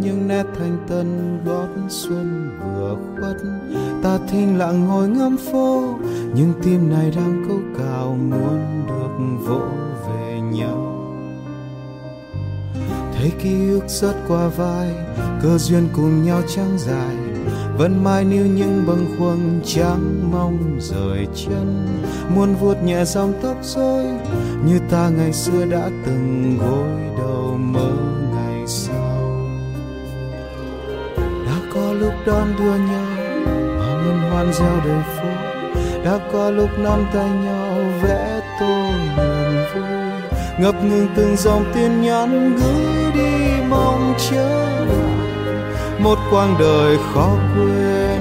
những 0.00 0.28
nét 0.28 0.44
thanh 0.58 0.78
tân 0.88 1.38
đón 1.44 1.86
xuân 1.88 2.50
vừa 2.74 2.96
khuất. 3.14 3.36
Ta 4.02 4.18
thinh 4.28 4.58
lặng 4.58 4.84
ngồi 4.84 5.08
ngắm 5.08 5.36
phố, 5.36 5.98
nhưng 6.34 6.52
tim 6.62 6.90
này 6.90 7.12
đang 7.16 7.44
câu 7.48 7.58
cào 7.78 8.16
muốn 8.30 8.86
được 8.88 9.46
vỗ 9.46 9.60
về 10.08 10.40
nhau. 10.40 10.94
Thấy 13.14 13.32
ký 13.42 13.70
ức 13.70 13.84
rớt 13.88 14.14
qua 14.28 14.48
vai, 14.48 14.90
cơ 15.42 15.58
duyên 15.58 15.88
cùng 15.92 16.24
nhau 16.24 16.42
trắng 16.48 16.78
dài 16.78 17.16
vẫn 17.78 18.04
mãi 18.04 18.24
níu 18.24 18.46
những 18.46 18.84
bâng 18.86 19.06
khuâng 19.18 19.60
trắng 19.64 20.30
mong 20.32 20.78
rời 20.80 21.26
chân. 21.34 21.86
Muốn 22.34 22.54
vuốt 22.54 22.74
nhẹ 22.84 23.04
dòng 23.04 23.32
tóc 23.42 23.56
rối, 23.62 24.04
như 24.64 24.78
ta 24.90 25.08
ngày 25.08 25.32
xưa 25.32 25.64
đã 25.64 25.90
từng 26.06 26.58
gối 26.60 27.18
đầu 27.18 27.58
mơ 27.58 27.90
ngày 28.34 28.66
sau. 28.66 29.48
Đã 31.46 31.58
có 31.74 31.92
lúc 31.92 32.12
đón 32.26 32.48
đưa 32.58 32.74
nhau, 32.74 33.06
mà 33.78 34.02
ngân 34.04 34.30
hoan 34.30 34.52
gieo 34.52 34.80
đầy 34.84 35.02
phố 35.16 35.28
đã 36.04 36.18
có 36.32 36.50
lúc 36.50 36.70
nắm 36.78 37.04
tay 37.14 37.30
nhau, 37.30 37.76
vẽ 38.02 38.40
tô 38.60 38.90
niềm 39.16 39.64
vui. 39.74 39.82
Ngập 40.60 40.84
ngừng 40.84 41.08
từng 41.16 41.36
dòng 41.36 41.64
tin 41.74 42.00
nhắn 42.02 42.56
gửi 42.56 43.12
đi 43.14 43.62
mong 43.70 44.14
chờ 44.30 44.57
một 46.00 46.18
quãng 46.30 46.56
đời 46.58 46.98
khó 47.14 47.30
quên. 47.54 48.20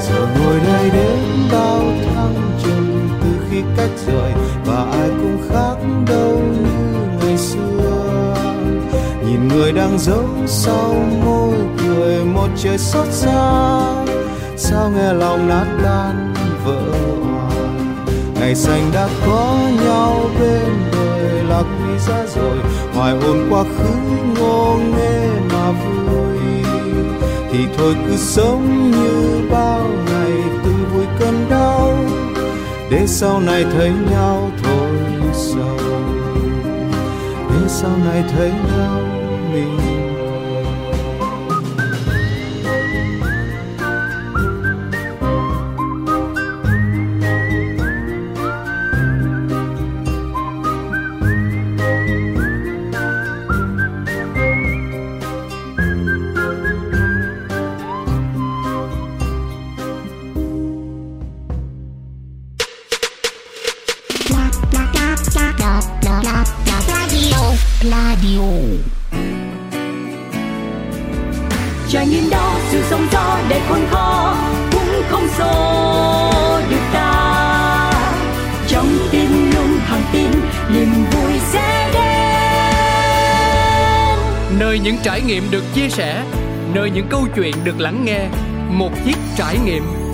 Giờ 0.00 0.26
ngồi 0.38 0.60
đây 0.66 0.90
đến 0.90 1.18
bao 1.52 1.82
tháng 2.04 2.34
chừng 2.64 3.08
từ 3.22 3.46
khi 3.50 3.62
cách 3.76 3.90
rời 4.06 4.32
và 4.64 4.84
ai 4.92 5.08
cũng 5.08 5.38
khác 5.50 5.76
đâu 6.08 6.38
như 6.60 6.96
ngày 7.20 7.38
xưa. 7.38 8.34
Nhìn 9.26 9.48
người 9.48 9.72
đang 9.72 9.98
giấu 9.98 10.28
sau 10.46 10.94
môi 11.24 11.54
cười, 11.78 12.24
một 12.24 12.48
trời 12.56 12.78
xót 12.78 13.06
xa. 13.10 13.80
Sao 14.56 14.90
nghe 14.90 15.12
lòng 15.12 15.48
nát 15.48 15.66
tan, 15.82 16.34
vỡ 16.64 16.82
hòa 17.24 17.50
ngày 18.40 18.54
xanh 18.54 18.90
đã 18.94 19.08
có 19.26 19.58
nhau 19.84 20.30
bên 20.40 20.90
đời 20.92 21.44
là 21.48 21.62
quý 21.62 21.98
giá 21.98 22.26
rồi 22.34 22.58
hoài 22.96 23.12
ôn 23.12 23.50
quá 23.50 23.64
khứ 23.64 23.94
ngô 24.38 24.78
nghê 24.92 25.28
mà 25.52 25.70
vui, 25.70 26.38
thì 27.50 27.58
thôi 27.76 27.94
cứ 28.06 28.16
sống 28.16 28.90
như 28.90 29.40
bao 29.50 29.88
ngày 30.06 30.32
từ 30.64 30.70
vui 30.94 31.06
cơn 31.18 31.46
đau, 31.50 31.98
để 32.90 33.06
sau 33.06 33.40
này 33.40 33.64
thấy 33.72 33.92
nhau 34.10 34.50
thôi 34.62 34.90
sầu 35.32 35.78
để 37.50 37.68
sau 37.68 37.90
này 38.04 38.24
thấy 38.36 38.50
nhau 38.50 39.15
sẻ 85.96 86.24
nơi 86.74 86.90
những 86.90 87.06
câu 87.10 87.26
chuyện 87.36 87.54
được 87.64 87.80
lắng 87.80 88.04
nghe 88.04 88.28
một 88.70 88.90
chiếc 89.04 89.16
trải 89.36 89.58
nghiệm. 89.64 90.05